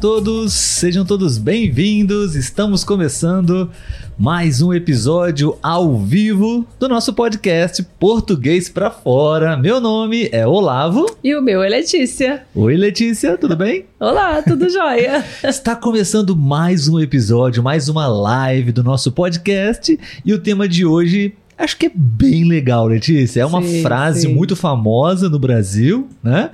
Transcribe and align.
Olá, 0.00 0.08
olá 0.08 0.16
a 0.16 0.22
todos, 0.22 0.52
sejam 0.52 1.04
todos 1.04 1.36
bem-vindos. 1.36 2.34
Estamos 2.34 2.82
começando 2.84 3.70
mais 4.16 4.62
um 4.62 4.72
episódio 4.72 5.58
ao 5.62 5.98
vivo 5.98 6.66
do 6.78 6.88
nosso 6.88 7.12
podcast 7.12 7.82
Português 7.98 8.68
para 8.70 8.90
Fora. 8.90 9.58
Meu 9.58 9.78
nome 9.78 10.30
é 10.32 10.46
Olavo. 10.46 11.04
E 11.22 11.36
o 11.36 11.42
meu 11.42 11.62
é 11.62 11.68
Letícia. 11.68 12.44
Oi, 12.54 12.76
Letícia, 12.76 13.36
tudo 13.36 13.54
bem? 13.54 13.84
Olá, 13.98 14.42
tudo 14.42 14.70
jóia? 14.70 15.22
Está 15.44 15.76
começando 15.76 16.34
mais 16.34 16.88
um 16.88 16.98
episódio, 16.98 17.62
mais 17.62 17.90
uma 17.90 18.06
live 18.06 18.72
do 18.72 18.82
nosso 18.82 19.12
podcast 19.12 19.98
e 20.24 20.32
o 20.32 20.38
tema 20.38 20.66
de 20.66 20.86
hoje 20.86 21.34
acho 21.58 21.76
que 21.76 21.86
é 21.86 21.92
bem 21.94 22.44
legal, 22.44 22.86
Letícia. 22.86 23.42
É 23.42 23.46
uma 23.46 23.60
sim, 23.60 23.82
frase 23.82 24.22
sim. 24.22 24.34
muito 24.34 24.56
famosa 24.56 25.28
no 25.28 25.38
Brasil, 25.38 26.08
né? 26.22 26.50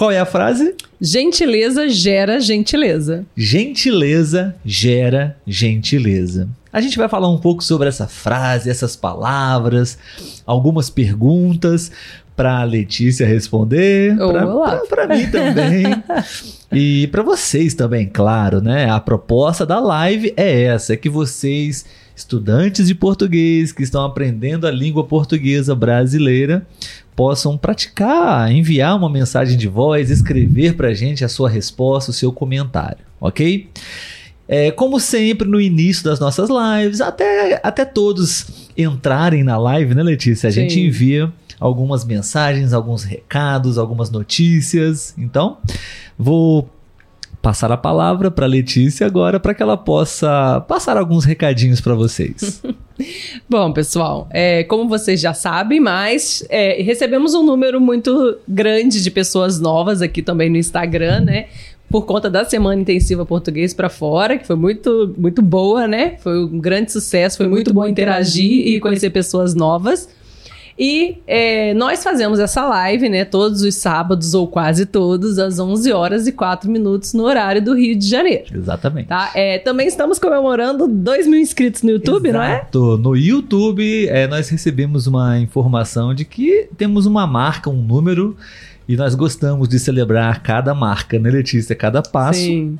Qual 0.00 0.10
é 0.10 0.18
a 0.18 0.24
frase? 0.24 0.76
Gentileza 0.98 1.86
gera 1.86 2.40
gentileza. 2.40 3.26
Gentileza 3.36 4.56
gera 4.64 5.36
gentileza. 5.46 6.48
A 6.72 6.80
gente 6.80 6.96
vai 6.96 7.06
falar 7.06 7.28
um 7.28 7.36
pouco 7.36 7.62
sobre 7.62 7.86
essa 7.86 8.06
frase, 8.06 8.70
essas 8.70 8.96
palavras, 8.96 9.98
algumas 10.46 10.88
perguntas 10.88 11.92
para 12.34 12.64
Letícia 12.64 13.26
responder, 13.26 14.16
para 14.88 15.06
mim 15.06 15.30
também. 15.30 15.84
e 16.72 17.06
para 17.08 17.22
vocês 17.22 17.74
também, 17.74 18.08
claro, 18.08 18.62
né? 18.62 18.88
A 18.88 18.98
proposta 18.98 19.66
da 19.66 19.78
live 19.78 20.32
é 20.34 20.62
essa, 20.62 20.94
é 20.94 20.96
que 20.96 21.10
vocês 21.10 21.84
estudantes 22.16 22.86
de 22.86 22.94
português 22.94 23.72
que 23.72 23.82
estão 23.82 24.04
aprendendo 24.04 24.66
a 24.66 24.70
língua 24.70 25.04
portuguesa 25.04 25.74
brasileira 25.74 26.66
possam 27.20 27.58
praticar, 27.58 28.50
enviar 28.50 28.96
uma 28.96 29.10
mensagem 29.10 29.54
de 29.54 29.68
voz, 29.68 30.08
escrever 30.08 30.74
para 30.74 30.88
a 30.88 30.94
gente 30.94 31.22
a 31.22 31.28
sua 31.28 31.50
resposta, 31.50 32.10
o 32.10 32.14
seu 32.14 32.32
comentário, 32.32 33.04
ok? 33.20 33.68
É, 34.48 34.70
como 34.70 34.98
sempre, 34.98 35.46
no 35.46 35.60
início 35.60 36.02
das 36.02 36.18
nossas 36.18 36.48
lives, 36.48 37.02
até, 37.02 37.60
até 37.62 37.84
todos 37.84 38.70
entrarem 38.74 39.44
na 39.44 39.58
live, 39.58 39.94
né, 39.94 40.02
Letícia? 40.02 40.48
A 40.48 40.50
Sim. 40.50 40.62
gente 40.62 40.80
envia 40.80 41.30
algumas 41.60 42.06
mensagens, 42.06 42.72
alguns 42.72 43.04
recados, 43.04 43.76
algumas 43.76 44.10
notícias. 44.10 45.12
Então, 45.18 45.58
vou 46.18 46.70
passar 47.42 47.72
a 47.72 47.76
palavra 47.76 48.30
para 48.30 48.46
Letícia 48.46 49.06
agora 49.06 49.40
para 49.40 49.54
que 49.54 49.62
ela 49.62 49.76
possa 49.76 50.60
passar 50.68 50.96
alguns 50.96 51.24
recadinhos 51.24 51.80
para 51.80 51.94
vocês. 51.94 52.62
Bom, 53.48 53.72
pessoal, 53.72 54.28
é, 54.30 54.62
como 54.64 54.88
vocês 54.88 55.20
já 55.20 55.32
sabem, 55.32 55.80
mas 55.80 56.44
é, 56.50 56.82
recebemos 56.82 57.34
um 57.34 57.42
número 57.42 57.80
muito 57.80 58.38
grande 58.46 59.02
de 59.02 59.10
pessoas 59.10 59.58
novas 59.58 60.02
aqui 60.02 60.22
também 60.22 60.50
no 60.50 60.58
Instagram, 60.58 61.20
né? 61.20 61.46
Por 61.88 62.04
conta 62.04 62.28
da 62.30 62.44
Semana 62.44 62.80
Intensiva 62.80 63.24
Português 63.24 63.72
para 63.74 63.88
Fora, 63.88 64.38
que 64.38 64.46
foi 64.46 64.54
muito, 64.54 65.14
muito 65.18 65.40
boa, 65.40 65.88
né? 65.88 66.16
Foi 66.18 66.44
um 66.44 66.58
grande 66.58 66.92
sucesso, 66.92 67.38
foi, 67.38 67.46
foi 67.46 67.50
muito, 67.50 67.72
muito 67.72 67.74
bom 67.74 67.88
interagir 67.88 68.68
e 68.68 68.78
conhecer 68.78 69.10
pessoas 69.10 69.54
novas. 69.54 70.08
E 70.78 71.18
é, 71.26 71.74
nós 71.74 72.02
fazemos 72.02 72.38
essa 72.38 72.66
live, 72.66 73.08
né, 73.08 73.24
todos 73.24 73.62
os 73.62 73.74
sábados, 73.74 74.34
ou 74.34 74.46
quase 74.46 74.86
todos, 74.86 75.38
às 75.38 75.58
11 75.58 75.92
horas 75.92 76.26
e 76.26 76.32
4 76.32 76.70
minutos 76.70 77.12
no 77.12 77.24
horário 77.24 77.62
do 77.62 77.74
Rio 77.74 77.98
de 77.98 78.06
Janeiro. 78.06 78.44
Exatamente. 78.52 79.08
Tá? 79.08 79.30
É, 79.34 79.58
também 79.58 79.86
estamos 79.86 80.18
comemorando 80.18 80.86
2 80.86 81.26
mil 81.26 81.40
inscritos 81.40 81.82
no 81.82 81.90
YouTube, 81.90 82.28
Exato. 82.28 82.78
não 82.78 82.94
é? 82.94 82.98
No 82.98 83.16
YouTube, 83.16 84.08
é, 84.08 84.26
nós 84.26 84.48
recebemos 84.48 85.06
uma 85.06 85.38
informação 85.38 86.14
de 86.14 86.24
que 86.24 86.68
temos 86.76 87.06
uma 87.06 87.26
marca, 87.26 87.68
um 87.68 87.82
número, 87.82 88.36
e 88.88 88.96
nós 88.96 89.14
gostamos 89.14 89.68
de 89.68 89.78
celebrar 89.78 90.42
cada 90.42 90.74
marca, 90.74 91.18
né, 91.18 91.30
Letícia? 91.30 91.76
Cada 91.76 92.02
passo. 92.02 92.40
Sim. 92.40 92.78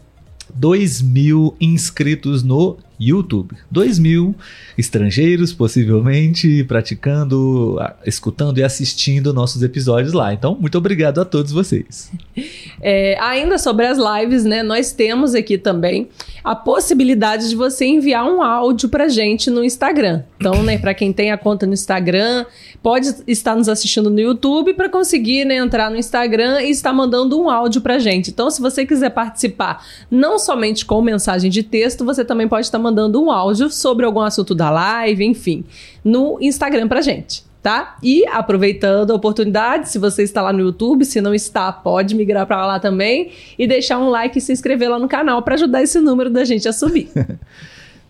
2 0.54 1.02
mil 1.02 1.54
inscritos 1.60 2.42
no 2.42 2.76
YouTube. 3.00 3.56
2 3.70 3.98
mil 3.98 4.34
estrangeiros, 4.76 5.54
possivelmente, 5.54 6.62
praticando, 6.64 7.78
escutando 8.04 8.58
e 8.58 8.62
assistindo 8.62 9.32
nossos 9.32 9.62
episódios 9.62 10.12
lá. 10.12 10.34
Então, 10.34 10.56
muito 10.60 10.76
obrigado 10.76 11.20
a 11.20 11.24
todos 11.24 11.50
vocês. 11.50 12.12
É, 12.82 13.18
ainda 13.20 13.58
sobre 13.58 13.84
as 13.84 13.98
lives, 13.98 14.42
né? 14.42 14.62
Nós 14.62 14.90
temos 14.90 15.34
aqui 15.34 15.58
também 15.58 16.08
a 16.42 16.56
possibilidade 16.56 17.50
de 17.50 17.54
você 17.54 17.84
enviar 17.84 18.24
um 18.24 18.40
áudio 18.40 18.88
pra 18.88 19.06
gente 19.06 19.50
no 19.50 19.62
Instagram. 19.62 20.22
Então, 20.38 20.62
né, 20.62 20.78
para 20.78 20.94
quem 20.94 21.12
tem 21.12 21.30
a 21.30 21.36
conta 21.36 21.66
no 21.66 21.74
Instagram, 21.74 22.46
pode 22.82 23.14
estar 23.26 23.54
nos 23.54 23.68
assistindo 23.68 24.08
no 24.08 24.18
YouTube 24.18 24.72
para 24.72 24.88
conseguir 24.88 25.44
né, 25.44 25.56
entrar 25.56 25.90
no 25.90 25.96
Instagram 25.98 26.62
e 26.62 26.70
estar 26.70 26.94
mandando 26.94 27.38
um 27.38 27.50
áudio 27.50 27.82
pra 27.82 27.98
gente. 27.98 28.30
Então, 28.30 28.50
se 28.50 28.62
você 28.62 28.86
quiser 28.86 29.10
participar 29.10 29.84
não 30.10 30.38
somente 30.38 30.86
com 30.86 31.02
mensagem 31.02 31.50
de 31.50 31.62
texto, 31.62 32.02
você 32.02 32.24
também 32.24 32.48
pode 32.48 32.64
estar 32.64 32.78
mandando 32.78 32.89
um 32.90 33.30
áudio 33.30 33.70
sobre 33.70 34.04
algum 34.04 34.20
assunto 34.20 34.54
da 34.54 34.70
live, 34.70 35.24
enfim, 35.24 35.64
no 36.04 36.38
Instagram 36.40 36.88
pra 36.88 37.00
gente 37.00 37.48
tá? 37.62 37.96
E 38.02 38.26
aproveitando 38.26 39.10
a 39.10 39.14
oportunidade, 39.14 39.90
se 39.90 39.98
você 39.98 40.22
está 40.22 40.40
lá 40.42 40.52
no 40.52 40.60
YouTube, 40.60 41.04
se 41.04 41.20
não 41.20 41.34
está, 41.34 41.70
pode 41.72 42.14
migrar 42.14 42.46
para 42.46 42.66
lá 42.66 42.80
também 42.80 43.32
e 43.58 43.66
deixar 43.66 43.98
um 43.98 44.08
like 44.08 44.38
e 44.38 44.40
se 44.40 44.52
inscrever 44.52 44.88
lá 44.88 44.98
no 44.98 45.08
canal 45.08 45.42
para 45.42 45.54
ajudar 45.54 45.82
esse 45.82 46.00
número 46.00 46.30
da 46.30 46.44
gente 46.44 46.66
a 46.68 46.72
subir. 46.72 47.10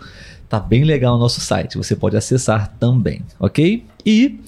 Tá 0.48 0.60
bem 0.60 0.84
legal 0.84 1.16
o 1.16 1.20
nosso 1.20 1.42
site, 1.42 1.78
você 1.78 1.96
pode 1.96 2.18
acessar 2.18 2.76
também, 2.80 3.22
ok? 3.40 3.86
E 4.06 4.40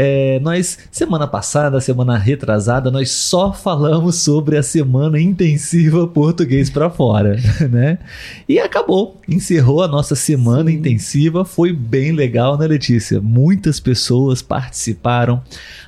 é, 0.00 0.38
nós, 0.38 0.78
semana 0.92 1.26
passada, 1.26 1.80
semana 1.80 2.16
retrasada, 2.16 2.88
nós 2.88 3.10
só 3.10 3.52
falamos 3.52 4.14
sobre 4.14 4.56
a 4.56 4.62
semana 4.62 5.20
intensiva 5.20 6.06
português 6.06 6.70
para 6.70 6.88
fora, 6.88 7.36
né? 7.68 7.98
E 8.48 8.60
acabou, 8.60 9.20
encerrou 9.28 9.82
a 9.82 9.88
nossa 9.88 10.14
semana 10.14 10.70
Sim. 10.70 10.76
intensiva, 10.76 11.44
foi 11.44 11.72
bem 11.72 12.12
legal, 12.12 12.56
né, 12.56 12.68
Letícia? 12.68 13.20
Muitas 13.20 13.80
pessoas 13.80 14.40
participaram, 14.40 15.42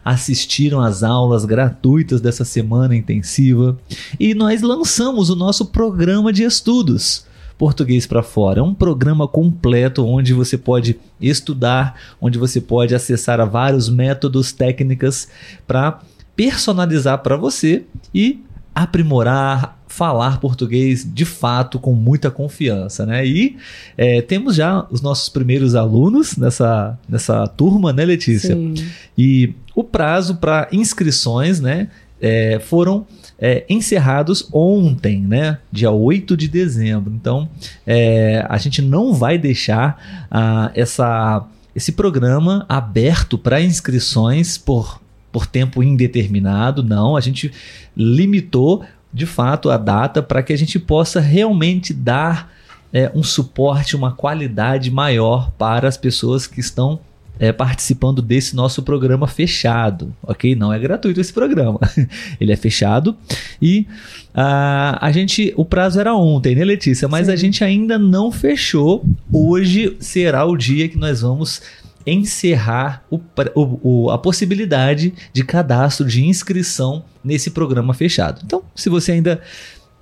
assistiram 0.05 0.81
às 0.81 1.05
aulas 1.05 1.45
gratuitas 1.45 2.21
dessa 2.21 2.45
semana 2.45 2.97
intensiva 2.97 3.79
e 4.19 4.35
nós 4.35 4.61
lançamos 4.61 5.31
o 5.31 5.37
nosso 5.37 5.67
programa 5.67 6.33
de 6.33 6.43
estudos. 6.43 7.30
Português 7.61 8.07
para 8.07 8.23
Fora. 8.23 8.61
É 8.61 8.62
um 8.62 8.73
programa 8.73 9.29
completo 9.29 10.07
onde 10.07 10.33
você 10.33 10.57
pode 10.57 10.99
estudar, 11.21 11.95
onde 12.19 12.39
você 12.39 12.59
pode 12.59 12.95
acessar 12.95 13.39
a 13.39 13.45
vários 13.45 13.91
métodos, 13.91 14.51
técnicas 14.51 15.29
para 15.67 16.01
personalizar 16.35 17.19
para 17.19 17.37
você 17.37 17.85
e 18.15 18.43
aprimorar, 18.75 19.79
falar 19.87 20.41
português 20.41 21.07
de 21.07 21.27
fato 21.27 21.79
com 21.79 21.93
muita 21.93 22.31
confiança, 22.31 23.05
né? 23.05 23.27
E 23.27 23.59
é, 23.95 24.23
temos 24.23 24.55
já 24.55 24.87
os 24.91 25.03
nossos 25.03 25.29
primeiros 25.29 25.75
alunos 25.75 26.39
nessa, 26.39 26.99
nessa 27.07 27.47
turma, 27.47 27.93
né, 27.93 28.07
Letícia? 28.07 28.55
Sim. 28.55 28.73
E 29.19 29.53
o 29.75 29.85
prazo 29.85 30.37
para 30.37 30.67
inscrições, 30.73 31.61
né, 31.61 31.89
é, 32.21 32.61
foram 32.61 33.07
é, 33.39 33.65
encerrados 33.69 34.49
ontem, 34.53 35.21
né? 35.23 35.59
Dia 35.73 35.91
8 35.91 36.37
de 36.37 36.47
dezembro. 36.47 37.13
Então, 37.15 37.49
é, 37.87 38.45
a 38.49 38.59
gente 38.59 38.83
não 38.83 39.15
vai 39.15 39.39
deixar 39.39 40.27
ah, 40.31 40.71
essa, 40.75 41.47
esse 41.75 41.93
programa 41.93 42.67
aberto 42.69 43.39
para 43.39 43.61
inscrições 43.61 44.59
por, 44.59 45.01
por 45.33 45.47
tempo 45.47 45.83
indeterminado, 45.83 46.83
não. 46.83 47.17
A 47.17 47.21
gente 47.21 47.51
limitou 47.97 48.85
de 49.13 49.27
fato 49.27 49.71
a 49.71 49.77
data 49.77 50.23
para 50.23 50.43
que 50.43 50.53
a 50.53 50.59
gente 50.59 50.79
possa 50.79 51.19
realmente 51.19 51.95
dar 51.95 52.53
é, 52.93 53.11
um 53.15 53.23
suporte, 53.23 53.97
uma 53.97 54.13
qualidade 54.13 54.91
maior 54.91 55.51
para 55.53 55.89
as 55.89 55.97
pessoas 55.97 56.47
que 56.47 56.61
estão 56.61 57.01
é, 57.41 57.53
participando 57.53 58.21
desse 58.21 58.55
nosso 58.55 58.83
programa 58.83 59.27
fechado, 59.27 60.15
ok? 60.23 60.55
Não 60.55 60.71
é 60.71 60.79
gratuito 60.79 61.19
esse 61.19 61.33
programa, 61.33 61.81
ele 62.39 62.53
é 62.53 62.57
fechado 62.57 63.17
e 63.61 63.87
uh, 64.35 65.01
a 65.01 65.11
gente, 65.11 65.55
o 65.57 65.65
prazo 65.65 65.99
era 65.99 66.15
ontem, 66.15 66.55
né, 66.55 66.63
Letícia? 66.63 67.09
Mas 67.09 67.27
Sim. 67.27 67.33
a 67.33 67.37
gente 67.37 67.65
ainda 67.65 67.99
não 67.99 68.31
fechou. 68.31 69.03
Hoje 69.33 69.97
será 69.99 70.45
o 70.45 70.55
dia 70.55 70.87
que 70.87 70.99
nós 70.99 71.23
vamos 71.23 71.63
encerrar 72.07 73.05
o, 73.11 73.19
o, 73.55 73.81
o, 73.83 74.11
a 74.11 74.19
possibilidade 74.19 75.15
de 75.33 75.43
cadastro, 75.43 76.07
de 76.07 76.23
inscrição 76.23 77.05
nesse 77.25 77.51
programa 77.51 77.95
fechado. 77.95 78.43
Então, 78.45 78.63
se 78.75 78.91
você 78.91 79.13
ainda 79.13 79.41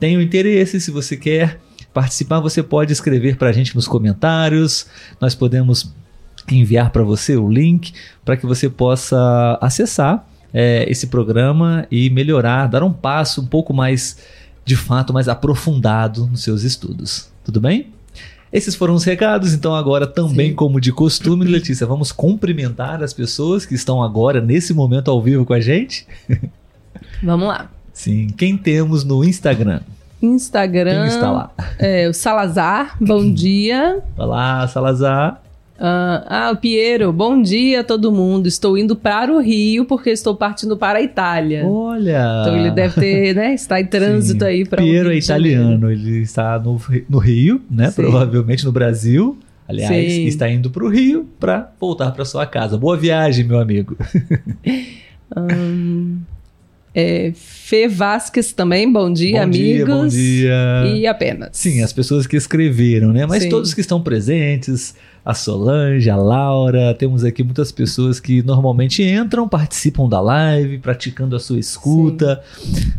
tem 0.01 0.17
o 0.17 0.21
interesse, 0.21 0.81
se 0.81 0.91
você 0.91 1.17
quer 1.17 1.61
participar, 1.95 2.41
você 2.41 2.63
pode 2.65 2.93
escrever 2.93 3.37
para 3.37 3.51
a 3.51 3.53
gente 3.53 3.77
nos 3.77 3.87
comentários. 3.87 4.87
Nós 5.21 5.35
podemos 5.35 5.93
enviar 6.57 6.91
para 6.91 7.03
você 7.03 7.37
o 7.37 7.51
link 7.51 7.93
para 8.25 8.37
que 8.37 8.47
você 8.47 8.69
possa 8.69 9.59
acessar 9.61 10.27
é, 10.53 10.85
esse 10.91 11.07
programa 11.09 11.87
e 11.91 12.11
melhorar, 12.11 12.67
dar 12.67 12.83
um 12.83 12.93
passo 12.93 13.43
um 13.43 13.47
pouco 13.47 13.73
mais, 13.73 14.19
de 14.65 14.77
fato, 14.77 15.13
mais 15.13 15.29
aprofundado 15.29 16.27
nos 16.27 16.43
seus 16.43 16.63
estudos. 16.63 17.31
Tudo 17.45 17.61
bem? 17.61 17.89
Esses 18.53 18.75
foram 18.75 18.95
os 18.95 19.05
recados, 19.05 19.53
então 19.53 19.75
agora 19.75 20.07
também 20.07 20.51
Sim. 20.51 20.55
como 20.55 20.81
de 20.81 20.91
costume, 20.91 21.45
Letícia, 21.47 21.87
vamos 21.87 22.13
cumprimentar 22.13 23.03
as 23.03 23.13
pessoas 23.13 23.67
que 23.67 23.75
estão 23.75 24.03
agora 24.03 24.41
nesse 24.41 24.73
momento 24.73 25.11
ao 25.11 25.23
vivo 25.23 25.45
com 25.45 25.53
a 25.53 25.61
gente. 25.61 26.07
Vamos 27.23 27.49
lá. 27.49 27.71
Sim, 27.93 28.29
quem 28.29 28.57
temos 28.57 29.05
no 29.05 29.25
Instagram? 29.25 29.81
Instagram. 30.23 31.03
Quem 31.03 31.09
está 31.09 31.31
lá? 31.31 31.51
É, 31.79 32.09
o 32.09 32.15
Salazar, 32.15 32.97
bom 33.01 33.31
dia. 33.33 34.01
Olá, 34.17 34.67
Salazar. 34.69 35.43
Ah, 35.81 36.25
ah, 36.27 36.51
o 36.51 36.57
Piero, 36.57 37.13
bom 37.13 37.41
dia 37.41 37.81
a 37.81 37.85
todo 37.85 38.11
mundo. 38.11 38.49
Estou 38.49 38.77
indo 38.77 38.97
para 38.97 39.33
o 39.33 39.41
Rio 39.41 39.85
porque 39.85 40.11
estou 40.11 40.35
partindo 40.35 40.77
para 40.77 40.99
a 40.99 41.03
Itália. 41.03 41.65
Olha. 41.65 42.41
Então 42.41 42.59
ele 42.59 42.71
deve 42.73 43.01
ter, 43.01 43.35
né? 43.37 43.55
Está 43.55 43.81
em 43.81 43.87
trânsito 43.89 44.45
Sim. 44.45 44.51
aí 44.51 44.65
para 44.65 44.83
Piero 44.83 45.13
é 45.13 45.17
italiano, 45.17 45.91
ele 45.91 46.19
está 46.19 46.59
no, 46.59 46.81
no 47.09 47.19
Rio, 47.19 47.63
né? 47.71 47.91
Sim. 47.91 48.03
Provavelmente 48.03 48.65
no 48.65 48.73
Brasil. 48.73 49.39
Aliás, 49.69 50.13
Sim. 50.13 50.25
está 50.25 50.51
indo 50.51 50.69
para 50.71 50.83
o 50.83 50.89
Rio 50.89 51.29
para 51.39 51.71
voltar 51.79 52.11
para 52.11 52.25
sua 52.25 52.45
casa. 52.45 52.77
Boa 52.77 52.97
viagem, 52.97 53.45
meu 53.45 53.61
amigo. 53.61 53.97
É, 56.95 57.33
Fê 57.35 57.87
Vasques 57.87 58.53
também, 58.53 58.91
bom 58.91 59.13
dia, 59.13 59.37
bom 59.37 59.45
amigos. 59.45 59.59
dia, 59.59 59.87
bom 59.87 60.09
dia. 60.09 60.97
E 60.97 61.07
apenas. 61.07 61.51
Sim, 61.53 61.83
as 61.83 61.93
pessoas 61.93 62.27
que 62.27 62.37
escreveram, 62.37 63.13
né? 63.13 63.25
Mas 63.25 63.47
todos 63.47 63.73
que 63.73 63.81
estão 63.81 64.03
presentes, 64.03 64.97
a 65.29 65.35
Solange, 65.35 66.09
a 66.09 66.17
Laura, 66.17 66.95
temos 66.95 67.23
aqui 67.23 67.45
muitas 67.45 67.71
pessoas 67.71 68.19
que 68.19 68.43
normalmente 68.43 69.03
entram, 69.03 69.47
participam 69.47 70.09
da 70.09 70.23
live, 70.23 70.79
praticando 70.79 71.37
a 71.37 71.39
sua 71.39 71.59
escuta, 71.59 72.43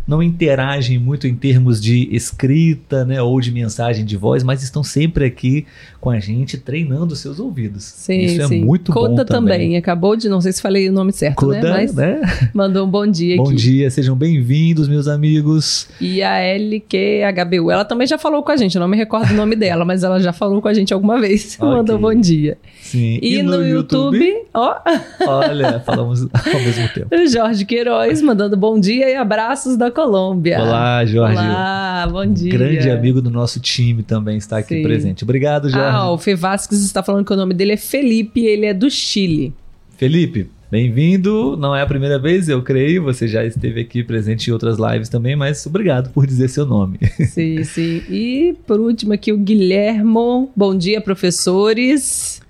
não 0.07 0.21
interagem 0.21 0.99
muito 0.99 1.25
em 1.25 1.33
termos 1.33 1.81
de 1.81 2.07
escrita, 2.15 3.03
né, 3.03 3.19
ou 3.19 3.41
de 3.41 3.51
mensagem 3.51 4.05
de 4.05 4.15
voz, 4.15 4.43
mas 4.43 4.61
estão 4.61 4.83
sempre 4.83 5.25
aqui 5.25 5.65
com 5.99 6.11
a 6.11 6.19
gente 6.19 6.55
treinando 6.55 7.13
os 7.13 7.19
seus 7.19 7.39
ouvidos. 7.39 7.83
Sim, 7.83 8.19
Isso 8.19 8.47
sim. 8.47 8.61
é 8.61 8.63
muito 8.63 8.91
Coda 8.91 9.09
bom 9.09 9.25
também. 9.25 9.57
também. 9.61 9.77
Acabou 9.77 10.15
de, 10.15 10.29
não 10.29 10.39
sei 10.39 10.51
se 10.51 10.61
falei 10.61 10.87
o 10.87 10.93
nome 10.93 11.11
certo, 11.11 11.37
Coda, 11.37 11.59
né? 11.59 11.71
Mas 11.71 11.95
né? 11.95 12.21
mandou 12.53 12.85
um 12.85 12.89
bom 12.91 13.07
dia 13.07 13.37
Bom 13.37 13.47
aqui. 13.47 13.55
dia, 13.55 13.89
sejam 13.89 14.15
bem-vindos, 14.15 14.87
meus 14.87 15.07
amigos. 15.07 15.87
E 15.99 16.21
a 16.21 16.37
LQHBU, 16.37 17.71
ela 17.71 17.83
também 17.83 18.05
já 18.05 18.19
falou 18.19 18.43
com 18.43 18.51
a 18.51 18.55
gente, 18.55 18.75
eu 18.75 18.79
não 18.79 18.87
me 18.87 18.95
recordo 18.95 19.31
o 19.31 19.35
nome 19.35 19.55
dela, 19.55 19.83
mas 19.83 20.03
ela 20.03 20.19
já 20.19 20.31
falou 20.31 20.61
com 20.61 20.67
a 20.67 20.73
gente 20.75 20.93
alguma 20.93 21.19
vez. 21.19 21.57
Ok. 21.59 21.67
Mandou 21.67 21.97
bom 21.99 22.19
dia. 22.19 22.57
Sim. 22.81 23.19
E, 23.21 23.42
no, 23.42 23.63
YouTube, 23.66 24.44
ó, 24.54 24.75
olha, 25.21 25.80
falamos 25.80 26.21
ao 26.21 26.60
mesmo 26.62 26.89
tempo. 26.89 27.16
o 27.16 27.27
Jorge 27.30 27.66
Queiroz 27.66 28.21
mandando 28.21 28.57
bom 28.57 28.80
dia 28.80 29.10
e 29.10 29.16
abraços 29.16 29.77
da 29.77 29.92
Colômbia. 29.92 30.60
Olá, 30.62 31.06
Jorge. 31.06 31.38
Olá, 31.38 32.07
bom 32.12 32.25
dia. 32.25 32.51
Grande 32.51 32.89
amigo 32.89 33.21
do 33.21 33.30
nosso 33.30 33.60
time 33.60 34.04
também 34.04 34.38
está 34.38 34.57
aqui 34.57 34.75
Sim. 34.75 34.83
presente. 34.83 35.24
Obrigado, 35.24 35.69
Jorge. 35.69 35.88
Ah, 35.88 36.12
o 36.12 36.18
Fê 36.18 36.36
Vasques 36.36 36.83
está 36.83 37.04
falando 37.04 37.25
que 37.25 37.33
o 37.33 37.38
nome 37.38 37.54
dele 37.54 37.74
é 37.74 37.77
Felipe, 37.77 38.45
ele 38.45 38.66
é 38.66 38.74
do 38.74 38.89
Chile. 38.89 39.54
Felipe, 39.98 40.50
bem-vindo. 40.69 41.57
Não 41.57 41.75
é 41.75 41.81
a 41.81 41.86
primeira 41.86 42.19
vez, 42.19 42.48
eu 42.48 42.62
creio. 42.62 43.04
Você 43.04 43.27
já 43.27 43.44
esteve 43.44 43.81
aqui 43.81 44.04
presente 44.04 44.50
em 44.50 44.54
outras 44.54 44.77
lives 44.77 45.10
também, 45.10 45.36
mas 45.36 45.66
obrigado 45.66 46.12
por 46.12 46.25
dizer 46.25 46.48
seu 46.50 46.66
nome. 46.66 47.00
Sim, 47.27 47.63
sim. 47.63 48.04
E 48.10 48.56
por 48.68 48.80
último 48.80 49.13
aqui 49.13 49.31
o 49.31 49.38
Guilhermo. 49.38 50.51
Bom 50.56 50.75
dia, 50.75 51.01
professores. 51.01 52.42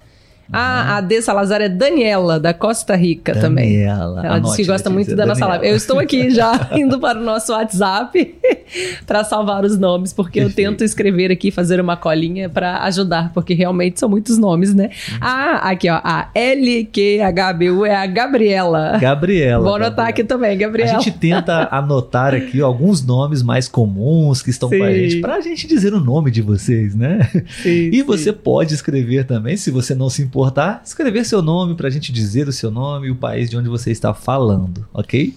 Ah, 0.51 0.97
a 0.97 1.01
D. 1.01 1.21
Salazar 1.21 1.61
é 1.61 1.69
Daniela, 1.69 2.39
da 2.39 2.53
Costa 2.53 2.95
Rica 2.95 3.33
também. 3.35 3.71
Daniela. 3.73 4.25
Ela 4.25 4.39
disse 4.39 4.57
que 4.57 4.65
gosta 4.65 4.89
muito 4.89 5.15
da 5.15 5.25
nossa 5.25 5.45
live. 5.45 5.67
Eu 5.67 5.75
estou 5.75 5.99
aqui 5.99 6.29
já 6.31 6.69
indo 6.73 6.99
para 6.99 7.19
o 7.19 7.23
nosso 7.23 7.51
WhatsApp 7.53 8.35
para 9.05 9.23
salvar 9.23 9.63
os 9.63 9.77
nomes, 9.77 10.11
porque 10.13 10.39
eu 10.39 10.51
tento 10.51 10.83
escrever 10.83 11.31
aqui, 11.31 11.51
fazer 11.51 11.79
uma 11.79 11.95
colinha 11.95 12.49
para 12.49 12.83
ajudar, 12.83 13.31
porque 13.33 13.53
realmente 13.53 13.99
são 13.99 14.09
muitos 14.09 14.37
nomes, 14.37 14.73
né? 14.73 14.85
Uhum. 15.11 15.18
Ah, 15.21 15.69
aqui 15.69 15.89
ó, 15.89 15.99
a 16.03 16.29
LQHBU 16.35 17.85
é 17.85 17.95
a 17.95 18.06
Gabriela. 18.07 18.97
Gabriela. 18.99 19.63
Vou 19.63 19.75
anotar 19.75 19.89
Gabriela. 19.91 20.09
aqui 20.09 20.23
também, 20.23 20.51
A 20.51 20.56
Gabriela. 20.56 20.99
gente 20.99 21.11
tenta 21.11 21.68
anotar 21.71 22.33
aqui 22.33 22.59
alguns 22.61 23.06
nomes 23.06 23.44
mais 23.44 23.68
comuns 23.68 24.41
que 24.41 24.49
estão 24.49 24.69
com 24.69 24.75
a 24.83 24.87
Sim. 24.87 24.95
gente, 24.95 25.21
para 25.21 25.35
a 25.35 25.41
gente 25.41 25.68
dizer 25.68 25.94
o 25.94 25.99
nome 25.99 26.31
de 26.31 26.41
vocês, 26.41 26.95
né? 26.95 27.29
Sim, 27.61 27.89
E 27.91 27.97
sim. 27.97 28.03
você 28.03 28.31
pode 28.33 28.73
escrever 28.73 29.25
também, 29.25 29.56
se 29.56 29.69
você 29.71 29.94
não 29.94 30.09
se 30.09 30.21
importar, 30.23 30.38
escrever 30.83 31.25
seu 31.25 31.41
nome 31.41 31.75
para 31.75 31.87
a 31.87 31.91
gente 31.91 32.11
dizer 32.11 32.47
o 32.47 32.51
seu 32.51 32.71
nome 32.71 33.07
e 33.07 33.11
o 33.11 33.15
país 33.15 33.49
de 33.49 33.57
onde 33.57 33.69
você 33.69 33.91
está 33.91 34.13
falando, 34.13 34.87
ok? 34.93 35.33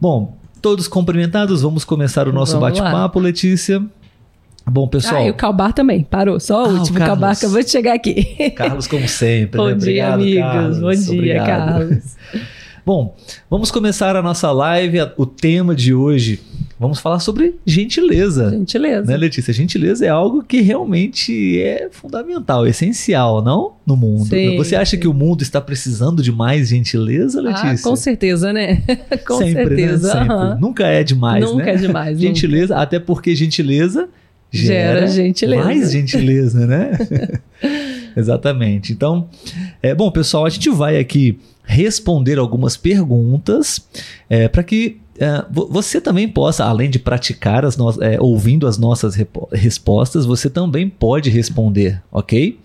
Bom, 0.00 0.36
todos 0.60 0.88
cumprimentados, 0.88 1.62
vamos 1.62 1.84
começar 1.84 2.26
o 2.28 2.32
nosso 2.32 2.58
bate-papo, 2.58 3.18
Letícia. 3.18 3.82
Bom, 4.64 4.86
pessoal, 4.86 5.22
Ah, 5.22 5.26
e 5.26 5.30
o 5.30 5.34
Calbar 5.34 5.72
também, 5.72 6.04
parou. 6.04 6.38
Só 6.38 6.62
o 6.62 6.66
Ah, 6.66 6.68
o 6.68 6.78
último. 6.78 6.96
O 6.96 7.00
Carlos. 7.00 7.06
Calbar 7.08 7.30
acabou 7.32 7.62
de 7.62 7.70
chegar 7.70 7.94
aqui. 7.94 8.50
Carlos, 8.54 8.86
como 8.86 9.08
sempre. 9.08 9.58
Bom 9.58 9.66
né? 9.66 9.74
dia, 9.74 10.14
Obrigado, 10.14 10.14
amigos. 10.14 10.42
Carlos. 10.42 10.78
Bom 10.78 10.90
dia, 10.92 11.14
Obrigado. 11.14 11.46
Carlos. 11.46 12.16
Bom, 12.86 13.16
vamos 13.50 13.70
começar 13.70 14.16
a 14.16 14.22
nossa 14.22 14.50
live. 14.52 14.98
O 15.16 15.26
tema 15.26 15.74
de 15.74 15.92
hoje, 15.94 16.40
vamos 16.82 16.98
falar 16.98 17.18
sobre 17.20 17.54
gentileza. 17.64 18.50
Gentileza. 18.50 19.06
Né, 19.10 19.16
Letícia? 19.16 19.54
Gentileza 19.54 20.04
é 20.04 20.08
algo 20.08 20.42
que 20.42 20.60
realmente 20.60 21.58
é 21.62 21.88
fundamental, 21.90 22.66
essencial, 22.66 23.42
não? 23.42 23.72
No 23.86 23.96
mundo. 23.96 24.26
Sim, 24.26 24.56
Você 24.58 24.76
acha 24.76 24.90
sim. 24.96 24.98
que 25.00 25.08
o 25.08 25.14
mundo 25.14 25.40
está 25.42 25.60
precisando 25.60 26.22
de 26.22 26.30
mais 26.30 26.68
gentileza, 26.68 27.38
Ah, 27.40 27.42
Letícia? 27.42 27.88
com 27.88 27.96
certeza, 27.96 28.52
né? 28.52 28.82
com 29.26 29.38
Sempre, 29.38 29.64
certeza. 29.76 30.08
Né? 30.14 30.20
Sempre. 30.20 30.34
aham. 30.34 30.58
Nunca 30.60 30.86
é 30.86 31.02
demais, 31.02 31.44
Nunca 31.44 31.64
né? 31.64 31.72
é 31.72 31.76
demais. 31.76 32.16
nunca. 32.18 32.26
Gentileza, 32.26 32.76
até 32.76 32.98
porque 32.98 33.34
gentileza 33.34 34.08
Gera 34.54 34.94
gera, 35.00 35.06
gentileza. 35.06 35.64
mais 35.64 35.92
gentileza, 35.92 36.66
né? 36.66 36.90
Exatamente. 38.16 38.92
Então, 38.92 39.28
é 39.82 39.94
bom, 39.94 40.10
pessoal, 40.10 40.44
a 40.44 40.50
gente 40.50 40.68
vai 40.68 40.98
aqui 40.98 41.38
responder 41.64 42.38
algumas 42.38 42.76
perguntas 42.76 43.86
para 44.50 44.62
que 44.62 44.98
é, 45.18 45.44
vo- 45.50 45.68
você 45.70 46.00
também 46.00 46.26
possa, 46.28 46.64
além 46.64 46.88
de 46.90 46.98
praticar 46.98 47.64
as 47.64 47.76
no- 47.76 48.02
é, 48.02 48.18
ouvindo 48.20 48.66
as 48.66 48.78
nossas 48.78 49.14
repo- 49.14 49.48
respostas, 49.52 50.24
você 50.24 50.48
também 50.48 50.88
pode 50.88 51.28
responder, 51.30 52.02
ok? 52.10 52.58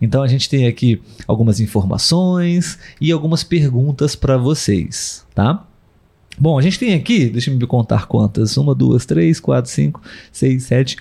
Então 0.00 0.22
a 0.22 0.26
gente 0.28 0.48
tem 0.48 0.66
aqui 0.66 1.00
algumas 1.26 1.60
informações 1.60 2.78
e 3.00 3.12
algumas 3.12 3.42
perguntas 3.44 4.16
para 4.16 4.36
vocês, 4.36 5.24
tá? 5.34 5.66
Bom, 6.38 6.58
a 6.58 6.62
gente 6.62 6.78
tem 6.78 6.94
aqui, 6.94 7.26
deixa 7.28 7.50
eu 7.50 7.56
me 7.56 7.66
contar 7.66 8.06
quantas: 8.06 8.56
uma, 8.56 8.74
duas, 8.74 9.04
três, 9.04 9.38
quatro, 9.38 9.70
cinco, 9.70 10.00
seis, 10.32 10.62
sete. 10.62 10.96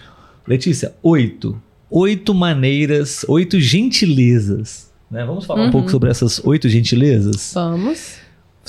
Letícia, 0.45 0.93
oito. 1.01 1.61
Oito 1.89 2.33
maneiras, 2.35 3.25
oito 3.27 3.59
gentilezas. 3.59 4.89
Né? 5.09 5.23
Vamos 5.25 5.45
falar 5.45 5.61
um 5.61 5.65
Uhum. 5.65 5.71
pouco 5.71 5.89
sobre 5.89 6.09
essas 6.09 6.39
oito 6.45 6.67
gentilezas? 6.69 7.51
Vamos. 7.53 8.15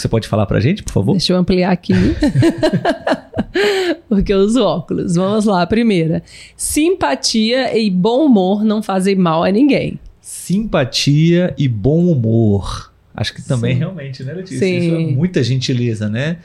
Você 0.01 0.09
pode 0.09 0.27
falar 0.27 0.47
pra 0.47 0.61
gente, 0.61 0.83
por 0.83 0.93
favor? 0.93 1.13
Deixa 1.13 1.33
eu 1.33 1.37
ampliar 1.37 1.71
aqui. 1.71 1.93
Porque 4.09 4.33
eu 4.33 4.39
uso 4.39 4.63
óculos. 4.63 5.15
Vamos 5.15 5.45
lá, 5.45 5.63
a 5.63 5.67
primeira. 5.67 6.23
Simpatia 6.57 7.79
e 7.79 7.91
bom 7.91 8.25
humor 8.25 8.65
não 8.65 8.83
fazem 8.83 9.15
mal 9.15 9.45
a 9.45 9.51
ninguém. 9.51 10.01
Simpatia 10.21 11.55
e 11.59 11.69
bom 11.69 12.11
humor. 12.11 12.91
Acho 13.15 13.35
que 13.35 13.43
também 13.43 13.75
Sim. 13.75 13.81
realmente, 13.81 14.25
né, 14.25 14.33
Letícia? 14.33 14.59
Sim. 14.59 14.79
Isso 14.79 14.95
é 14.95 14.99
muita 15.15 15.43
gentileza, 15.43 16.09
né? 16.09 16.39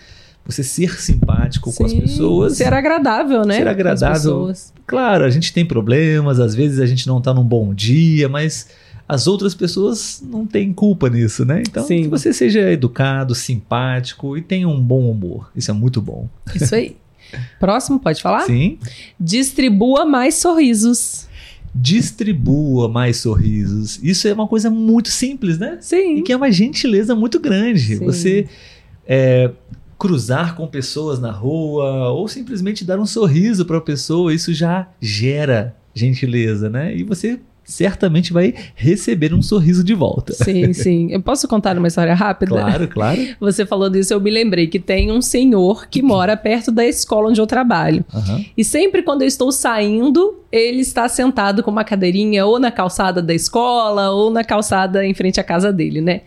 Você 0.46 0.62
ser 0.62 1.00
simpático 1.00 1.74
com 1.74 1.86
as 1.86 1.92
Sim, 1.92 2.02
pessoas. 2.02 2.58
Ser 2.58 2.74
agradável, 2.74 3.46
né? 3.46 3.56
Ser 3.56 3.64
com 3.64 3.70
as 3.70 3.74
agradável. 3.74 4.14
pessoas. 4.14 4.74
Claro, 4.86 5.24
a 5.24 5.30
gente 5.30 5.54
tem 5.54 5.66
problemas, 5.66 6.42
às 6.42 6.54
vezes 6.54 6.80
a 6.80 6.86
gente 6.86 7.08
não 7.08 7.22
tá 7.22 7.34
num 7.34 7.44
bom 7.44 7.74
dia, 7.74 8.28
mas 8.28 8.68
as 9.08 9.28
outras 9.28 9.54
pessoas 9.54 10.24
não 10.26 10.46
têm 10.46 10.74
culpa 10.74 11.10
nisso, 11.10 11.46
né? 11.46 11.62
Então, 11.62 11.86
Sim. 11.86 12.04
que 12.04 12.08
você 12.08 12.34
seja 12.34 12.72
educado, 12.72 13.36
simpático 13.36 14.36
e 14.36 14.42
tenha 14.42 14.68
um 14.68 14.82
bom 14.82 15.10
humor. 15.10 15.52
Isso 15.56 15.70
é 15.70 15.74
muito 15.74 16.02
bom. 16.02 16.28
Isso 16.56 16.74
aí. 16.74 16.98
Próximo, 17.60 18.00
pode 18.00 18.22
falar? 18.22 18.42
Sim. 18.42 18.80
Distribua 19.20 20.06
mais 20.06 20.36
sorrisos. 20.36 21.28
Distribua 21.74 22.90
mais 22.90 23.18
sorrisos. 23.18 24.00
Isso 24.02 24.28
é 24.28 24.34
uma 24.34 24.48
coisa 24.48 24.70
muito 24.70 25.10
simples, 25.10 25.60
né? 25.60 25.78
Sim. 25.82 26.18
E 26.18 26.22
que 26.24 26.32
é 26.32 26.36
uma 26.36 26.52
gentileza 26.52 27.14
muito 27.14 27.40
grande. 27.40 27.98
Sim. 27.98 28.06
Você 28.06 28.48
é, 29.06 29.52
cruzar 30.00 30.56
com 30.56 30.68
pessoas 30.68 31.20
na 31.20 31.32
rua 31.32 32.10
ou 32.12 32.28
simplesmente 32.28 32.84
dar 32.84 33.00
um 33.00 33.06
sorriso 33.06 33.66
para 33.66 33.78
a 33.78 33.82
pessoa, 33.82 34.34
isso 34.34 34.54
já 34.54 34.88
gera 35.00 35.76
gentileza, 35.94 36.70
né? 36.70 36.96
E 36.96 37.04
você 37.04 37.40
certamente 37.66 38.32
vai 38.32 38.54
receber 38.76 39.34
um 39.34 39.42
sorriso 39.42 39.84
de 39.84 39.94
volta. 39.94 40.34
Sim, 40.34 40.72
sim. 40.74 41.12
Eu 41.12 41.22
posso 41.22 41.48
contar 41.48 41.78
uma 41.78 41.88
história 41.88 42.14
rápida? 42.14 42.52
Claro, 42.52 42.88
claro. 42.88 43.22
Você 43.42 43.66
falou 43.66 43.90
disso, 43.90 44.14
eu 44.14 44.22
me 44.22 44.30
lembrei 44.30 44.68
que 44.68 44.80
tem 44.80 45.12
um 45.12 45.22
senhor 45.22 45.88
que 45.88 46.02
mora 46.02 46.38
perto 46.38 46.72
da 46.72 46.86
escola 46.86 47.30
onde 47.30 47.42
eu 47.42 47.48
trabalho. 47.48 48.06
Aham. 48.14 48.46
E 48.56 48.64
sempre 48.64 49.02
quando 49.02 49.24
eu 49.24 49.28
estou 49.28 49.52
saindo, 49.52 50.40
ele 50.52 50.82
está 50.82 51.10
sentado 51.10 51.64
com 51.64 51.72
uma 51.72 51.84
cadeirinha 51.84 52.46
ou 52.46 52.60
na 52.60 52.72
calçada 52.72 53.22
da 53.22 53.34
escola 53.34 54.12
ou 54.12 54.30
na 54.30 54.44
calçada 54.44 55.06
em 55.06 55.14
frente 55.14 55.40
à 55.40 55.44
casa 55.44 55.74
dele, 55.74 56.00
né? 56.00 56.22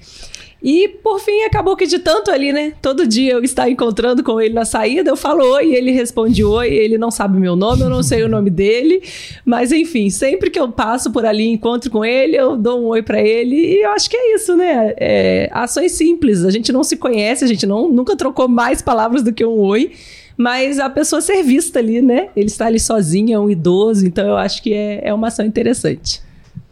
E 0.62 0.88
por 0.88 1.20
fim, 1.20 1.42
acabou 1.44 1.76
que 1.76 1.86
de 1.86 2.00
tanto 2.00 2.32
ali, 2.32 2.52
né? 2.52 2.72
Todo 2.82 3.06
dia 3.06 3.32
eu 3.32 3.44
estar 3.44 3.70
encontrando 3.70 4.24
com 4.24 4.40
ele 4.40 4.54
na 4.54 4.64
saída, 4.64 5.08
eu 5.08 5.16
falo 5.16 5.44
oi, 5.52 5.72
ele 5.72 5.92
responde 5.92 6.42
oi, 6.42 6.68
ele 6.68 6.98
não 6.98 7.12
sabe 7.12 7.38
meu 7.38 7.54
nome, 7.54 7.82
eu 7.82 7.88
não 7.88 8.02
sei 8.02 8.24
o 8.24 8.28
nome 8.28 8.50
dele, 8.50 9.00
mas 9.44 9.70
enfim, 9.70 10.10
sempre 10.10 10.50
que 10.50 10.58
eu 10.58 10.68
passo 10.68 11.12
por 11.12 11.24
ali 11.24 11.48
encontro 11.48 11.90
com 11.90 12.04
ele, 12.04 12.36
eu 12.36 12.56
dou 12.56 12.80
um 12.80 12.86
oi 12.86 13.02
pra 13.02 13.20
ele 13.20 13.54
e 13.54 13.82
eu 13.82 13.90
acho 13.92 14.10
que 14.10 14.16
é 14.16 14.34
isso, 14.34 14.56
né? 14.56 14.94
É, 14.96 15.48
ações 15.52 15.92
simples, 15.92 16.44
a 16.44 16.50
gente 16.50 16.72
não 16.72 16.82
se 16.82 16.96
conhece, 16.96 17.44
a 17.44 17.48
gente 17.48 17.64
não, 17.64 17.88
nunca 17.88 18.16
trocou 18.16 18.48
mais 18.48 18.82
palavras 18.82 19.22
do 19.22 19.32
que 19.32 19.44
um 19.44 19.60
oi, 19.60 19.92
mas 20.36 20.80
a 20.80 20.90
pessoa 20.90 21.20
ser 21.20 21.40
vista 21.44 21.78
ali, 21.78 22.02
né? 22.02 22.30
Ele 22.34 22.46
está 22.46 22.66
ali 22.66 22.80
sozinho, 22.80 23.32
é 23.32 23.38
um 23.38 23.48
idoso, 23.48 24.04
então 24.04 24.26
eu 24.26 24.36
acho 24.36 24.60
que 24.60 24.74
é, 24.74 25.02
é 25.04 25.14
uma 25.14 25.28
ação 25.28 25.46
interessante. 25.46 26.20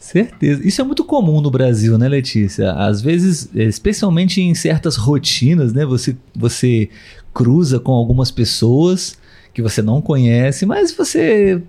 Certeza. 0.06 0.64
Isso 0.64 0.80
é 0.80 0.84
muito 0.84 1.04
comum 1.04 1.40
no 1.40 1.50
Brasil, 1.50 1.98
né, 1.98 2.08
Letícia? 2.08 2.70
Às 2.74 3.02
vezes, 3.02 3.50
especialmente 3.52 4.40
em 4.40 4.54
certas 4.54 4.94
rotinas, 4.94 5.72
né? 5.72 5.84
Você, 5.84 6.16
você 6.32 6.88
cruza 7.34 7.80
com 7.80 7.90
algumas 7.90 8.30
pessoas 8.30 9.18
que 9.52 9.60
você 9.60 9.82
não 9.82 10.00
conhece, 10.00 10.64
mas 10.64 10.92
você 10.92 11.60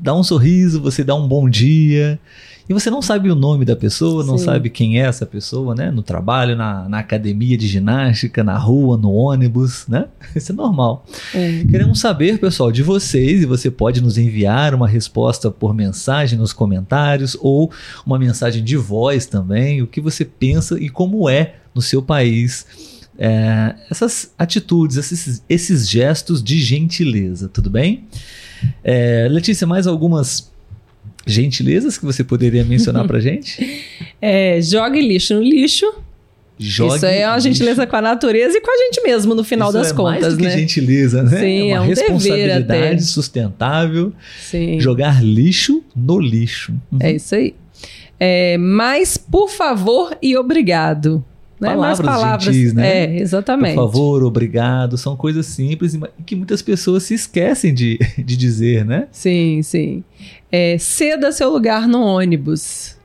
dá 0.00 0.14
um 0.14 0.22
sorriso, 0.22 0.80
você 0.80 1.04
dá 1.04 1.14
um 1.14 1.28
bom 1.28 1.46
dia. 1.46 2.18
E 2.68 2.72
você 2.72 2.90
não 2.90 3.02
sabe 3.02 3.30
o 3.30 3.34
nome 3.34 3.64
da 3.64 3.76
pessoa, 3.76 4.24
não 4.24 4.38
Sim. 4.38 4.44
sabe 4.44 4.70
quem 4.70 4.98
é 4.98 5.04
essa 5.04 5.26
pessoa, 5.26 5.74
né? 5.74 5.90
No 5.90 6.02
trabalho, 6.02 6.56
na, 6.56 6.88
na 6.88 6.98
academia 6.98 7.58
de 7.58 7.66
ginástica, 7.66 8.42
na 8.42 8.56
rua, 8.56 8.96
no 8.96 9.12
ônibus, 9.12 9.86
né? 9.86 10.06
Isso 10.34 10.52
é 10.52 10.54
normal. 10.54 11.04
É. 11.34 11.64
Queremos 11.70 12.00
saber, 12.00 12.38
pessoal, 12.38 12.72
de 12.72 12.82
vocês, 12.82 13.42
e 13.42 13.46
você 13.46 13.70
pode 13.70 14.00
nos 14.00 14.16
enviar 14.16 14.74
uma 14.74 14.88
resposta 14.88 15.50
por 15.50 15.74
mensagem 15.74 16.38
nos 16.38 16.52
comentários 16.52 17.36
ou 17.40 17.70
uma 18.06 18.18
mensagem 18.18 18.64
de 18.64 18.76
voz 18.76 19.26
também, 19.26 19.82
o 19.82 19.86
que 19.86 20.00
você 20.00 20.24
pensa 20.24 20.80
e 20.80 20.88
como 20.88 21.28
é 21.28 21.56
no 21.74 21.82
seu 21.82 22.02
país 22.02 22.66
é, 23.18 23.74
essas 23.90 24.32
atitudes, 24.38 24.96
esses, 24.96 25.42
esses 25.48 25.88
gestos 25.88 26.42
de 26.42 26.60
gentileza, 26.60 27.48
tudo 27.48 27.70
bem? 27.70 28.04
É, 28.82 29.28
Letícia, 29.30 29.66
mais 29.66 29.86
algumas 29.86 30.52
gentilezas 31.26 31.96
que 31.98 32.04
você 32.04 32.22
poderia 32.24 32.64
mencionar 32.64 33.06
pra 33.06 33.20
gente? 33.20 33.82
É, 34.26 34.58
jogue 34.62 35.02
lixo 35.02 35.34
no 35.34 35.42
lixo. 35.42 35.84
Jogue 36.58 36.96
Isso 36.96 37.04
aí 37.04 37.18
é 37.18 37.26
uma 37.26 37.34
lixo. 37.36 37.48
gentileza 37.48 37.86
com 37.86 37.96
a 37.96 38.00
natureza 38.00 38.56
e 38.56 38.60
com 38.62 38.70
a 38.70 38.76
gente 38.84 39.02
mesmo, 39.02 39.34
no 39.34 39.44
final 39.44 39.68
Isso 39.68 39.78
das 39.78 39.90
é 39.90 39.94
mais 39.94 40.14
contas, 40.16 40.32
do 40.34 40.38
que 40.38 40.44
né? 40.44 40.58
gentileza, 40.58 41.22
né? 41.22 41.40
Sim, 41.40 41.44
é 41.44 41.70
é 41.70 41.74
uma 41.78 41.84
um 41.84 41.88
dever 41.88 42.04
responsabilidade 42.04 43.04
sustentável. 43.04 44.12
Sim. 44.40 44.80
Jogar 44.80 45.22
lixo 45.22 45.84
no 45.94 46.18
lixo. 46.18 46.72
Uhum. 46.90 46.98
É 47.02 47.12
isso 47.12 47.34
aí. 47.34 47.54
É, 48.18 48.56
mas, 48.56 49.18
por 49.18 49.50
favor 49.50 50.16
e 50.22 50.36
obrigado. 50.38 51.22
Né? 51.70 51.76
Mais 51.76 52.00
Palavras 52.00 52.54
gentis, 52.54 52.72
né? 52.72 53.04
É, 53.04 53.16
exatamente. 53.20 53.74
Por 53.74 53.82
favor, 53.90 54.22
obrigado. 54.24 54.96
São 54.98 55.16
coisas 55.16 55.46
simples 55.46 55.94
e 55.94 56.00
que 56.24 56.34
muitas 56.36 56.60
pessoas 56.62 57.02
se 57.04 57.14
esquecem 57.14 57.72
de, 57.72 57.98
de 58.18 58.36
dizer, 58.36 58.84
né? 58.84 59.08
Sim, 59.12 59.62
sim. 59.62 60.04
É, 60.50 60.76
ceda 60.78 61.32
seu 61.32 61.50
lugar 61.50 61.86
no 61.88 62.00
ônibus. 62.02 62.96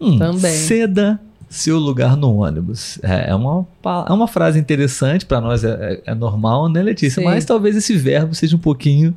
Hum, 0.00 0.18
Também. 0.18 0.52
Ceda 0.52 1.20
seu 1.48 1.78
lugar 1.78 2.16
no 2.16 2.36
ônibus. 2.36 2.98
É, 3.02 3.30
é 3.30 3.34
uma, 3.34 3.66
é 4.08 4.12
uma 4.12 4.28
frase 4.28 4.58
interessante, 4.58 5.26
para 5.26 5.40
nós 5.40 5.64
é, 5.64 6.00
é- 6.06 6.12
é 6.12 6.14
normal, 6.14 6.68
né, 6.68 6.80
Letícia? 6.82 7.20
Sim. 7.20 7.24
Mas 7.26 7.44
talvez 7.44 7.74
esse 7.76 7.96
verbo 7.96 8.34
seja 8.34 8.54
um 8.54 8.58
pouquinho 8.60 9.14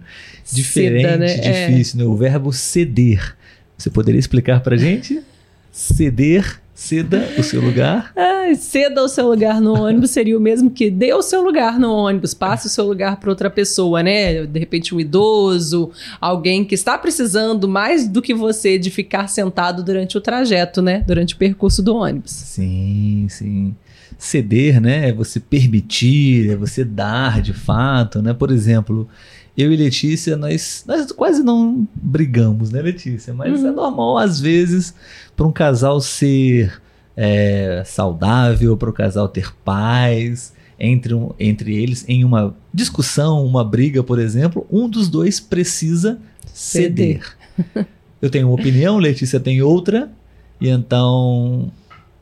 diferente, 0.51 1.03
Ceda, 1.03 1.18
né? 1.18 1.32
É. 1.36 1.68
difícil. 1.70 2.00
né? 2.00 2.06
O 2.06 2.15
verbo 2.15 2.51
ceder. 2.51 3.36
Você 3.77 3.89
poderia 3.89 4.18
explicar 4.20 4.62
pra 4.62 4.75
gente? 4.75 5.22
Ceder, 5.72 6.60
ceda 6.84 7.30
o 7.38 7.44
seu 7.44 7.62
lugar. 7.62 8.12
Ah, 8.13 8.54
ceda 8.56 9.02
o 9.02 9.08
seu 9.08 9.25
lugar 9.28 9.62
no 9.62 9.86
ônibus 9.86 10.12
seria 10.12 10.38
o 10.38 10.42
mesmo 10.42 10.70
que 10.70 10.92
dê 10.92 11.13
o 11.13 11.22
seu 11.22 11.42
lugar 11.42 11.80
no 11.80 11.90
ônibus, 11.90 12.34
passe 12.34 12.68
o 12.68 12.70
seu 12.70 12.86
lugar 12.86 13.18
para 13.22 13.30
outra 13.30 13.50
pessoa, 13.50 14.04
né? 14.04 14.46
De 14.46 14.60
repente 14.60 14.94
um 14.94 15.00
idoso, 15.00 15.92
alguém 16.20 16.66
que 16.66 16.75
está 16.75 16.98
precisando 16.98 17.70
mais 17.70 18.06
do 18.06 18.22
que 18.22 18.34
você 18.34 18.78
de 18.78 18.92
ficar 18.92 19.30
sentado 19.30 19.82
durante 19.82 20.18
o 20.18 20.22
trajeto, 20.22 20.82
né? 20.82 21.02
Durante 21.08 21.36
o 21.36 21.38
percurso 21.38 21.82
do 21.82 21.96
ônibus. 21.96 22.32
Sim, 22.32 23.28
sim. 23.30 23.74
Ceder, 24.18 24.82
né? 24.82 25.10
É 25.10 25.13
você 25.13 25.40
permitir, 25.40 26.52
é 26.52 26.56
você 26.58 26.84
dar 26.84 27.42
de 27.42 27.54
fato, 27.54 28.22
né? 28.22 28.34
Por 28.34 28.52
exemplo, 28.52 29.08
eu 29.58 29.72
e 29.72 29.76
Letícia, 29.76 30.36
nós, 30.36 30.84
nós 30.88 31.12
quase 31.12 31.44
não 31.44 31.88
brigamos, 31.96 32.72
né, 32.72 32.82
Letícia? 32.82 33.34
Mas 33.34 33.62
Uhum. 33.62 33.68
é 33.68 33.72
normal, 33.72 34.18
às 34.18 34.40
vezes, 34.40 34.94
para 35.36 35.46
um 35.48 35.52
casal 35.52 36.00
ser 36.02 36.82
é, 37.16 37.84
saudável, 37.86 38.76
para 38.76 38.90
o 38.90 38.94
casal 38.94 39.28
ter 39.28 39.54
paz 39.64 40.52
entre, 40.80 41.14
um- 41.14 41.30
entre 41.40 41.76
eles 41.76 42.04
em 42.08 42.24
uma 42.26 42.56
discussão, 42.74 43.46
uma 43.46 43.64
briga, 43.64 44.02
por 44.02 44.18
exemplo, 44.20 44.66
um 44.72 44.90
dos 44.90 45.08
dois 45.08 45.40
precisa 45.40 46.18
ceder. 46.52 47.22
Eu 48.22 48.30
tenho 48.32 48.48
uma 48.48 48.56
opinião, 48.56 48.98
Letícia 48.98 49.40
tem 49.40 49.62
outra, 49.62 50.12
e 50.60 50.68
então 50.70 51.72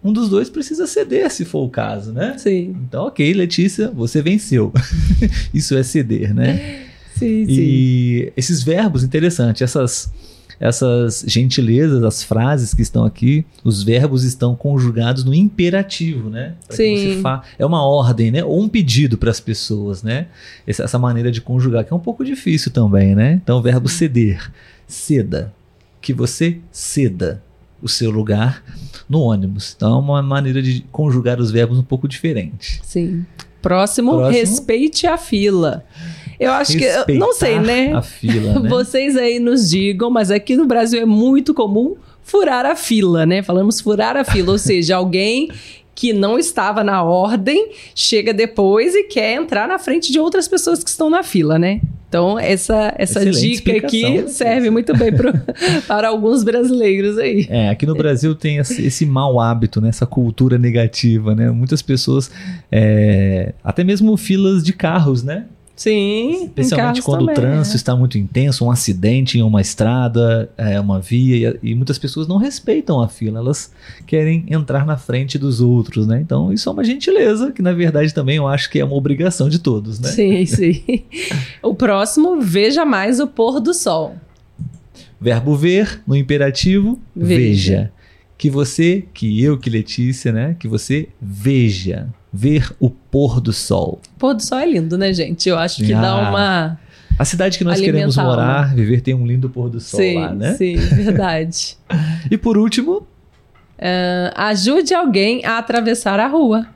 um 0.04 0.12
dos 0.12 0.28
dois 0.30 0.50
precisa 0.50 0.86
ceder, 0.88 1.32
se 1.32 1.46
for 1.46 1.64
o 1.64 1.70
caso, 1.70 2.12
né? 2.12 2.36
Sim, 2.38 2.76
Então, 2.88 3.06
ok, 3.06 3.32
Letícia, 3.34 3.90
você 3.92 4.22
venceu. 4.22 4.74
Isso 5.54 5.78
é 5.78 5.84
ceder, 5.84 6.34
né? 6.34 6.88
sim, 7.26 7.46
sim. 7.46 7.52
E 7.62 8.34
esses 8.36 8.62
verbos, 8.64 9.04
interessante, 9.04 9.64
essas, 9.64 10.12
essas 10.60 11.24
gentilezas, 11.28 12.04
as 12.04 12.22
frases 12.24 12.74
que 12.74 12.82
estão 12.82 13.04
aqui, 13.06 13.46
os 13.64 13.82
verbos 13.84 14.24
estão 14.24 14.56
conjugados 14.56 15.24
no 15.24 15.34
imperativo, 15.34 16.30
né? 16.30 16.54
Pra 16.68 16.76
Sim. 16.76 16.96
você 17.16 17.22
fa- 17.22 17.42
É 17.58 17.66
uma 17.66 17.84
ordem, 17.84 18.30
né? 18.32 18.44
Ou 18.44 18.62
um 18.62 18.70
pedido 18.70 19.18
para 19.18 19.32
as 19.32 19.40
pessoas, 19.40 20.04
né? 20.04 20.28
Essa, 20.68 20.84
essa 20.84 21.00
maneira 21.00 21.32
de 21.32 21.42
conjugar, 21.42 21.84
que 21.84 21.92
é 21.92 21.96
um 21.96 22.00
pouco 22.00 22.24
difícil 22.24 22.72
também, 22.72 23.16
né? 23.16 23.40
Então, 23.44 23.58
o 23.58 23.62
verbo 23.62 23.88
ceder. 23.90 24.52
Ceda. 24.88 25.54
Que 26.02 26.14
você 26.14 26.58
ceda 26.72 27.42
o 27.82 27.88
seu 27.90 28.12
lugar 28.12 28.64
no 29.10 29.22
ônibus. 29.22 29.74
Então, 29.76 29.96
é 29.96 30.00
uma 30.00 30.22
maneira 30.22 30.62
de 30.62 30.86
conjugar 30.92 31.40
os 31.40 31.50
verbos 31.52 31.78
um 31.80 31.84
pouco 31.84 32.08
diferente. 32.08 32.80
Sim. 32.84 33.26
Próximo, 33.62 34.12
Próximo. 34.14 34.32
respeite 34.40 35.06
a 35.08 35.18
fila. 35.18 35.84
Eu 36.42 36.52
acho 36.54 36.76
que. 36.76 36.84
eu 36.84 37.20
Não 37.20 37.34
sei, 37.34 37.60
né? 37.60 37.94
A 37.94 38.02
fila, 38.02 38.60
né? 38.60 38.68
Vocês 38.70 39.16
aí 39.16 39.40
nos 39.40 39.70
digam, 39.70 40.10
mas 40.10 40.32
aqui 40.32 40.56
no 40.56 40.66
Brasil 40.66 41.00
é 41.00 41.06
muito 41.06 41.54
comum 41.54 41.96
furar 42.24 42.66
a 42.66 42.76
fila, 42.76 43.26
né? 43.26 43.44
Falamos 43.44 43.80
furar 43.80 44.18
a 44.18 44.24
fila, 44.24 44.54
ou 44.54 44.58
seja, 44.60 44.96
alguém 44.96 45.50
que 45.94 46.14
não 46.14 46.40
estava 46.40 46.84
na 46.84 47.04
ordem 47.04 47.70
chega 47.94 48.34
depois 48.34 48.96
e 48.96 49.04
quer 49.04 49.36
entrar 49.36 49.68
na 49.68 49.78
frente 49.78 50.12
de 50.12 50.20
outras 50.20 50.48
pessoas 50.48 50.84
que 50.84 50.90
estão 50.90 51.12
na 51.12 51.22
fila, 51.22 51.60
né? 51.60 51.80
Então, 52.10 52.40
essa, 52.40 52.94
essa 52.98 53.20
Excelente 53.20 53.40
dica 53.40 53.78
aqui 53.78 54.02
explicação, 54.04 54.28
serve 54.28 54.70
muito 54.70 54.98
bem 54.98 55.14
pro, 55.14 55.32
para 55.88 56.10
alguns 56.10 56.44
brasileiros 56.44 57.18
aí. 57.18 57.46
É, 57.50 57.70
aqui 57.70 57.86
no 57.86 57.96
Brasil 57.96 58.34
tem 58.36 58.58
esse, 58.58 58.86
esse 58.86 59.06
mau 59.06 59.40
hábito, 59.40 59.80
né? 59.80 59.90
essa 59.90 60.06
cultura 60.06 60.58
negativa, 60.58 61.36
né? 61.36 61.52
Muitas 61.52 61.82
pessoas, 61.82 62.32
é, 62.72 63.54
até 63.64 63.84
mesmo 63.84 64.18
filas 64.18 64.64
de 64.64 64.74
carros, 64.74 65.24
né? 65.24 65.46
Sim, 65.82 66.44
Especialmente 66.44 67.02
quando 67.02 67.24
o 67.24 67.26
também, 67.26 67.34
trânsito 67.34 67.76
é. 67.76 67.78
está 67.78 67.96
muito 67.96 68.16
intenso, 68.16 68.64
um 68.64 68.70
acidente 68.70 69.40
em 69.40 69.42
uma 69.42 69.60
estrada, 69.60 70.48
é, 70.56 70.80
uma 70.80 71.00
via, 71.00 71.58
e, 71.64 71.72
e 71.72 71.76
muitas 71.76 71.98
pessoas 71.98 72.28
não 72.28 72.38
respeitam 72.38 73.02
a 73.02 73.08
fila, 73.08 73.40
elas 73.40 73.74
querem 74.06 74.46
entrar 74.48 74.86
na 74.86 74.96
frente 74.96 75.40
dos 75.40 75.60
outros, 75.60 76.06
né? 76.06 76.22
Então 76.22 76.54
isso 76.54 76.70
é 76.70 76.72
uma 76.72 76.84
gentileza, 76.84 77.52
que 77.52 77.64
na 77.64 77.74
verdade 77.74 78.14
também 78.14 78.36
eu 78.36 78.48
acho 78.48 78.70
que 78.70 78.80
é 78.80 78.86
uma 78.86 78.94
obrigação 78.94 79.50
de 79.50 79.58
todos, 79.58 80.00
né? 80.00 80.10
Sim, 80.10 80.46
sim. 80.46 81.04
O 81.64 81.74
próximo, 81.74 82.40
veja 82.40 82.86
mais 82.86 83.20
o 83.20 83.26
pôr 83.26 83.60
do 83.60 83.74
sol. 83.74 84.16
Verbo 85.20 85.56
ver, 85.56 86.04
no 86.06 86.16
imperativo, 86.16 87.02
Veja. 87.16 87.40
veja. 87.40 87.92
Que 88.38 88.52
você, 88.52 89.04
que 89.16 89.44
eu, 89.44 89.58
que 89.58 89.68
Letícia, 89.68 90.32
né? 90.32 90.56
Que 90.60 90.68
você 90.68 91.10
veja. 91.20 92.08
Ver 92.34 92.72
o 92.80 92.90
pôr 92.90 93.42
do 93.42 93.52
sol. 93.52 94.00
Pôr 94.18 94.34
do 94.34 94.42
sol 94.42 94.60
é 94.60 94.66
lindo, 94.66 94.98
né, 94.98 95.12
gente? 95.14 95.50
Eu 95.50 95.58
acho 95.58 95.78
que 95.84 95.94
dá 95.94 96.12
Ah, 96.12 96.30
uma. 96.30 96.80
A 97.20 97.26
cidade 97.26 97.58
que 97.58 97.64
nós 97.64 97.80
queremos 97.80 98.16
morar, 98.16 98.74
viver, 98.74 99.02
tem 99.02 99.14
um 99.14 99.28
lindo 99.28 99.50
pôr 99.50 99.70
do 99.70 99.80
sol 99.80 100.00
sim, 100.00 100.16
lá, 100.16 100.34
né? 100.34 100.54
sim, 100.54 100.76
verdade. 100.78 101.78
E 102.32 102.38
por 102.38 102.58
último, 102.58 103.06
Ajude 104.36 104.94
alguém 104.94 105.44
a 105.46 105.58
atravessar 105.58 106.20
a 106.20 106.28
rua. 106.28 106.68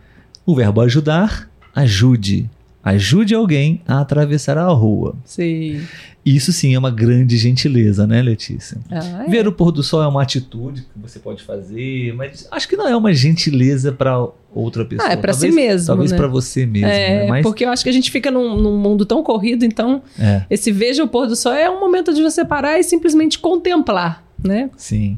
o 0.45 0.55
verbo 0.55 0.81
ajudar, 0.81 1.49
ajude. 1.73 2.49
Ajude 2.85 3.33
alguém 3.33 3.81
a 3.87 3.99
atravessar 3.99 4.59
a 4.59 4.67
rua. 4.67 5.15
Sim. 5.25 5.81
Isso 6.23 6.53
sim 6.53 6.75
é 6.75 6.79
uma 6.79 6.91
grande 6.91 7.35
gentileza, 7.35 8.05
né, 8.05 8.21
Letícia? 8.21 8.77
Ah, 8.91 9.25
é. 9.25 9.29
Ver 9.29 9.47
o 9.47 9.51
pôr 9.51 9.71
do 9.71 9.81
sol 9.81 10.03
é 10.03 10.07
uma 10.07 10.21
atitude 10.21 10.81
que 10.81 10.99
você 10.99 11.17
pode 11.17 11.41
fazer, 11.43 12.13
mas 12.13 12.47
acho 12.51 12.67
que 12.67 12.75
não 12.75 12.87
é 12.87 12.95
uma 12.95 13.11
gentileza 13.11 13.91
para 13.91 14.27
outra 14.53 14.85
pessoa. 14.85 15.09
Ah, 15.09 15.13
é 15.13 15.17
pra 15.17 15.33
si 15.33 15.49
mesmo, 15.49 15.87
Talvez 15.87 16.11
né? 16.11 16.17
para 16.17 16.27
você 16.27 16.65
mesmo, 16.67 16.87
É, 16.87 17.23
né? 17.23 17.27
Mas 17.27 17.41
porque 17.43 17.65
eu 17.65 17.69
acho 17.69 17.83
que 17.83 17.89
a 17.89 17.93
gente 17.93 18.11
fica 18.11 18.29
num, 18.29 18.55
num 18.55 18.77
mundo 18.77 19.03
tão 19.03 19.23
corrido, 19.23 19.65
então 19.65 20.03
é, 20.19 20.43
esse 20.47 20.71
veja 20.71 21.03
o 21.03 21.07
pôr 21.07 21.25
do 21.27 21.35
sol 21.35 21.53
é 21.53 21.67
um 21.69 21.79
momento 21.79 22.13
de 22.13 22.21
você 22.21 22.45
parar 22.45 22.79
e 22.79 22.83
simplesmente 22.83 23.39
contemplar, 23.39 24.23
né? 24.43 24.69
sim. 24.77 25.17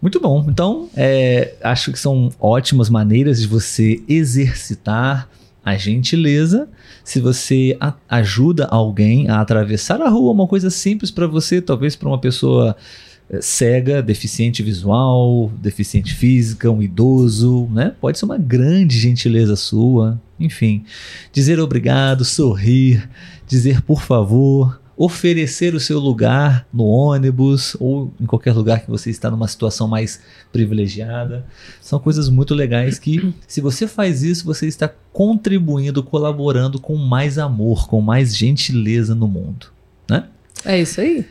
Muito 0.00 0.18
bom. 0.18 0.44
Então, 0.48 0.88
é, 0.96 1.54
acho 1.62 1.92
que 1.92 1.98
são 1.98 2.28
ótimas 2.40 2.90
maneiras 2.90 3.40
de 3.40 3.46
você 3.46 4.02
exercitar 4.08 5.28
a 5.64 5.76
gentileza. 5.76 6.68
Se 7.04 7.20
você 7.20 7.76
a- 7.80 7.94
ajuda 8.08 8.66
alguém 8.66 9.28
a 9.28 9.40
atravessar 9.40 10.00
a 10.02 10.08
rua, 10.08 10.32
uma 10.32 10.46
coisa 10.46 10.70
simples 10.70 11.10
para 11.10 11.26
você, 11.26 11.60
talvez 11.62 11.94
para 11.96 12.08
uma 12.08 12.18
pessoa 12.18 12.76
eh, 13.30 13.40
cega, 13.40 14.02
deficiente 14.02 14.62
visual, 14.62 15.50
deficiente 15.60 16.12
física, 16.14 16.70
um 16.70 16.82
idoso, 16.82 17.68
né? 17.72 17.94
Pode 18.00 18.18
ser 18.18 18.24
uma 18.24 18.36
grande 18.38 18.98
gentileza 18.98 19.54
sua. 19.56 20.20
Enfim, 20.38 20.84
dizer 21.32 21.60
obrigado, 21.60 22.24
sorrir, 22.24 23.08
dizer 23.46 23.80
por 23.82 24.02
favor, 24.02 24.81
oferecer 25.04 25.74
o 25.74 25.80
seu 25.80 25.98
lugar 25.98 26.64
no 26.72 26.84
ônibus 26.84 27.76
ou 27.80 28.14
em 28.20 28.24
qualquer 28.24 28.52
lugar 28.52 28.82
que 28.82 28.88
você 28.88 29.10
está 29.10 29.28
numa 29.28 29.48
situação 29.48 29.88
mais 29.88 30.20
privilegiada. 30.52 31.44
São 31.80 31.98
coisas 31.98 32.28
muito 32.28 32.54
legais 32.54 33.00
que, 33.00 33.34
se 33.48 33.60
você 33.60 33.88
faz 33.88 34.22
isso, 34.22 34.44
você 34.44 34.68
está 34.68 34.88
contribuindo, 35.12 36.04
colaborando 36.04 36.80
com 36.80 36.94
mais 36.94 37.36
amor, 37.36 37.88
com 37.88 38.00
mais 38.00 38.36
gentileza 38.36 39.12
no 39.12 39.26
mundo. 39.26 39.66
Né? 40.08 40.28
É 40.64 40.80
isso 40.80 41.00
aí. 41.00 41.26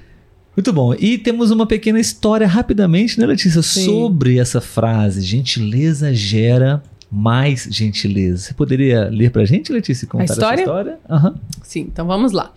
Muito 0.54 0.74
bom. 0.74 0.94
E 0.94 1.18
temos 1.18 1.50
uma 1.50 1.66
pequena 1.66 1.98
história 1.98 2.46
rapidamente, 2.46 3.18
né, 3.18 3.26
Letícia, 3.26 3.62
Sim. 3.62 3.86
sobre 3.86 4.38
essa 4.38 4.60
frase: 4.60 5.22
gentileza 5.22 6.14
gera 6.14 6.84
mais 7.12 7.68
gentileza. 7.70 8.38
Você 8.38 8.54
poderia 8.54 9.10
ler 9.12 9.32
pra 9.32 9.44
gente, 9.44 9.72
Letícia, 9.74 10.08
contar 10.08 10.26
história? 10.26 10.54
essa 10.54 10.62
história? 10.62 11.00
Aham. 11.10 11.36
Sim, 11.62 11.82
então 11.82 12.08
vamos 12.08 12.32
lá. 12.32 12.54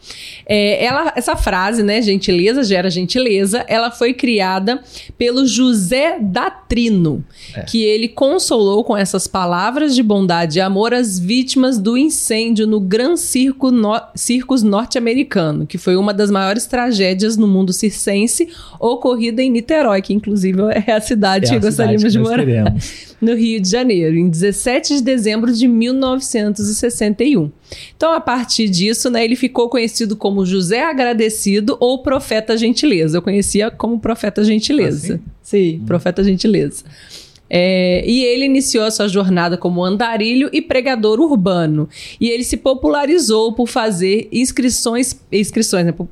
É, 0.46 0.84
ela, 0.84 1.12
essa 1.16 1.34
frase, 1.34 1.82
né, 1.82 2.00
gentileza 2.00 2.62
gera 2.62 2.88
gentileza, 2.88 3.64
ela 3.66 3.90
foi 3.90 4.14
criada 4.14 4.80
pelo 5.18 5.44
José 5.46 6.18
Datrino, 6.20 7.24
É. 7.54 7.62
que 7.62 7.82
ele 7.82 8.08
consolou 8.08 8.84
com 8.84 8.96
essas 8.96 9.26
palavras 9.26 9.94
de 9.94 10.02
bondade 10.02 10.58
e 10.58 10.60
amor 10.60 10.94
as 10.94 11.18
vítimas 11.18 11.78
do 11.78 11.96
incêndio 11.98 12.66
no 12.66 12.78
Gran 12.80 13.16
Circo 13.16 13.70
no, 13.72 14.00
Circus 14.14 14.62
norte-americano, 14.62 15.66
que 15.66 15.78
foi 15.78 15.96
uma 15.96 16.14
das 16.14 16.30
maiores 16.30 16.66
tragédias 16.66 17.36
no 17.36 17.48
mundo 17.48 17.72
circense, 17.72 18.48
ocorrida 18.78 19.42
em 19.42 19.50
Niterói, 19.50 20.00
que 20.00 20.14
inclusive 20.14 20.60
é 20.86 20.92
a 20.92 21.00
cidade 21.00 21.46
É 21.46 21.48
que 21.50 21.54
a 21.56 21.58
gostaríamos 21.60 22.02
cidade 22.02 22.12
de 22.12 22.18
que 22.18 22.18
nós 22.18 22.28
morar 22.30 22.44
queremos. 22.44 23.14
no 23.20 23.34
Rio 23.34 23.60
de 23.60 23.68
Janeiro, 23.70 24.16
em 24.16 24.28
17 24.44 24.96
de 24.96 25.02
dezembro 25.02 25.52
de 25.52 25.66
1961. 25.68 27.50
Então, 27.96 28.12
a 28.12 28.20
partir 28.20 28.68
disso, 28.68 29.10
né, 29.10 29.24
ele 29.24 29.36
ficou 29.36 29.68
conhecido 29.68 30.16
como 30.16 30.44
José 30.44 30.82
Agradecido 30.84 31.76
ou 31.80 32.02
Profeta 32.02 32.56
Gentileza. 32.56 33.18
Eu 33.18 33.22
conhecia 33.22 33.70
como 33.70 33.98
Profeta 33.98 34.44
Gentileza. 34.44 35.20
Ah, 35.24 35.30
sim, 35.42 35.80
Profeta 35.86 36.22
Gentileza. 36.22 36.84
É, 37.56 38.02
e 38.08 38.24
ele 38.24 38.46
iniciou 38.46 38.84
a 38.84 38.90
sua 38.90 39.06
jornada 39.06 39.56
como 39.56 39.84
andarilho 39.84 40.48
e 40.52 40.60
pregador 40.62 41.20
urbano. 41.20 41.88
E 42.20 42.28
ele 42.30 42.42
se 42.42 42.56
popularizou 42.56 43.52
por 43.52 43.68
fazer 43.68 44.28
inscrições, 44.32 45.14
inscrições, 45.30 45.84
né, 45.86 45.92
por- 45.92 46.08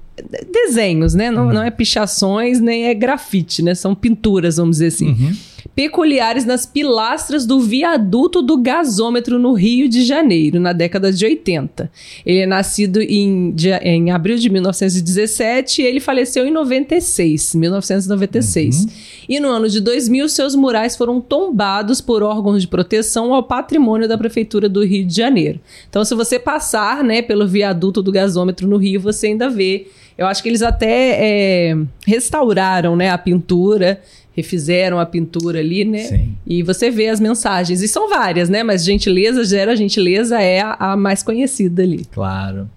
desenhos, 0.52 1.14
né? 1.14 1.30
Não, 1.30 1.52
não 1.52 1.62
é 1.62 1.70
pichações, 1.70 2.60
nem 2.60 2.84
é 2.86 2.94
grafite, 2.94 3.62
né? 3.62 3.74
São 3.74 3.94
pinturas, 3.94 4.56
vamos 4.58 4.76
dizer 4.76 4.88
assim 4.88 5.08
Uhum. 5.08 5.32
Peculiares 5.74 6.44
nas 6.44 6.66
pilastras 6.66 7.46
do 7.46 7.58
viaduto 7.60 8.42
do 8.42 8.58
gasômetro 8.58 9.38
no 9.38 9.54
Rio 9.54 9.88
de 9.88 10.04
Janeiro, 10.04 10.60
na 10.60 10.72
década 10.72 11.12
de 11.12 11.24
80. 11.24 11.90
Ele 12.26 12.40
é 12.40 12.46
nascido 12.46 13.00
em, 13.00 13.54
em 13.82 14.10
abril 14.10 14.36
de 14.36 14.50
1917 14.50 15.82
e 15.82 15.84
ele 15.84 16.00
faleceu 16.00 16.46
em 16.46 16.50
96, 16.50 17.54
1996. 17.54 18.86
E 19.28 19.40
no 19.40 19.48
ano 19.48 19.68
de 19.68 19.80
2000, 19.80 20.28
seus 20.28 20.54
murais 20.54 20.96
foram 20.96 21.20
tombados 21.20 22.00
por 22.00 22.22
órgãos 22.22 22.62
de 22.62 22.68
proteção 22.68 23.32
ao 23.32 23.42
patrimônio 23.42 24.08
da 24.08 24.18
Prefeitura 24.18 24.68
do 24.68 24.84
Rio 24.84 25.06
de 25.06 25.14
Janeiro. 25.14 25.58
Então, 25.88 26.04
se 26.04 26.14
você 26.14 26.38
passar 26.38 27.02
né, 27.02 27.22
pelo 27.22 27.46
viaduto 27.46 28.02
do 28.02 28.12
gasômetro 28.12 28.68
no 28.68 28.76
Rio, 28.76 29.00
você 29.00 29.28
ainda 29.28 29.48
vê. 29.48 29.86
Eu 30.18 30.26
acho 30.26 30.42
que 30.42 30.48
eles 30.48 30.62
até 30.62 31.16
é, 31.18 31.76
restauraram 32.06 32.94
né, 32.94 33.10
a 33.10 33.16
pintura, 33.16 34.00
refizeram 34.34 34.98
a 34.98 35.06
pintura 35.06 35.58
ali, 35.60 35.84
né? 35.84 35.98
Sim. 36.04 36.34
E 36.46 36.62
você 36.62 36.90
vê 36.90 37.08
as 37.08 37.20
mensagens. 37.20 37.82
E 37.82 37.88
são 37.88 38.08
várias, 38.08 38.48
né? 38.48 38.62
Mas 38.62 38.84
gentileza 38.84 39.44
gera 39.44 39.76
gentileza 39.76 40.40
é 40.40 40.60
a, 40.60 40.76
a 40.78 40.96
mais 40.96 41.22
conhecida 41.22 41.82
ali. 41.82 42.04
Claro. 42.10 42.68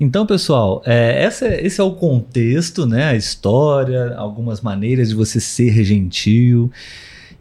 Então, 0.00 0.24
pessoal, 0.26 0.82
é, 0.86 1.22
essa- 1.24 1.46
esse 1.62 1.80
é 1.80 1.84
o 1.84 1.92
contexto, 1.92 2.86
né? 2.86 3.04
A 3.10 3.14
história, 3.16 4.14
algumas 4.16 4.60
maneiras 4.62 5.10
de 5.10 5.14
você 5.14 5.38
ser 5.38 5.84
gentil. 5.84 6.70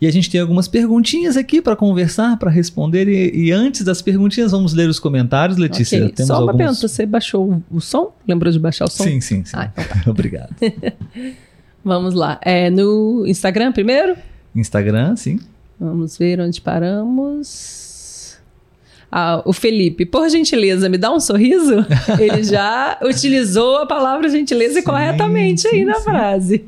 E 0.02 0.08
a 0.08 0.12
gente 0.12 0.30
tem 0.30 0.40
algumas 0.40 0.68
perguntinhas 0.68 1.36
aqui 1.36 1.62
para 1.62 1.76
conversar, 1.76 2.38
para 2.38 2.50
responder. 2.50 3.08
E, 3.08 3.48
e 3.48 3.52
antes 3.52 3.84
das 3.84 4.02
perguntinhas, 4.02 4.52
vamos 4.52 4.74
ler 4.74 4.88
os 4.90 5.00
comentários, 5.00 5.58
Letícia. 5.58 6.00
Ok. 6.06 6.14
Temos 6.16 6.28
Só 6.28 6.34
uma 6.36 6.52
alguns... 6.52 6.58
pergunta: 6.58 6.88
você 6.88 7.06
baixou 7.06 7.62
o- 7.72 7.82
som? 7.82 8.14
Lembrou 8.28 8.52
de 8.52 8.60
baixar 8.60 8.86
o 8.86 8.90
som? 8.90 9.04
Sim, 9.04 9.20
sim, 9.20 9.44
sim. 9.44 9.52
Ah, 9.58 9.72
então 9.74 9.86
Obrigado. 10.12 10.54
Vamos 11.84 12.14
lá. 12.14 12.40
É 12.42 12.70
no 12.70 13.26
Instagram 13.26 13.72
primeiro? 13.72 14.16
Instagram, 14.56 15.16
sim. 15.16 15.40
Vamos 15.80 16.18
ver 16.18 16.40
onde 16.40 16.60
paramos. 16.60 18.38
Ah, 19.12 19.42
o 19.44 19.52
Felipe, 19.52 20.06
por 20.06 20.30
gentileza, 20.30 20.88
me 20.88 20.98
dá 20.98 21.12
um 21.12 21.20
sorriso? 21.20 21.84
Ele 22.20 22.44
já 22.44 23.00
utilizou 23.02 23.78
a 23.78 23.86
palavra 23.88 24.30
gentileza 24.30 24.76
Sim, 24.76 24.84
corretamente 24.86 25.68
aí 25.68 25.80
sim, 25.80 25.86
na 25.86 25.96
sim. 25.96 26.04
frase. 26.04 26.66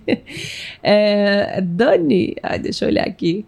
É, 0.82 1.62
Dani, 1.62 2.36
ai, 2.42 2.58
deixa 2.58 2.86
eu 2.86 2.90
olhar 2.90 3.06
aqui. 3.06 3.46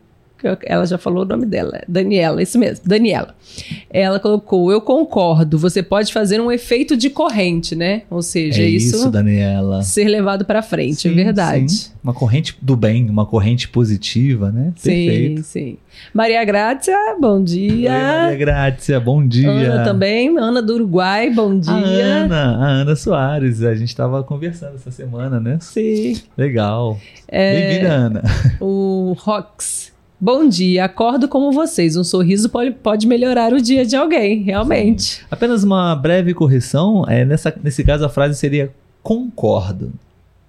Ela 0.64 0.86
já 0.86 0.98
falou 0.98 1.24
o 1.24 1.26
nome 1.28 1.46
dela. 1.46 1.82
Daniela, 1.88 2.42
isso 2.42 2.58
mesmo, 2.60 2.86
Daniela. 2.86 3.36
Ela 3.90 4.20
colocou: 4.20 4.72
Eu 4.72 4.82
concordo, 4.82 5.58
você 5.58 5.82
pode 5.82 6.12
fazer 6.12 6.42
um 6.42 6.52
efeito 6.52 6.98
de 6.98 7.10
corrente, 7.10 7.76
né? 7.76 8.04
Ou 8.10 8.22
seja, 8.22 8.62
é 8.62 8.66
isso, 8.68 8.96
isso, 8.96 9.12
Daniela. 9.12 9.82
ser 9.84 10.06
levado 10.06 10.46
para 10.46 10.62
frente, 10.62 11.08
é 11.08 11.12
Sim, 11.12 11.16
verdade. 11.16 11.72
sim. 11.72 11.92
Uma 12.04 12.14
corrente 12.14 12.58
do 12.62 12.76
bem, 12.76 13.10
uma 13.10 13.26
corrente 13.26 13.70
positiva, 13.70 14.52
né? 14.52 14.74
Perfeito. 14.74 15.44
Sim, 15.44 15.44
sim. 15.44 15.78
Maria 16.14 16.44
Grácia, 16.44 16.98
bom 17.20 17.42
dia. 17.42 17.92
Oi, 17.94 18.02
Maria 18.02 18.38
Grácia, 18.38 19.00
bom 19.00 19.26
dia. 19.26 19.50
Ana 19.50 19.84
também, 19.86 20.38
Ana 20.38 20.62
do 20.62 20.74
Uruguai, 20.74 21.30
bom 21.30 21.58
dia. 21.58 21.72
A 21.72 21.78
Ana, 21.78 22.58
a 22.58 22.68
Ana 22.68 22.96
Soares, 22.96 23.64
a 23.64 23.74
gente 23.76 23.88
estava 23.90 24.22
conversando 24.24 24.76
essa 24.76 24.92
semana, 24.92 25.40
né? 25.40 25.58
Sim. 25.62 26.20
Legal. 26.38 27.00
É, 27.28 27.54
Bem-vinda, 27.56 27.94
Ana. 27.94 28.24
o 28.60 29.16
Rox. 29.20 29.93
Bom 30.24 30.48
dia, 30.48 30.86
acordo 30.86 31.28
como 31.28 31.52
vocês. 31.52 31.98
Um 31.98 32.04
sorriso 32.06 32.50
pode, 32.82 33.06
melhorar 33.06 33.52
o 33.52 33.62
dia 33.62 33.86
de 33.86 33.94
alguém, 33.94 34.42
realmente. 34.42 35.20
Apenas 35.30 35.66
uma 35.66 35.94
breve 35.98 36.34
correção. 36.34 37.04
É, 37.10 37.26
nessa, 37.26 37.54
nesse 37.62 37.84
caso, 37.84 38.06
a 38.06 38.10
frase 38.10 38.40
seria 38.40 38.72
concordo. 39.02 39.92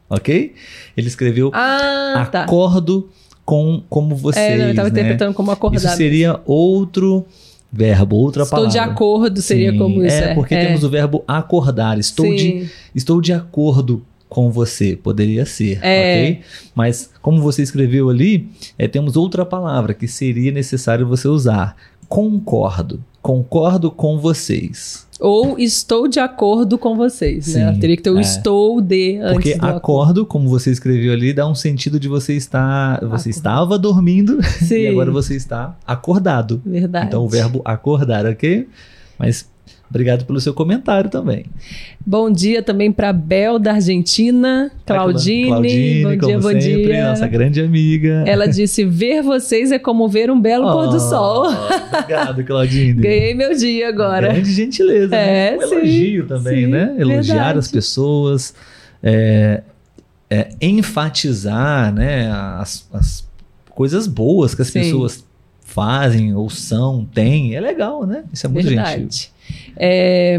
Ok? 0.08 0.54
Ele 0.96 1.08
escreveu 1.08 1.50
Ah, 1.52 2.28
tá. 2.30 2.44
acordo 2.44 3.08
com 3.44 3.82
como 3.90 4.14
vocês. 4.14 4.46
É, 4.46 4.58
não, 4.58 4.64
eu 4.66 4.70
estava 4.70 4.88
né? 4.90 4.92
interpretando 4.92 5.34
como 5.34 5.50
acordar. 5.50 5.78
Isso 5.78 5.96
seria 5.96 6.40
outro 6.46 7.26
verbo, 7.72 8.14
outra 8.14 8.44
Estou 8.44 8.58
palavra. 8.58 8.70
de 8.72 8.78
acordo, 8.78 9.42
seria 9.42 9.72
Sim, 9.72 9.78
como 9.78 10.04
isso. 10.04 10.14
É, 10.14 10.34
porque 10.36 10.56
temos 10.56 10.84
o 10.84 10.88
verbo 10.88 11.24
acordar. 11.26 11.98
Estou 11.98 12.32
de 12.32 12.38
Sim. 12.38 12.70
Estou 12.94 13.20
de 13.20 13.32
acordo 13.32 14.04
com 14.28 14.50
você, 14.50 14.96
poderia 14.96 15.46
ser, 15.46 15.78
É. 15.82 16.12
ok? 16.12 16.40
Mas 16.74 17.10
como 17.22 17.40
você 17.40 17.62
escreveu 17.62 18.08
ali, 18.10 18.48
é, 18.78 18.88
temos 18.88 19.16
outra 19.16 19.44
palavra 19.44 19.94
que 19.94 20.08
seria 20.08 20.50
necessário 20.50 21.06
você 21.06 21.28
usar. 21.28 21.76
Concordo. 22.08 23.02
Concordo 23.22 23.90
com 23.90 24.18
vocês. 24.18 25.06
Ou 25.20 25.58
estou 25.58 26.06
de 26.08 26.18
acordo 26.20 26.76
com 26.76 26.96
vocês, 26.96 27.54
né? 27.54 27.72
Sim, 27.72 27.80
Teria 27.80 27.96
que 27.96 28.02
ter 28.02 28.10
o 28.10 28.18
é. 28.18 28.20
estou 28.20 28.80
de 28.80 29.16
antes 29.18 29.32
Porque 29.32 29.54
do 29.54 29.66
acordo, 29.66 30.26
como 30.26 30.48
você 30.48 30.70
escreveu 30.70 31.12
ali, 31.12 31.32
dá 31.32 31.46
um 31.48 31.54
sentido 31.54 31.98
de 32.00 32.08
você 32.08 32.34
estar. 32.34 32.96
Você 33.00 33.06
Acordo. 33.06 33.30
estava 33.30 33.78
dormindo 33.78 34.42
Sim, 34.42 34.74
e 34.82 34.86
agora 34.88 35.10
você 35.10 35.36
está 35.36 35.76
acordado. 35.86 36.60
verdade. 36.66 37.06
Então 37.06 37.24
o 37.24 37.28
verbo 37.28 37.62
acordar, 37.64 38.26
ok? 38.26 38.68
Mas 39.18 39.48
Obrigado 39.88 40.24
pelo 40.24 40.40
seu 40.40 40.52
comentário 40.52 41.08
também. 41.08 41.46
Bom 42.04 42.30
dia 42.30 42.62
também 42.62 42.90
para 42.90 43.12
Bel 43.12 43.58
da 43.58 43.74
Argentina, 43.74 44.70
Claudine. 44.84 45.48
Claudine 45.48 46.02
bom 46.02 46.26
dia, 46.26 46.38
bom 46.38 46.48
sempre, 46.48 46.86
dia. 46.86 47.08
Nossa 47.10 47.26
grande 47.28 47.60
amiga. 47.60 48.24
Ela 48.26 48.46
disse: 48.46 48.84
ver 48.84 49.22
vocês 49.22 49.70
é 49.70 49.78
como 49.78 50.08
ver 50.08 50.30
um 50.30 50.40
belo 50.40 50.66
oh, 50.66 50.72
pôr 50.72 50.88
do 50.88 51.00
sol. 51.00 51.46
Obrigado, 51.46 52.42
Claudine. 52.44 52.94
Ganhei 53.00 53.34
meu 53.34 53.54
dia 53.56 53.88
agora. 53.88 54.32
Grande 54.32 54.52
gentileza. 54.52 55.14
É, 55.14 55.52
né? 55.52 55.56
Um 55.56 55.68
sim, 55.68 55.74
elogio 55.74 56.26
também, 56.26 56.64
sim, 56.64 56.70
né? 56.70 56.94
Elogiar 56.98 57.34
verdade. 57.34 57.58
as 57.58 57.70
pessoas. 57.70 58.54
É, 59.02 59.62
é, 60.30 60.48
enfatizar 60.60 61.92
né, 61.92 62.30
as, 62.30 62.88
as, 62.92 63.28
coisas 63.70 64.06
boas 64.06 64.54
que 64.54 64.62
as 64.62 64.68
Sim. 64.68 64.80
pessoas 64.80 65.23
fazem 65.64 66.32
ou 66.34 66.48
são, 66.48 67.04
têm. 67.04 67.56
É 67.56 67.60
legal, 67.60 68.06
né? 68.06 68.22
Isso 68.32 68.46
é 68.46 68.48
muito 68.48 68.68
Verdade. 68.68 69.00
gentil. 69.00 69.30
É, 69.76 70.38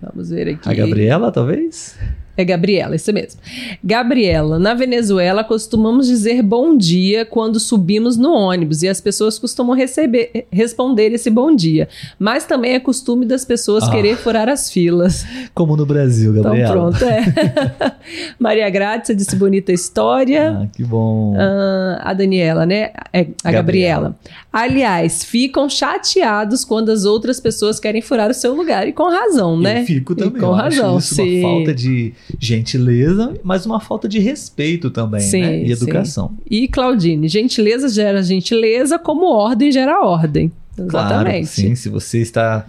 Vamos 0.00 0.30
ver 0.30 0.48
aqui. 0.48 0.68
A 0.68 0.74
Gabriela, 0.74 1.30
talvez? 1.30 1.96
É 2.38 2.44
Gabriela, 2.44 2.94
isso 2.94 3.12
mesmo. 3.12 3.40
Gabriela, 3.82 4.60
na 4.60 4.72
Venezuela 4.72 5.42
costumamos 5.42 6.06
dizer 6.06 6.40
bom 6.40 6.76
dia 6.76 7.24
quando 7.26 7.58
subimos 7.58 8.16
no 8.16 8.32
ônibus 8.32 8.84
e 8.84 8.88
as 8.88 9.00
pessoas 9.00 9.40
costumam 9.40 9.74
receber, 9.74 10.46
responder 10.52 11.12
esse 11.12 11.30
bom 11.30 11.52
dia. 11.52 11.88
Mas 12.16 12.44
também 12.44 12.74
é 12.74 12.78
costume 12.80 13.26
das 13.26 13.44
pessoas 13.44 13.82
Ah. 13.84 13.90
querer 13.90 14.16
furar 14.16 14.48
as 14.48 14.70
filas. 14.70 15.26
Como 15.52 15.76
no 15.76 15.84
Brasil, 15.84 16.30
Então 16.30 16.44
Gabriela. 16.44 16.72
pronto, 16.72 17.04
é. 17.04 17.24
Maria 18.38 18.70
Grácia 18.70 19.14
disse 19.16 19.34
bonita 19.34 19.72
história. 19.72 20.60
Ah, 20.62 20.66
que 20.72 20.84
bom. 20.84 21.34
Ah, 21.36 22.00
a 22.04 22.14
Daniela, 22.14 22.64
né? 22.64 22.90
É, 23.12 23.26
a 23.42 23.50
Gabriela. 23.50 23.58
Gabriela. 23.68 24.16
Aliás, 24.52 25.24
ficam 25.24 25.68
chateados 25.68 26.64
quando 26.64 26.90
as 26.90 27.04
outras 27.04 27.40
pessoas 27.40 27.80
querem 27.80 28.00
furar 28.00 28.30
o 28.30 28.34
seu 28.34 28.54
lugar. 28.54 28.86
E 28.86 28.92
com 28.92 29.08
razão, 29.10 29.58
né? 29.58 29.82
Eu 29.82 29.86
fico 29.86 30.12
E 30.12 30.16
também. 30.16 30.40
com 30.40 30.46
eu 30.46 30.52
razão, 30.52 30.98
isso 30.98 31.14
sim. 31.16 31.40
uma 31.40 31.48
falta 31.50 31.74
de 31.74 32.12
gentileza, 32.38 33.34
mas 33.42 33.64
uma 33.66 33.80
falta 33.80 34.08
de 34.08 34.18
respeito 34.18 34.90
também, 34.90 35.20
Sim, 35.20 35.40
né? 35.40 35.62
E 35.62 35.66
sim. 35.66 35.72
educação. 35.84 36.36
E 36.48 36.68
Claudine, 36.68 37.28
gentileza 37.28 37.88
gera 37.88 38.22
gentileza, 38.22 38.98
como 38.98 39.26
ordem 39.32 39.70
gera 39.72 40.00
ordem. 40.04 40.50
Claro, 40.88 41.14
Exatamente. 41.14 41.46
sim. 41.48 41.74
Se 41.74 41.88
você 41.88 42.18
está 42.18 42.66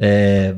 é, 0.00 0.54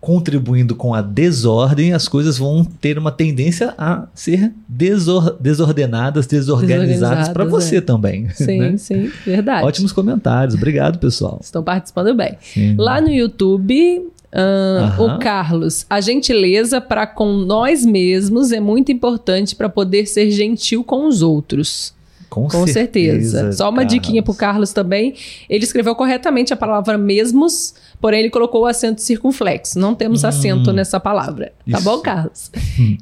contribuindo 0.00 0.74
com 0.74 0.92
a 0.92 1.00
desordem, 1.00 1.94
as 1.94 2.08
coisas 2.08 2.36
vão 2.36 2.62
ter 2.62 2.98
uma 2.98 3.10
tendência 3.10 3.72
a 3.78 4.06
ser 4.14 4.52
desor- 4.68 5.36
desordenadas, 5.40 6.26
desorganizadas 6.26 7.30
para 7.30 7.44
você 7.44 7.76
é. 7.76 7.80
também. 7.80 8.28
Sim, 8.34 8.58
né? 8.58 8.76
sim, 8.76 9.10
verdade. 9.24 9.64
Ótimos 9.66 9.92
comentários. 9.92 10.54
Obrigado, 10.54 10.98
pessoal. 10.98 11.38
Estão 11.42 11.62
participando 11.62 12.14
bem. 12.14 12.36
Sim. 12.40 12.74
Lá 12.76 13.00
no 13.00 13.08
YouTube, 13.08 14.08
ah, 14.34 14.94
Aham. 14.98 15.16
o 15.16 15.18
Carlos, 15.20 15.86
a 15.88 16.00
gentileza 16.00 16.80
para 16.80 17.06
com 17.06 17.32
nós 17.32 17.86
mesmos 17.86 18.50
é 18.50 18.58
muito 18.58 18.90
importante 18.90 19.54
para 19.54 19.68
poder 19.68 20.06
ser 20.06 20.30
gentil 20.30 20.82
com 20.82 21.06
os 21.06 21.22
outros. 21.22 21.94
Com, 22.28 22.48
Com 22.48 22.66
certeza. 22.66 23.52
Só 23.52 23.68
uma 23.70 23.82
Carlos. 23.82 23.92
diquinha 23.92 24.20
pro 24.20 24.34
Carlos 24.34 24.72
também. 24.72 25.14
Ele 25.48 25.62
escreveu 25.62 25.94
corretamente 25.94 26.52
a 26.52 26.56
palavra 26.56 26.98
mesmos, 26.98 27.74
porém 28.04 28.20
ele 28.20 28.28
colocou 28.28 28.64
o 28.64 28.66
acento 28.66 29.00
circunflexo. 29.00 29.78
Não 29.78 29.94
temos 29.94 30.24
Hum. 30.24 30.26
acento 30.28 30.72
nessa 30.74 31.00
palavra. 31.00 31.52
Tá 31.70 31.78
Isso. 31.78 31.84
bom, 31.84 32.00
Carlos? 32.00 32.50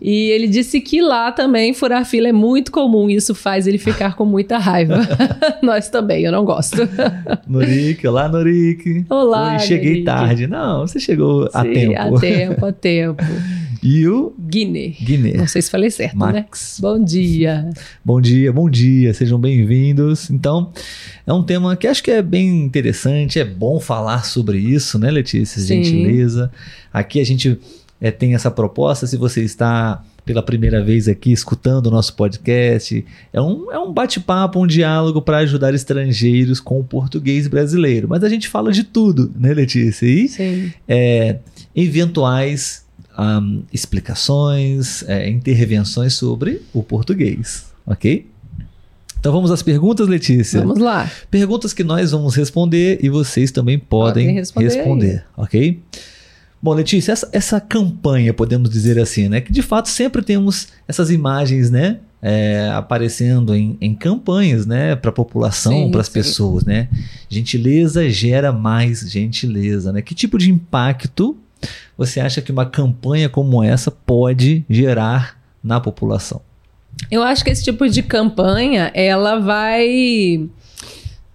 e 0.01 0.31
ele 0.31 0.47
disse 0.47 0.81
que 0.81 1.03
lá 1.03 1.33
também 1.33 1.75
furar 1.75 2.05
fila 2.07 2.29
é 2.29 2.33
muito 2.33 2.71
comum. 2.71 3.11
e 3.11 3.17
Isso 3.17 3.35
faz 3.35 3.67
ele 3.67 3.79
ficar 3.79 4.15
com 4.15 4.25
muita 4.25 4.59
raiva. 4.59 5.01
Nós 5.61 5.89
também, 5.89 6.23
eu 6.23 6.31
não 6.31 6.45
gosto. 6.45 6.77
Norique, 7.49 8.07
olá, 8.07 8.29
Norique. 8.29 9.05
Olá, 9.11 9.55
Oi, 9.55 9.59
cheguei 9.59 9.89
Norique. 9.89 10.05
tarde. 10.05 10.47
Não, 10.47 10.87
você 10.87 11.01
chegou 11.01 11.51
a 11.53 11.63
Sim, 11.63 11.73
tempo. 11.73 11.99
A 12.17 12.21
tempo, 12.21 12.67
a 12.67 12.73
tempo. 12.73 13.25
E 13.83 14.07
o 14.07 14.33
Guiné. 14.39 14.93
Guiné. 15.03 15.33
Não 15.37 15.49
sei 15.49 15.61
se 15.61 15.69
falei 15.69 15.91
certo, 15.91 16.17
né? 16.17 16.33
Max. 16.33 16.79
Bom 16.81 17.03
dia. 17.03 17.69
Bom 18.05 18.21
dia, 18.21 18.53
bom 18.53 18.71
dia, 18.71 19.13
sejam 19.13 19.41
bem-vindos. 19.41 20.31
Então, 20.31 20.71
é 21.27 21.33
um 21.33 21.43
tema 21.43 21.75
que 21.75 21.89
acho 21.89 22.01
que 22.01 22.13
é 22.13 22.23
bem 22.23 22.63
interessante, 22.63 23.41
é 23.41 23.45
bom 23.45 23.81
falar 23.81 24.25
sobre 24.25 24.59
isso, 24.59 24.92
né, 24.99 25.11
Letícia? 25.11 25.61
Sim. 25.61 25.83
Gentileza. 25.83 26.51
Aqui 26.93 27.21
a 27.21 27.25
gente 27.25 27.59
é, 28.01 28.11
tem 28.11 28.35
essa 28.35 28.51
proposta, 28.51 29.07
se 29.07 29.17
você 29.17 29.43
está 29.43 30.03
pela 30.25 30.43
primeira 30.43 30.83
vez 30.83 31.09
aqui 31.09 31.33
escutando 31.33 31.87
o 31.87 31.91
nosso 31.91 32.15
podcast, 32.15 33.05
é 33.33 33.41
um, 33.41 33.73
é 33.73 33.79
um 33.79 33.93
bate-papo, 33.93 34.61
um 34.61 34.67
diálogo 34.67 35.21
para 35.21 35.39
ajudar 35.39 35.75
estrangeiros 35.75 36.61
com 36.61 36.79
o 36.79 36.85
português 36.85 37.49
brasileiro. 37.49 38.09
Mas 38.09 38.23
a 38.23 38.29
gente 38.29 38.49
fala 38.49 38.71
de 38.73 38.85
tudo, 38.85 39.33
né, 39.37 39.53
Letícia? 39.53 40.07
E 40.07 40.29
Sim. 40.29 40.73
é, 40.87 41.39
eventuais 41.75 42.85
ahm, 43.17 43.63
explicações, 43.73 45.03
é, 45.09 45.29
intervenções 45.29 46.15
sobre 46.15 46.63
o 46.73 46.83
português, 46.83 47.67
ok? 47.87 48.32
Então 49.23 49.31
vamos 49.31 49.53
às 49.53 49.63
perguntas, 49.63 50.09
Letícia. 50.09 50.61
Vamos 50.61 50.79
lá. 50.79 51.09
Perguntas 51.31 51.73
que 51.73 51.85
nós 51.85 52.11
vamos 52.11 52.35
responder 52.35 52.99
e 53.01 53.09
vocês 53.09 53.53
também 53.53 53.79
podem, 53.79 54.25
Podem 54.25 54.35
responder 54.35 54.65
responder, 54.65 55.25
ok? 55.37 55.81
Bom, 56.61 56.75
Letícia, 56.75 57.13
essa, 57.13 57.29
essa 57.31 57.61
campanha, 57.61 58.35
podemos 58.35 58.69
dizer 58.69 58.99
assim, 58.99 59.29
né? 59.29 59.41
Que 59.41 59.53
de 59.53 59.63
fato 59.63 59.89
sempre 59.89 60.23
temos 60.23 60.69
essas 60.89 61.09
imagens, 61.09 61.71
né? 61.71 62.01
é, 62.21 62.71
aparecendo 62.73 63.55
em, 63.55 63.77
em 63.81 63.95
campanhas, 63.95 64.67
né? 64.67 64.97
Para 64.97 65.11
a 65.11 65.13
população, 65.13 65.89
para 65.91 66.01
as 66.01 66.09
pessoas, 66.09 66.65
né? 66.65 66.89
Gentileza 67.29 68.11
gera 68.11 68.53
mais 68.53 69.01
gentileza, 69.01 69.93
né? 69.93 70.03
Que 70.03 70.15
tipo 70.17 70.37
de 70.37 70.51
impacto 70.51 71.37
você 71.97 72.19
acha 72.19 72.43
que 72.43 72.51
uma 72.51 72.67
campanha 72.67 73.29
como 73.29 73.63
essa 73.63 73.89
pode 73.89 74.65
gerar 74.69 75.41
na 75.63 75.81
população? 75.81 76.41
Eu 77.11 77.23
acho 77.23 77.45
que 77.45 77.51
esse 77.51 77.63
tipo 77.63 77.89
de 77.89 78.03
campanha, 78.03 78.91
ela 78.95 79.39
vai. 79.39 80.49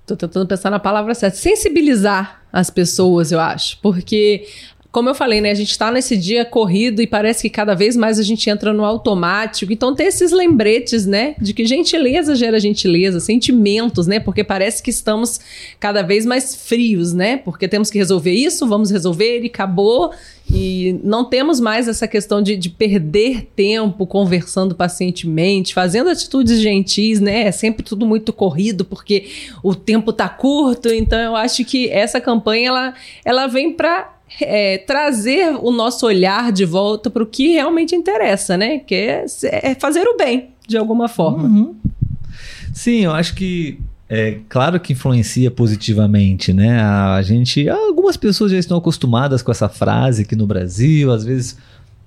Tô 0.05 0.15
tentando 0.15 0.47
pensar 0.47 0.69
na 0.69 0.79
palavra 0.79 1.13
certa. 1.13 1.37
Sensibilizar 1.37 2.41
as 2.51 2.69
pessoas, 2.69 3.31
eu 3.31 3.39
acho. 3.39 3.77
Porque, 3.81 4.47
como 4.91 5.09
eu 5.09 5.13
falei, 5.13 5.41
né? 5.41 5.51
A 5.51 5.55
gente 5.55 5.77
tá 5.77 5.91
nesse 5.91 6.17
dia 6.17 6.45
corrido 6.45 7.01
e 7.01 7.07
parece 7.07 7.41
que 7.41 7.49
cada 7.49 7.75
vez 7.75 7.95
mais 7.95 8.17
a 8.17 8.23
gente 8.23 8.49
entra 8.49 8.73
no 8.73 8.85
automático. 8.85 9.71
Então, 9.71 9.93
ter 9.93 10.05
esses 10.05 10.31
lembretes, 10.31 11.05
né? 11.05 11.35
De 11.39 11.53
que 11.53 11.65
gentileza 11.65 12.35
gera 12.35 12.59
gentileza, 12.59 13.19
sentimentos, 13.19 14.07
né? 14.07 14.19
Porque 14.19 14.43
parece 14.43 14.81
que 14.81 14.89
estamos 14.89 15.39
cada 15.79 16.01
vez 16.01 16.25
mais 16.25 16.55
frios, 16.55 17.13
né? 17.13 17.37
Porque 17.37 17.67
temos 17.67 17.91
que 17.91 17.97
resolver 17.97 18.33
isso, 18.33 18.65
vamos 18.65 18.89
resolver 18.89 19.41
e 19.43 19.47
acabou. 19.47 20.11
E 20.49 20.99
não 21.03 21.25
temos 21.25 21.59
mais 21.59 21.87
essa 21.87 22.07
questão 22.07 22.41
de, 22.41 22.55
de 22.55 22.69
perder 22.69 23.49
tempo 23.55 24.07
conversando 24.07 24.73
pacientemente, 24.73 25.73
fazendo 25.73 26.09
atitudes 26.09 26.59
gentis, 26.59 27.19
né? 27.19 27.47
É 27.47 27.51
sempre 27.51 27.83
tudo 27.83 28.05
muito 28.05 28.31
corrido 28.31 28.85
porque 28.85 29.27
o 29.61 29.75
tempo 29.75 30.13
tá 30.13 30.29
curto. 30.29 30.89
Então 30.89 31.19
eu 31.19 31.35
acho 31.35 31.65
que 31.65 31.89
essa 31.89 32.21
campanha 32.21 32.69
ela, 32.69 32.93
ela 33.25 33.47
vem 33.47 33.73
para 33.73 34.13
trazer 34.85 35.57
o 35.61 35.71
nosso 35.71 36.05
olhar 36.05 36.51
de 36.51 36.65
volta 36.65 37.09
para 37.09 37.23
o 37.23 37.27
que 37.27 37.53
realmente 37.53 37.95
interessa, 37.95 38.57
né? 38.57 38.79
Que 38.79 38.95
é, 38.95 39.25
é 39.43 39.75
fazer 39.75 40.07
o 40.07 40.15
bem 40.15 40.49
de 40.67 40.77
alguma 40.77 41.07
forma. 41.07 41.43
Uhum. 41.43 41.75
Sim, 42.73 43.05
eu 43.05 43.11
acho 43.11 43.33
que 43.35 43.79
é 44.09 44.39
claro 44.47 44.79
que 44.79 44.93
influencia 44.93 45.51
positivamente, 45.51 46.53
né? 46.53 46.81
A 46.81 47.21
gente, 47.21 47.67
algumas 47.67 48.15
pessoas 48.15 48.51
já 48.51 48.57
estão 48.57 48.77
acostumadas 48.77 49.41
com 49.41 49.51
essa 49.51 49.67
frase 49.67 50.21
aqui 50.21 50.35
no 50.35 50.47
Brasil, 50.47 51.11
às 51.11 51.25
vezes 51.25 51.57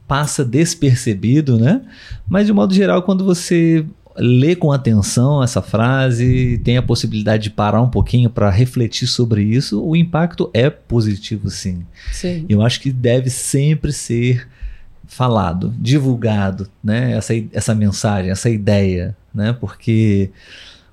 passa 0.08 0.44
despercebido, 0.44 1.58
né? 1.58 1.82
Mas 2.28 2.46
de 2.46 2.52
modo 2.52 2.74
geral, 2.74 3.02
quando 3.02 3.24
você 3.24 3.84
lê 4.16 4.56
com 4.56 4.72
atenção 4.72 5.42
essa 5.42 5.62
frase, 5.62 6.60
tem 6.64 6.76
a 6.76 6.82
possibilidade 6.82 7.44
de 7.44 7.50
parar 7.50 7.80
um 7.82 7.88
pouquinho 7.88 8.28
para 8.28 8.50
refletir 8.50 9.06
sobre 9.06 9.42
isso, 9.42 9.82
o 9.82 9.94
impacto 9.94 10.50
é 10.52 10.68
positivo, 10.68 11.48
sim. 11.50 11.84
Sim. 12.12 12.44
Eu 12.48 12.62
acho 12.62 12.80
que 12.80 12.90
deve 12.90 13.30
sempre 13.30 13.92
ser 13.92 14.48
falado, 15.06 15.74
divulgado, 15.78 16.68
né? 16.82 17.12
Essa, 17.12 17.34
essa 17.52 17.74
mensagem, 17.74 18.30
essa 18.30 18.48
ideia, 18.48 19.16
né? 19.34 19.52
Porque 19.52 20.30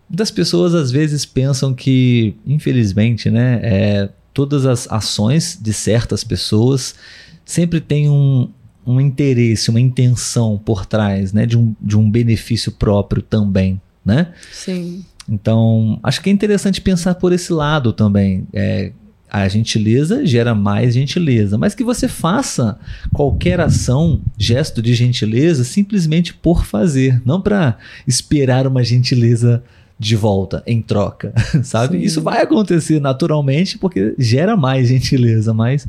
muitas 0.10 0.32
pessoas 0.32 0.74
às 0.74 0.92
vezes 0.92 1.26
pensam 1.26 1.74
que, 1.74 2.36
infelizmente, 2.46 3.30
né? 3.30 3.60
É, 3.64 4.10
todas 4.34 4.66
as 4.66 4.90
ações 4.92 5.58
de 5.62 5.74
certas 5.74 6.24
pessoas 6.24 6.96
sempre 7.44 7.80
têm 7.82 8.10
um, 8.10 8.50
um 8.86 9.02
interesse, 9.02 9.70
uma 9.70 9.80
intenção 9.80 10.62
por 10.64 10.86
trás, 10.86 11.34
né? 11.34 11.46
De 11.46 11.58
um, 11.58 11.76
de 11.82 11.98
um 11.98 12.10
benefício 12.10 12.72
próprio 12.72 13.22
também, 13.22 13.82
né? 14.06 14.34
Sim. 14.52 15.04
Então, 15.30 16.00
acho 16.02 16.22
que 16.22 16.30
é 16.30 16.34
interessante 16.34 16.80
pensar 16.80 17.16
por 17.16 17.34
esse 17.34 17.52
lado 17.52 17.92
também. 17.92 18.48
É, 18.54 18.92
a 19.30 19.46
gentileza 19.48 20.26
gera 20.26 20.56
mais 20.56 20.94
gentileza, 20.94 21.58
mas 21.58 21.76
que 21.76 21.84
você 21.84 22.08
faça 22.08 22.80
qualquer 23.14 23.60
ação, 23.60 24.22
gesto 24.38 24.82
de 24.82 24.94
gentileza, 24.94 25.66
simplesmente 25.66 26.34
por 26.34 26.66
fazer, 26.66 27.22
não 27.26 27.42
para 27.42 27.78
esperar 28.08 28.66
uma 28.66 28.84
gentileza 28.84 29.64
de 30.00 30.16
volta 30.16 30.62
em 30.68 30.82
troca, 30.82 31.34
sabe? 31.64 31.98
Sim. 31.98 32.04
Isso 32.04 32.22
vai 32.22 32.42
acontecer 32.42 33.00
naturalmente 33.02 33.78
porque 33.78 34.14
gera 34.18 34.56
mais 34.56 34.88
gentileza, 34.90 35.54
mas 35.54 35.88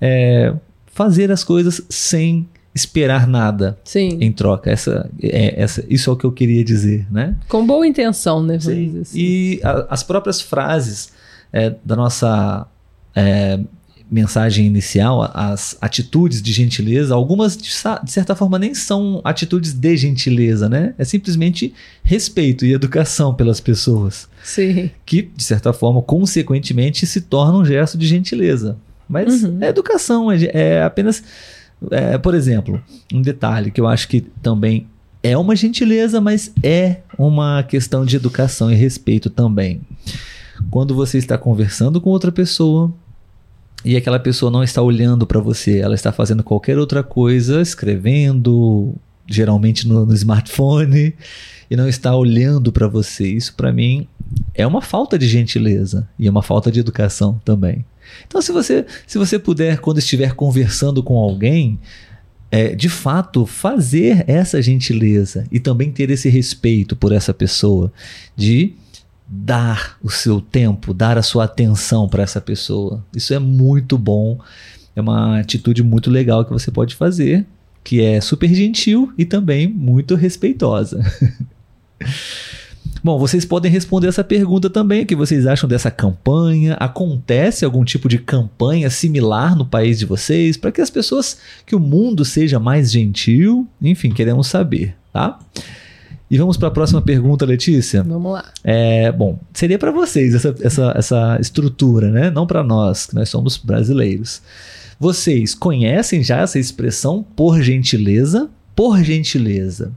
é, 0.00 0.52
fazer 0.86 1.30
as 1.32 1.42
coisas 1.44 1.82
sem 1.88 2.48
esperar 2.74 3.26
nada 3.26 3.78
Sim. 3.84 4.18
em 4.20 4.32
troca. 4.32 4.70
Essa, 4.70 5.08
é, 5.22 5.60
essa, 5.62 5.84
isso 5.88 6.10
é 6.10 6.12
o 6.12 6.16
que 6.16 6.24
eu 6.24 6.32
queria 6.32 6.64
dizer, 6.64 7.06
né? 7.10 7.36
Com 7.48 7.64
boa 7.66 7.86
intenção, 7.86 8.42
né? 8.42 8.56
Dizer 8.56 9.00
assim. 9.02 9.18
E 9.18 9.60
a- 9.62 9.86
as 9.90 10.02
próprias 10.02 10.40
frases 10.40 11.12
é, 11.52 11.74
da 11.84 11.94
nossa 11.94 12.66
é, 13.14 13.60
mensagem 14.10 14.66
inicial, 14.66 15.30
as 15.34 15.76
atitudes 15.80 16.42
de 16.42 16.52
gentileza, 16.52 17.14
algumas 17.14 17.56
de, 17.56 17.70
certa 18.06 18.34
forma 18.34 18.58
nem 18.58 18.74
são 18.74 19.20
atitudes 19.24 19.72
de 19.72 19.96
gentileza, 19.96 20.68
né? 20.68 20.94
É 20.98 21.04
simplesmente 21.04 21.72
respeito 22.02 22.64
e 22.64 22.72
educação 22.72 23.34
pelas 23.34 23.60
pessoas, 23.60 24.28
Sim. 24.42 24.90
que 25.06 25.22
de 25.22 25.42
certa 25.42 25.72
forma, 25.72 26.02
consequentemente, 26.02 27.06
se 27.06 27.22
torna 27.22 27.58
um 27.58 27.64
gesto 27.64 27.96
de 27.96 28.06
gentileza. 28.06 28.76
Mas 29.08 29.42
Uhum. 29.42 29.58
é 29.60 29.68
educação, 29.68 30.30
é, 30.30 30.44
é 30.52 30.82
apenas, 30.82 31.22
é, 31.90 32.16
por 32.18 32.34
exemplo, 32.34 32.80
um 33.12 33.20
detalhe 33.22 33.70
que 33.70 33.80
eu 33.80 33.86
acho 33.86 34.06
que 34.08 34.20
também 34.42 34.86
é 35.22 35.36
uma 35.36 35.56
gentileza, 35.56 36.20
mas 36.20 36.52
é 36.62 36.98
uma 37.18 37.62
questão 37.62 38.04
de 38.04 38.16
educação 38.16 38.70
e 38.70 38.74
respeito 38.74 39.30
também. 39.30 39.80
Quando 40.70 40.94
você 40.94 41.18
está 41.18 41.36
conversando 41.38 42.00
com 42.00 42.10
outra 42.10 42.30
pessoa 42.30 42.92
e 43.84 43.96
aquela 43.96 44.18
pessoa 44.18 44.50
não 44.50 44.62
está 44.62 44.80
olhando 44.80 45.26
para 45.26 45.40
você, 45.40 45.78
ela 45.78 45.94
está 45.94 46.10
fazendo 46.10 46.42
qualquer 46.42 46.78
outra 46.78 47.02
coisa, 47.02 47.60
escrevendo, 47.60 48.94
geralmente 49.26 49.86
no, 49.86 50.06
no 50.06 50.14
smartphone, 50.14 51.14
e 51.70 51.76
não 51.76 51.88
está 51.88 52.14
olhando 52.16 52.72
para 52.72 52.88
você. 52.88 53.28
Isso 53.28 53.54
para 53.54 53.72
mim 53.72 54.06
é 54.54 54.66
uma 54.66 54.80
falta 54.80 55.18
de 55.18 55.28
gentileza 55.28 56.08
e 56.18 56.26
é 56.26 56.30
uma 56.30 56.42
falta 56.42 56.70
de 56.70 56.80
educação 56.80 57.40
também. 57.44 57.84
Então, 58.26 58.40
se 58.40 58.52
você, 58.52 58.86
se 59.06 59.18
você 59.18 59.38
puder, 59.38 59.78
quando 59.78 59.98
estiver 59.98 60.34
conversando 60.34 61.02
com 61.02 61.16
alguém, 61.18 61.78
é, 62.50 62.74
de 62.74 62.88
fato 62.88 63.44
fazer 63.44 64.24
essa 64.28 64.62
gentileza 64.62 65.46
e 65.50 65.58
também 65.58 65.90
ter 65.90 66.10
esse 66.10 66.28
respeito 66.28 66.94
por 66.94 67.12
essa 67.12 67.34
pessoa, 67.34 67.92
de 68.36 68.74
dar 69.26 69.96
o 70.02 70.10
seu 70.10 70.40
tempo, 70.40 70.92
dar 70.92 71.16
a 71.16 71.22
sua 71.22 71.44
atenção 71.44 72.08
para 72.08 72.22
essa 72.22 72.40
pessoa. 72.40 73.04
Isso 73.14 73.32
é 73.32 73.38
muito 73.38 73.96
bom, 73.96 74.38
é 74.94 75.00
uma 75.00 75.40
atitude 75.40 75.82
muito 75.82 76.10
legal 76.10 76.44
que 76.44 76.52
você 76.52 76.70
pode 76.70 76.94
fazer, 76.94 77.46
que 77.82 78.00
é 78.00 78.20
super 78.20 78.52
gentil 78.54 79.12
e 79.16 79.24
também 79.24 79.66
muito 79.66 80.14
respeitosa. 80.14 81.02
Bom, 83.02 83.18
vocês 83.18 83.44
podem 83.44 83.70
responder 83.70 84.08
essa 84.08 84.24
pergunta 84.24 84.70
também, 84.70 85.02
o 85.02 85.06
que 85.06 85.14
vocês 85.14 85.46
acham 85.46 85.68
dessa 85.68 85.90
campanha? 85.90 86.72
Acontece 86.80 87.62
algum 87.62 87.84
tipo 87.84 88.08
de 88.08 88.18
campanha 88.18 88.88
similar 88.88 89.54
no 89.54 89.66
país 89.66 89.98
de 89.98 90.06
vocês 90.06 90.56
para 90.56 90.72
que 90.72 90.80
as 90.80 90.88
pessoas, 90.88 91.38
que 91.66 91.76
o 91.76 91.80
mundo 91.80 92.24
seja 92.24 92.58
mais 92.58 92.90
gentil? 92.90 93.68
Enfim, 93.82 94.10
queremos 94.10 94.46
saber, 94.46 94.96
tá? 95.12 95.38
E 96.30 96.38
vamos 96.38 96.56
para 96.56 96.68
a 96.68 96.70
próxima 96.70 97.02
pergunta, 97.02 97.44
Letícia. 97.44 98.02
Vamos 98.02 98.32
lá. 98.32 98.44
É, 98.62 99.12
bom, 99.12 99.38
seria 99.52 99.78
para 99.78 99.90
vocês 99.90 100.34
essa, 100.34 100.54
essa, 100.62 100.94
essa 100.96 101.38
estrutura, 101.40 102.10
né? 102.10 102.30
Não 102.30 102.46
para 102.46 102.62
nós, 102.62 103.06
que 103.06 103.14
nós 103.14 103.28
somos 103.28 103.56
brasileiros. 103.56 104.40
Vocês 104.98 105.54
conhecem 105.54 106.22
já 106.22 106.40
essa 106.40 106.58
expressão 106.58 107.24
por 107.36 107.60
gentileza? 107.60 108.48
Por 108.74 109.02
gentileza. 109.02 109.92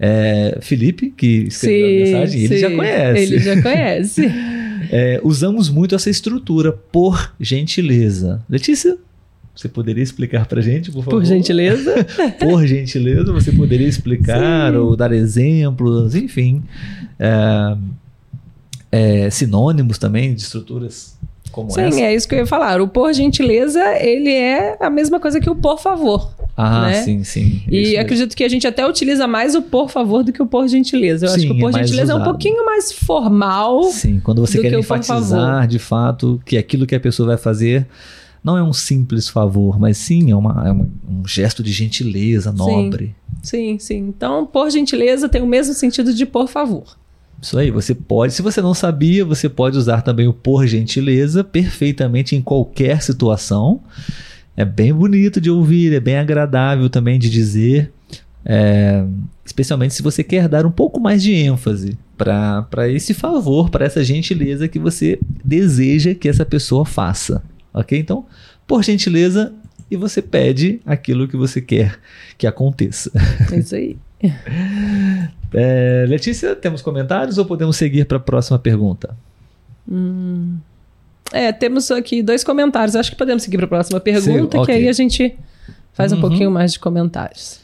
É, 0.00 0.58
Felipe, 0.60 1.12
que 1.16 1.46
escreveu 1.48 1.86
a 1.86 2.20
mensagem, 2.20 2.42
ele 2.42 2.58
já 2.58 2.68
sim. 2.68 2.76
conhece. 2.76 3.22
Ele 3.22 3.38
já 3.38 3.62
conhece. 3.62 4.32
É, 4.88 5.20
usamos 5.24 5.68
muito 5.68 5.96
essa 5.96 6.08
estrutura 6.08 6.70
por 6.70 7.34
gentileza. 7.40 8.40
Letícia, 8.48 8.96
você 9.56 9.68
poderia 9.68 10.02
explicar 10.02 10.46
pra 10.46 10.60
gente, 10.60 10.92
por 10.92 11.02
favor? 11.02 11.18
Por 11.18 11.24
gentileza. 11.24 12.06
Por 12.38 12.66
gentileza, 12.66 13.32
você 13.32 13.50
poderia 13.50 13.88
explicar 13.88 14.72
Sim. 14.72 14.78
ou 14.78 14.94
dar 14.94 15.12
exemplos, 15.12 16.14
enfim. 16.14 16.62
É, 17.18 17.76
é, 18.92 19.30
sinônimos 19.30 19.96
também 19.96 20.34
de 20.34 20.42
estruturas 20.42 21.16
como 21.56 21.70
Sim, 21.70 21.80
essa. 21.80 22.00
é 22.02 22.14
isso 22.14 22.28
que 22.28 22.34
eu 22.34 22.40
ia 22.40 22.46
falar. 22.46 22.82
O 22.82 22.88
por 22.88 23.10
gentileza, 23.14 23.82
ele 23.98 24.30
é 24.30 24.76
a 24.78 24.90
mesma 24.90 25.18
coisa 25.18 25.40
que 25.40 25.48
o 25.48 25.54
por 25.54 25.78
favor. 25.78 26.30
Ah, 26.54 26.88
né? 26.88 27.02
sim, 27.02 27.24
sim. 27.24 27.62
E 27.66 27.70
mesmo. 27.70 28.00
acredito 28.00 28.36
que 28.36 28.44
a 28.44 28.48
gente 28.48 28.66
até 28.66 28.86
utiliza 28.86 29.26
mais 29.26 29.54
o 29.54 29.62
por 29.62 29.90
favor 29.90 30.22
do 30.22 30.32
que 30.32 30.42
o 30.42 30.46
por 30.46 30.68
gentileza. 30.68 31.24
Eu 31.26 31.30
acho 31.30 31.40
Sim, 31.40 31.48
que 31.48 31.52
o 31.54 31.58
por 31.58 31.70
é 31.70 31.82
gentileza 31.82 32.12
é 32.12 32.14
um 32.14 32.18
usado. 32.18 32.30
pouquinho 32.30 32.64
mais 32.64 32.92
formal. 32.92 33.84
Sim, 33.84 34.20
quando 34.22 34.42
você 34.42 34.60
quer 34.60 34.70
que 34.70 34.76
enfatizar 34.76 35.66
de 35.66 35.78
fato 35.78 36.40
que 36.44 36.58
aquilo 36.58 36.86
que 36.86 36.94
a 36.94 37.00
pessoa 37.00 37.28
vai 37.28 37.38
fazer 37.38 37.86
não 38.42 38.56
é 38.56 38.62
um 38.62 38.72
simples 38.72 39.28
favor, 39.28 39.78
mas 39.78 39.96
sim 39.98 40.30
é, 40.30 40.36
uma, 40.36 40.66
é 40.66 40.70
uma- 40.70 40.88
um 41.08 41.26
gesto 41.26 41.62
de 41.62 41.72
gentileza 41.72 42.52
nobre. 42.52 43.14
Sim, 43.42 43.78
sim. 43.78 43.98
Então, 43.98 44.46
por 44.46 44.70
gentileza 44.70 45.28
tem 45.28 45.42
o 45.42 45.46
mesmo 45.46 45.74
sentido 45.74 46.12
de 46.14 46.24
por 46.26 46.48
favor. 46.48 46.96
Isso 47.40 47.58
aí, 47.58 47.70
você 47.70 47.94
pode, 47.94 48.32
se 48.32 48.40
você 48.42 48.62
não 48.62 48.72
sabia, 48.72 49.24
você 49.24 49.48
pode 49.48 49.76
usar 49.76 50.00
também 50.02 50.26
o 50.26 50.32
por 50.32 50.66
gentileza 50.66 51.44
perfeitamente 51.44 52.34
em 52.34 52.40
qualquer 52.40 53.02
situação. 53.02 53.80
É 54.56 54.64
bem 54.64 54.92
bonito 54.92 55.38
de 55.40 55.50
ouvir, 55.50 55.92
é 55.92 56.00
bem 56.00 56.16
agradável 56.16 56.88
também 56.88 57.18
de 57.18 57.28
dizer, 57.28 57.92
é, 58.42 59.04
especialmente 59.44 59.92
se 59.92 60.02
você 60.02 60.24
quer 60.24 60.48
dar 60.48 60.64
um 60.64 60.70
pouco 60.70 60.98
mais 60.98 61.22
de 61.22 61.34
ênfase 61.34 61.98
para 62.16 62.88
esse 62.88 63.12
favor, 63.12 63.68
para 63.68 63.84
essa 63.84 64.02
gentileza 64.02 64.66
que 64.66 64.78
você 64.78 65.18
deseja 65.44 66.14
que 66.14 66.28
essa 66.28 66.46
pessoa 66.46 66.86
faça. 66.86 67.42
Ok? 67.76 67.96
Então, 67.98 68.24
por 68.66 68.82
gentileza, 68.82 69.52
e 69.88 69.96
você 69.96 70.20
pede 70.20 70.80
aquilo 70.84 71.28
que 71.28 71.36
você 71.36 71.60
quer 71.60 71.96
que 72.36 72.46
aconteça. 72.46 73.12
É 73.52 73.56
isso 73.58 73.74
aí. 73.76 73.96
É, 75.54 76.04
Letícia, 76.08 76.56
temos 76.56 76.82
comentários 76.82 77.38
ou 77.38 77.46
podemos 77.46 77.76
seguir 77.76 78.04
para 78.04 78.16
a 78.16 78.20
próxima 78.20 78.58
pergunta? 78.58 79.16
Hum. 79.88 80.56
É, 81.32 81.52
temos 81.52 81.90
aqui 81.90 82.22
dois 82.22 82.42
comentários. 82.44 82.96
Acho 82.96 83.10
que 83.12 83.16
podemos 83.16 83.42
seguir 83.44 83.56
para 83.58 83.66
a 83.66 83.68
próxima 83.68 84.00
pergunta, 84.00 84.58
Sim, 84.58 84.64
que 84.64 84.72
aí 84.72 84.88
a 84.88 84.92
gente 84.92 85.36
faz 85.92 86.12
um 86.12 86.16
Uhum. 86.16 86.20
pouquinho 86.20 86.50
mais 86.50 86.72
de 86.72 86.78
comentários. 86.80 87.60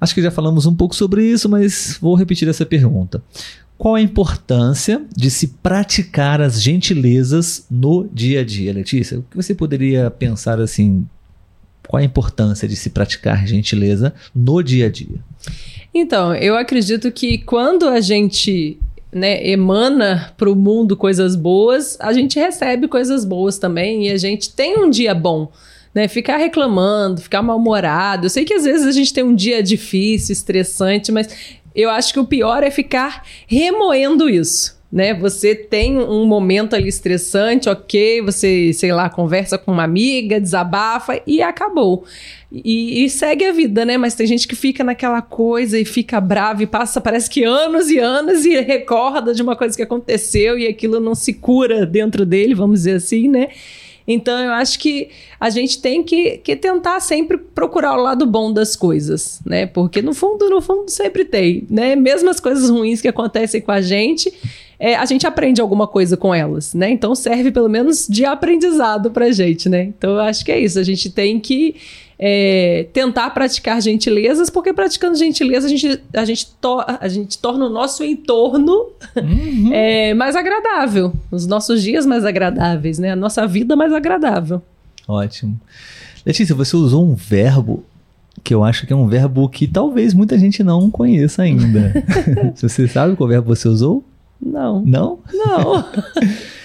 Acho 0.00 0.14
que 0.14 0.22
já 0.22 0.30
falamos 0.30 0.66
um 0.66 0.74
pouco 0.74 0.96
sobre 0.96 1.24
isso, 1.24 1.48
mas 1.48 1.98
vou 2.00 2.14
repetir 2.14 2.48
essa 2.48 2.66
pergunta. 2.66 3.22
Qual 3.78 3.94
a 3.94 4.00
importância 4.00 5.02
de 5.14 5.30
se 5.30 5.48
praticar 5.48 6.40
as 6.40 6.62
gentilezas 6.62 7.66
no 7.70 8.08
dia 8.10 8.40
a 8.40 8.44
dia, 8.44 8.72
Letícia? 8.72 9.18
O 9.18 9.22
que 9.22 9.36
você 9.36 9.54
poderia 9.54 10.10
pensar 10.10 10.60
assim? 10.60 11.06
Qual 11.86 12.00
a 12.00 12.04
importância 12.04 12.66
de 12.66 12.74
se 12.74 12.90
praticar 12.90 13.46
gentileza 13.46 14.14
no 14.34 14.62
dia 14.62 14.86
a 14.86 14.90
dia? 14.90 15.18
Então, 15.94 16.34
eu 16.34 16.56
acredito 16.56 17.12
que 17.12 17.38
quando 17.38 17.86
a 17.88 18.00
gente 18.00 18.78
né, 19.12 19.46
emana 19.48 20.32
para 20.36 20.50
o 20.50 20.56
mundo 20.56 20.96
coisas 20.96 21.36
boas, 21.36 21.96
a 22.00 22.12
gente 22.12 22.38
recebe 22.38 22.88
coisas 22.88 23.24
boas 23.24 23.58
também 23.58 24.06
e 24.06 24.10
a 24.10 24.16
gente 24.16 24.50
tem 24.50 24.78
um 24.78 24.90
dia 24.90 25.14
bom. 25.14 25.50
Né, 25.94 26.08
ficar 26.08 26.36
reclamando, 26.36 27.22
ficar 27.22 27.40
mal-humorado. 27.40 28.26
Eu 28.26 28.30
sei 28.30 28.44
que 28.44 28.52
às 28.52 28.64
vezes 28.64 28.86
a 28.86 28.92
gente 28.92 29.14
tem 29.14 29.24
um 29.24 29.34
dia 29.34 29.62
difícil, 29.62 30.34
estressante, 30.34 31.10
mas 31.10 31.26
eu 31.76 31.90
acho 31.90 32.12
que 32.12 32.18
o 32.18 32.24
pior 32.24 32.62
é 32.62 32.70
ficar 32.70 33.22
remoendo 33.46 34.28
isso. 34.30 34.74
Né? 34.90 35.12
Você 35.12 35.54
tem 35.54 35.98
um 35.98 36.24
momento 36.24 36.74
ali 36.74 36.88
estressante, 36.88 37.68
ok, 37.68 38.22
você, 38.22 38.72
sei 38.72 38.92
lá, 38.92 39.10
conversa 39.10 39.58
com 39.58 39.72
uma 39.72 39.82
amiga, 39.82 40.40
desabafa 40.40 41.20
e 41.26 41.42
acabou. 41.42 42.04
E, 42.50 43.04
e 43.04 43.10
segue 43.10 43.44
a 43.44 43.52
vida, 43.52 43.84
né? 43.84 43.98
Mas 43.98 44.14
tem 44.14 44.26
gente 44.26 44.46
que 44.48 44.54
fica 44.54 44.82
naquela 44.82 45.20
coisa 45.20 45.78
e 45.78 45.84
fica 45.84 46.20
brava 46.20 46.62
e 46.62 46.66
passa, 46.66 47.00
parece 47.00 47.28
que 47.28 47.42
anos 47.44 47.90
e 47.90 47.98
anos 47.98 48.46
e 48.46 48.58
recorda 48.60 49.34
de 49.34 49.42
uma 49.42 49.56
coisa 49.56 49.76
que 49.76 49.82
aconteceu 49.82 50.56
e 50.58 50.66
aquilo 50.66 51.00
não 51.00 51.14
se 51.14 51.34
cura 51.34 51.84
dentro 51.84 52.24
dele, 52.24 52.54
vamos 52.54 52.80
dizer 52.80 52.94
assim, 52.94 53.28
né? 53.28 53.48
Então 54.06 54.38
eu 54.38 54.52
acho 54.52 54.78
que 54.78 55.08
a 55.40 55.50
gente 55.50 55.80
tem 55.80 56.02
que, 56.02 56.38
que 56.38 56.54
tentar 56.54 57.00
sempre 57.00 57.36
procurar 57.36 57.98
o 57.98 58.02
lado 58.02 58.24
bom 58.26 58.52
das 58.52 58.76
coisas, 58.76 59.40
né? 59.44 59.66
Porque 59.66 60.00
no 60.00 60.14
fundo, 60.14 60.48
no 60.48 60.60
fundo 60.60 60.88
sempre 60.90 61.24
tem, 61.24 61.66
né? 61.68 61.96
Mesmo 61.96 62.30
as 62.30 62.38
coisas 62.38 62.70
ruins 62.70 63.00
que 63.00 63.08
acontecem 63.08 63.60
com 63.60 63.72
a 63.72 63.80
gente, 63.80 64.32
é, 64.78 64.94
a 64.94 65.04
gente 65.06 65.26
aprende 65.26 65.60
alguma 65.60 65.86
coisa 65.86 66.16
com 66.16 66.34
elas, 66.34 66.74
né? 66.74 66.90
Então 66.90 67.14
serve 67.14 67.50
pelo 67.50 67.68
menos 67.68 68.06
de 68.06 68.24
aprendizado 68.24 69.10
pra 69.10 69.32
gente, 69.32 69.68
né? 69.68 69.92
Então 69.96 70.14
eu 70.14 70.20
acho 70.20 70.44
que 70.44 70.52
é 70.52 70.60
isso. 70.60 70.78
A 70.78 70.84
gente 70.84 71.10
tem 71.10 71.40
que 71.40 71.74
é, 72.18 72.86
tentar 72.92 73.30
praticar 73.30 73.80
gentilezas, 73.82 74.48
porque 74.48 74.72
praticando 74.72 75.16
gentileza 75.16 75.66
a 75.66 75.70
gente, 75.70 76.00
a, 76.14 76.24
gente 76.24 76.46
to- 76.60 76.84
a 76.86 77.08
gente 77.08 77.38
torna 77.38 77.66
o 77.66 77.70
nosso 77.70 78.02
entorno 78.04 78.86
Uhum. 79.16 79.70
é, 79.72 80.14
mais 80.14 80.34
agradável, 80.36 81.12
os 81.30 81.46
nossos 81.46 81.82
dias 81.82 82.04
mais 82.06 82.24
agradáveis, 82.24 82.98
né? 82.98 83.10
A 83.12 83.16
nossa 83.16 83.46
vida 83.46 83.74
mais 83.76 83.92
agradável. 83.92 84.60
Ótimo. 85.08 85.58
Letícia, 86.24 86.54
você 86.54 86.74
usou 86.76 87.04
um 87.06 87.14
verbo 87.14 87.84
que 88.42 88.54
eu 88.54 88.62
acho 88.64 88.86
que 88.86 88.92
é 88.92 88.96
um 88.96 89.06
verbo 89.08 89.48
que 89.48 89.66
talvez 89.66 90.12
muita 90.12 90.38
gente 90.38 90.62
não 90.62 90.90
conheça 90.90 91.42
ainda. 91.42 91.92
Você 92.54 92.86
sabe 92.86 93.16
qual 93.16 93.28
verbo 93.28 93.54
você 93.54 93.66
usou? 93.66 94.04
Não. 94.40 94.82
Não? 94.84 95.18
Não. 95.32 95.84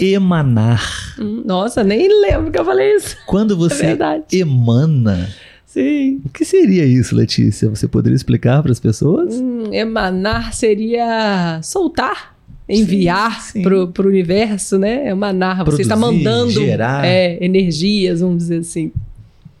Emanar. 0.00 1.14
Hum, 1.18 1.42
Nossa, 1.44 1.82
nem 1.84 2.08
lembro 2.22 2.50
que 2.50 2.58
eu 2.58 2.64
falei 2.64 2.94
isso. 2.96 3.16
Quando 3.26 3.54
É 3.54 3.56
você 3.56 3.86
verdade. 3.86 4.24
emana, 4.32 5.28
Sim. 5.66 6.20
o 6.24 6.28
que 6.30 6.44
seria 6.44 6.84
isso, 6.84 7.14
Letícia? 7.14 7.68
Você 7.68 7.86
poderia 7.86 8.16
explicar 8.16 8.62
para 8.62 8.72
as 8.72 8.80
pessoas? 8.80 9.34
Hum, 9.34 9.72
emanar 9.72 10.52
seria 10.54 11.60
soltar, 11.62 12.34
enviar. 12.68 13.38
Pro, 13.62 13.88
pro 13.88 14.08
universo, 14.08 14.78
né? 14.78 15.08
Emanar. 15.08 15.64
Você 15.64 15.82
está 15.82 15.96
Produzir, 15.96 16.24
mandando 16.24 16.50
gerar. 16.52 17.04
é, 17.06 17.38
energias, 17.44 18.20
vamos 18.20 18.38
dizer 18.38 18.58
assim. 18.58 18.92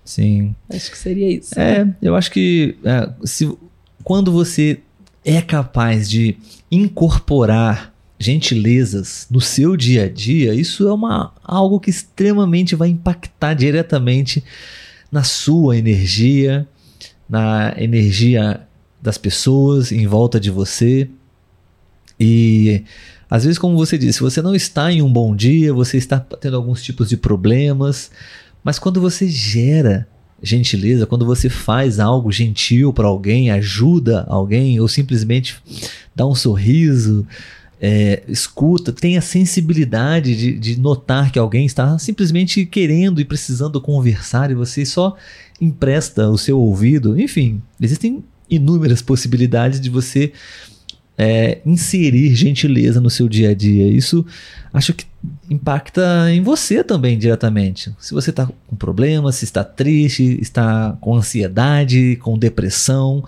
Sim. 0.04 0.54
Acho 0.68 0.90
que 0.90 0.98
seria 0.98 1.30
isso. 1.30 1.58
É, 1.58 1.86
eu 2.02 2.16
acho 2.16 2.30
que 2.32 2.74
é, 2.84 3.08
se, 3.24 3.52
quando 4.02 4.32
você 4.32 4.80
é 5.24 5.40
capaz 5.40 6.08
de 6.10 6.36
incorporar 6.72 7.92
gentilezas 8.20 9.26
no 9.30 9.40
seu 9.40 9.74
dia 9.78 10.04
a 10.04 10.08
dia, 10.08 10.54
isso 10.54 10.86
é 10.86 10.92
uma, 10.92 11.32
algo 11.42 11.80
que 11.80 11.88
extremamente 11.88 12.76
vai 12.76 12.90
impactar 12.90 13.54
diretamente 13.54 14.44
na 15.10 15.22
sua 15.22 15.78
energia, 15.78 16.68
na 17.26 17.74
energia 17.78 18.60
das 19.00 19.16
pessoas 19.16 19.90
em 19.90 20.06
volta 20.06 20.38
de 20.38 20.50
você. 20.50 21.08
E 22.18 22.84
às 23.30 23.44
vezes, 23.44 23.58
como 23.58 23.74
você 23.74 23.96
disse, 23.96 24.20
você 24.20 24.42
não 24.42 24.54
está 24.54 24.92
em 24.92 25.00
um 25.00 25.10
bom 25.10 25.34
dia, 25.34 25.72
você 25.72 25.96
está 25.96 26.20
tendo 26.20 26.56
alguns 26.56 26.82
tipos 26.82 27.08
de 27.08 27.16
problemas, 27.16 28.10
mas 28.62 28.78
quando 28.78 29.00
você 29.00 29.26
gera 29.28 30.06
gentileza, 30.42 31.06
quando 31.06 31.24
você 31.24 31.48
faz 31.48 31.98
algo 31.98 32.30
gentil 32.30 32.92
para 32.92 33.06
alguém, 33.08 33.50
ajuda 33.50 34.26
alguém, 34.28 34.78
ou 34.78 34.88
simplesmente 34.88 35.56
dá 36.14 36.26
um 36.26 36.34
sorriso, 36.34 37.26
é, 37.80 38.22
escuta, 38.28 38.92
tem 38.92 39.16
a 39.16 39.22
sensibilidade 39.22 40.36
de, 40.36 40.58
de 40.58 40.78
notar 40.78 41.32
que 41.32 41.38
alguém 41.38 41.64
está 41.64 41.98
simplesmente 41.98 42.66
querendo 42.66 43.20
e 43.20 43.24
precisando 43.24 43.80
conversar 43.80 44.50
e 44.50 44.54
você 44.54 44.84
só 44.84 45.16
empresta 45.60 46.28
o 46.28 46.36
seu 46.36 46.58
ouvido. 46.58 47.18
Enfim, 47.18 47.62
existem 47.80 48.22
inúmeras 48.50 49.00
possibilidades 49.00 49.80
de 49.80 49.88
você 49.88 50.32
é, 51.16 51.60
inserir 51.64 52.34
gentileza 52.34 53.00
no 53.00 53.08
seu 53.08 53.28
dia 53.28 53.50
a 53.50 53.54
dia. 53.54 53.86
Isso 53.86 54.26
acho 54.72 54.92
que 54.92 55.06
impacta 55.50 56.30
em 56.30 56.42
você 56.42 56.84
também 56.84 57.18
diretamente. 57.18 57.94
Se 57.98 58.12
você 58.12 58.30
está 58.30 58.48
com 58.66 58.76
problemas, 58.76 59.36
se 59.36 59.44
está 59.44 59.64
triste, 59.64 60.38
está 60.40 60.96
com 61.00 61.14
ansiedade, 61.14 62.16
com 62.16 62.38
depressão, 62.38 63.24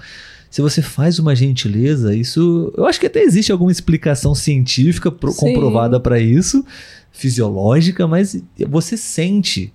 se 0.53 0.61
você 0.61 0.83
faz 0.83 1.19
uma 1.19 1.35
gentileza, 1.35 2.15
isso 2.15 2.71
eu 2.77 2.85
acho 2.85 3.01
que 3.01 3.07
até 3.07 3.23
existe 3.23 3.51
alguma 3.51 3.73
explicação 3.73 4.35
científica 4.35 5.11
pro, 5.11 5.35
comprovada 5.35 5.99
para 5.99 6.21
isso, 6.21 6.62
fisiológica, 7.11 8.07
mas 8.07 8.37
você 8.69 8.95
sente 8.95 9.73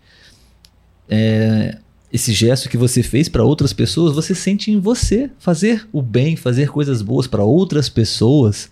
é, 1.09 1.79
esse 2.13 2.31
gesto 2.31 2.69
que 2.69 2.77
você 2.77 3.01
fez 3.01 3.27
para 3.27 3.43
outras 3.43 3.73
pessoas, 3.73 4.13
você 4.13 4.35
sente 4.35 4.69
em 4.69 4.79
você 4.79 5.31
fazer 5.39 5.87
o 5.91 5.99
bem, 5.99 6.35
fazer 6.35 6.69
coisas 6.69 7.01
boas 7.01 7.25
para 7.25 7.43
outras 7.43 7.89
pessoas. 7.89 8.69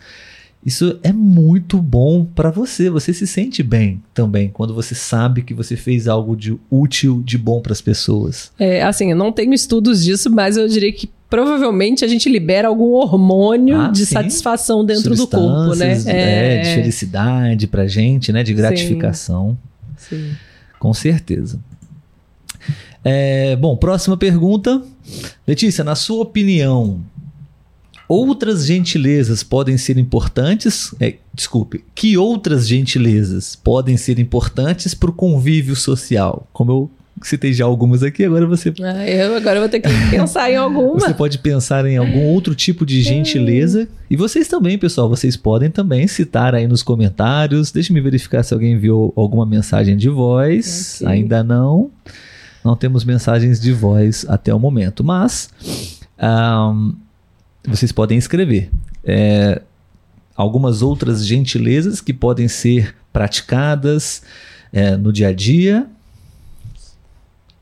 Isso 0.63 0.99
é 1.01 1.11
muito 1.11 1.79
bom 1.79 2.23
para 2.23 2.51
você. 2.51 2.89
Você 2.89 3.13
se 3.13 3.25
sente 3.25 3.63
bem 3.63 4.01
também 4.13 4.49
quando 4.49 4.75
você 4.75 4.93
sabe 4.93 5.41
que 5.41 5.53
você 5.55 5.75
fez 5.75 6.07
algo 6.07 6.35
de 6.35 6.55
útil, 6.69 7.23
de 7.23 7.37
bom 7.37 7.61
para 7.61 7.71
as 7.71 7.81
pessoas. 7.81 8.51
É, 8.59 8.83
assim, 8.83 9.11
eu 9.11 9.17
não 9.17 9.31
tenho 9.31 9.53
estudos 9.53 10.03
disso, 10.03 10.29
mas 10.29 10.57
eu 10.57 10.67
diria 10.67 10.91
que 10.91 11.07
provavelmente 11.29 12.05
a 12.05 12.07
gente 12.07 12.29
libera 12.29 12.67
algum 12.67 12.93
hormônio 12.93 13.79
Ah, 13.79 13.87
de 13.89 14.05
sim. 14.05 14.13
satisfação 14.13 14.85
dentro 14.85 15.15
do 15.15 15.27
corpo, 15.27 15.75
né? 15.75 15.95
Substâncias, 15.95 16.07
é, 16.07 16.61
de 16.61 16.75
felicidade 16.75 17.67
pra 17.67 17.87
gente, 17.87 18.31
né? 18.31 18.43
De 18.43 18.53
gratificação. 18.53 19.57
sim. 19.97 20.31
Com 20.79 20.93
certeza. 20.93 21.59
É, 23.03 23.55
bom, 23.55 23.75
próxima 23.77 24.17
pergunta. 24.17 24.81
Letícia, 25.47 25.83
na 25.83 25.95
sua 25.95 26.21
opinião, 26.23 26.99
outras 28.07 28.65
gentilezas 28.65 29.41
podem 29.43 29.77
ser 29.77 29.97
importantes? 29.97 30.93
é, 30.99 31.15
desculpe, 31.33 31.83
que 31.95 32.17
outras 32.17 32.67
gentilezas 32.67 33.55
podem 33.55 33.97
ser 33.97 34.19
importantes 34.19 34.93
para 34.93 35.09
o 35.09 35.13
convívio 35.13 35.75
social? 35.75 36.47
Como 36.53 36.71
eu 36.71 36.91
citei 37.21 37.53
já 37.53 37.65
algumas 37.65 38.03
aqui, 38.03 38.23
agora 38.25 38.45
você, 38.45 38.73
Ah, 38.83 39.07
eu 39.07 39.35
agora 39.35 39.59
vou 39.59 39.69
ter 39.69 39.79
que 39.79 39.89
pensar 40.11 40.51
em 40.51 40.55
alguma. 40.55 40.99
você 40.99 41.13
pode 41.13 41.37
pensar 41.39 41.85
em 41.85 41.97
algum 41.97 42.23
outro 42.25 42.53
tipo 42.53 42.85
de 42.85 43.01
gentileza. 43.01 43.87
E 44.09 44.15
vocês 44.15 44.47
também, 44.47 44.77
pessoal, 44.77 45.09
vocês 45.09 45.35
podem 45.37 45.69
também 45.69 46.07
citar 46.07 46.53
aí 46.53 46.67
nos 46.67 46.83
comentários. 46.83 47.71
Deixa-me 47.71 48.01
verificar 48.01 48.43
se 48.43 48.53
alguém 48.53 48.73
enviou 48.73 49.13
alguma 49.15 49.45
mensagem 49.45 49.95
de 49.97 50.09
voz. 50.09 51.01
Ainda 51.05 51.43
não. 51.43 51.89
Não 52.63 52.75
temos 52.75 53.03
mensagens 53.05 53.59
de 53.59 53.71
voz 53.71 54.25
até 54.27 54.53
o 54.53 54.59
momento, 54.59 55.03
mas 55.03 55.49
ahn, 56.19 56.93
vocês 57.67 57.91
podem 57.91 58.17
escrever. 58.17 58.69
É, 59.03 59.61
algumas 60.35 60.81
outras 60.81 61.25
gentilezas 61.25 62.01
que 62.01 62.13
podem 62.13 62.47
ser 62.47 62.95
praticadas 63.13 64.23
é, 64.73 64.97
no 64.97 65.13
dia 65.13 65.29
a 65.29 65.33
dia. 65.33 65.87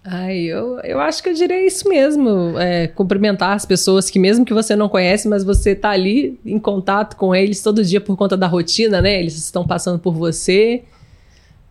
Ai, 0.06 0.40
eu, 0.40 0.80
eu 0.84 1.00
acho 1.00 1.24
que 1.24 1.30
eu 1.30 1.34
diria 1.34 1.66
isso 1.66 1.88
mesmo. 1.88 2.60
é, 2.60 2.88
cumprimentar 2.88 3.56
as 3.56 3.66
pessoas 3.66 4.10
que, 4.10 4.20
mesmo 4.20 4.44
que 4.44 4.54
você 4.54 4.76
não 4.76 4.90
conhece, 4.90 5.28
mas 5.28 5.44
você 5.44 5.74
tá 5.74 5.92
ali 5.92 6.38
em 6.46 6.60
contato 6.60 7.16
com 7.16 7.34
eles 7.34 7.62
todo 7.62 7.84
dia 7.84 8.02
por 8.02 8.18
conta 8.18 8.36
da 8.36 8.48
rotina, 8.48 9.02
né? 9.02 9.20
Eles 9.20 9.36
estão 9.36 9.66
passando 9.66 9.98
por 10.00 10.14
você. 10.14 10.84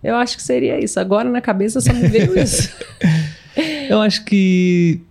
Eu 0.02 0.16
acho 0.16 0.36
que 0.36 0.42
seria 0.42 0.82
isso. 0.82 0.98
Agora 0.98 1.28
na 1.28 1.40
cabeça 1.40 1.80
só 1.80 1.92
me 1.92 2.08
veio 2.08 2.36
isso. 2.40 2.70
Eu 3.88 4.00
acho 4.00 4.24
que 4.24 5.02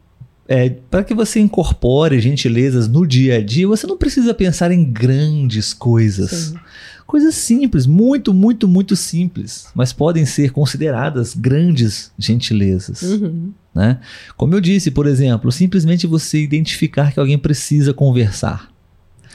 é, 0.47 0.69
para 0.89 1.03
que 1.03 1.13
você 1.13 1.39
incorpore 1.39 2.19
gentilezas 2.19 2.87
no 2.87 3.07
dia 3.07 3.37
a 3.37 3.41
dia, 3.41 3.67
você 3.67 3.85
não 3.85 3.97
precisa 3.97 4.33
pensar 4.33 4.71
em 4.71 4.83
grandes 4.83 5.73
coisas. 5.73 6.31
Sim. 6.31 6.55
Coisas 7.11 7.35
simples, 7.35 7.85
muito, 7.85 8.33
muito, 8.33 8.69
muito 8.69 8.95
simples, 8.95 9.67
mas 9.75 9.91
podem 9.91 10.25
ser 10.25 10.51
consideradas 10.51 11.33
grandes 11.33 12.09
gentilezas. 12.17 13.01
Uhum. 13.01 13.51
Né? 13.75 13.99
Como 14.37 14.55
eu 14.55 14.61
disse, 14.61 14.91
por 14.91 15.05
exemplo, 15.05 15.51
simplesmente 15.51 16.07
você 16.07 16.41
identificar 16.41 17.11
que 17.11 17.19
alguém 17.19 17.37
precisa 17.37 17.93
conversar. 17.93 18.71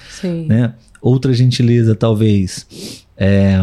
Sim. 0.08 0.46
Né? 0.46 0.72
Outra 1.02 1.34
gentileza, 1.34 1.94
talvez, 1.94 2.66
é 3.14 3.58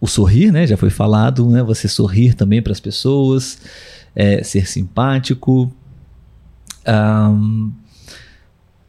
o 0.00 0.08
sorrir, 0.08 0.50
né? 0.50 0.66
Já 0.66 0.76
foi 0.76 0.90
falado, 0.90 1.48
né? 1.48 1.62
Você 1.62 1.86
sorrir 1.86 2.34
também 2.34 2.60
para 2.60 2.72
as 2.72 2.80
pessoas, 2.80 3.56
é, 4.16 4.42
ser 4.42 4.66
simpático. 4.66 5.72
Ahn, 6.84 7.70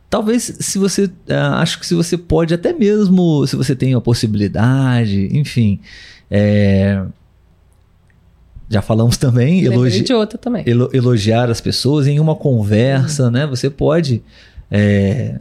talvez, 0.09 0.43
se 0.59 0.77
você, 0.77 1.09
ah, 1.29 1.61
acho 1.61 1.79
que 1.79 1.85
se 1.85 1.93
você 1.95 2.17
pode, 2.17 2.53
até 2.53 2.73
mesmo 2.73 3.45
se 3.47 3.55
você 3.55 3.75
tem 3.75 3.93
a 3.93 4.01
possibilidade, 4.01 5.29
enfim, 5.37 5.79
é, 6.29 7.03
já 8.69 8.81
falamos 8.81 9.17
também, 9.17 9.63
elogi 9.63 9.97
também. 10.37 10.63
elo- 10.65 10.89
elogiar 10.93 11.49
as 11.49 11.61
pessoas 11.61 12.05
em 12.07 12.19
uma 12.19 12.35
conversa, 12.35 13.31
né? 13.31 13.47
Você 13.47 13.69
pode 13.69 14.21
é, 14.69 15.39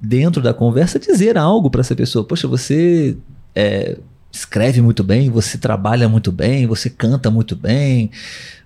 dentro 0.00 0.42
da 0.42 0.54
conversa 0.54 0.98
dizer 0.98 1.36
algo 1.36 1.70
para 1.70 1.82
essa 1.82 1.94
pessoa. 1.94 2.24
Poxa, 2.24 2.48
você 2.48 3.16
é, 3.54 3.98
escreve 4.32 4.80
muito 4.80 5.02
bem, 5.02 5.28
você 5.30 5.58
trabalha 5.58 6.08
muito 6.08 6.30
bem, 6.30 6.66
você 6.66 6.88
canta 6.88 7.30
muito 7.30 7.56
bem, 7.56 8.10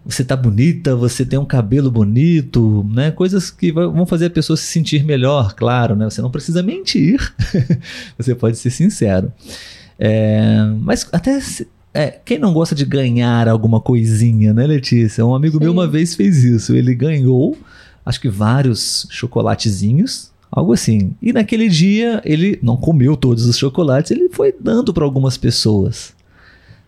você 0.04 0.22
tá 0.22 0.36
bonita, 0.36 0.94
você 0.94 1.24
tem 1.24 1.38
um 1.38 1.44
cabelo 1.44 1.90
bonito, 1.90 2.84
né? 2.92 3.10
Coisas 3.10 3.50
que 3.50 3.72
vão 3.72 4.04
fazer 4.04 4.26
a 4.26 4.30
pessoa 4.30 4.56
se 4.56 4.66
sentir 4.66 5.04
melhor, 5.04 5.54
claro, 5.54 5.96
né? 5.96 6.04
Você 6.04 6.20
não 6.20 6.30
precisa 6.30 6.62
mentir, 6.62 7.18
você 8.18 8.34
pode 8.34 8.58
ser 8.58 8.70
sincero. 8.70 9.32
É, 9.98 10.66
mas 10.80 11.08
até 11.12 11.38
é, 11.94 12.10
quem 12.24 12.38
não 12.38 12.52
gosta 12.52 12.74
de 12.74 12.84
ganhar 12.84 13.48
alguma 13.48 13.80
coisinha, 13.80 14.52
né, 14.52 14.66
Letícia? 14.66 15.24
Um 15.24 15.34
amigo 15.34 15.58
meu 15.58 15.70
Sim. 15.70 15.78
uma 15.78 15.86
vez 15.86 16.14
fez 16.14 16.42
isso. 16.42 16.74
Ele 16.74 16.94
ganhou, 16.94 17.56
acho 18.04 18.20
que 18.20 18.28
vários 18.28 19.06
chocolatezinhos, 19.10 20.32
algo 20.54 20.72
assim. 20.72 21.14
E 21.20 21.32
naquele 21.32 21.68
dia 21.68 22.22
ele 22.24 22.58
não 22.62 22.76
comeu 22.76 23.16
todos 23.16 23.44
os 23.44 23.58
chocolates, 23.58 24.12
ele 24.12 24.28
foi 24.28 24.54
dando 24.58 24.94
para 24.94 25.04
algumas 25.04 25.36
pessoas, 25.36 26.14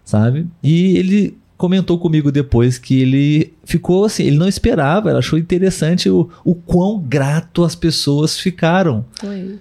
sabe? 0.04 0.46
E 0.62 0.96
ele 0.96 1.36
comentou 1.56 1.98
comigo 1.98 2.30
depois 2.30 2.78
que 2.78 3.00
ele 3.00 3.52
ficou 3.64 4.04
assim, 4.04 4.22
ele 4.22 4.36
não 4.36 4.46
esperava, 4.46 5.10
ele 5.10 5.18
achou 5.18 5.36
interessante 5.36 6.08
o, 6.08 6.30
o 6.44 6.54
quão 6.54 7.00
grato 7.00 7.64
as 7.64 7.74
pessoas 7.74 8.38
ficaram 8.38 9.04
Oi. 9.24 9.58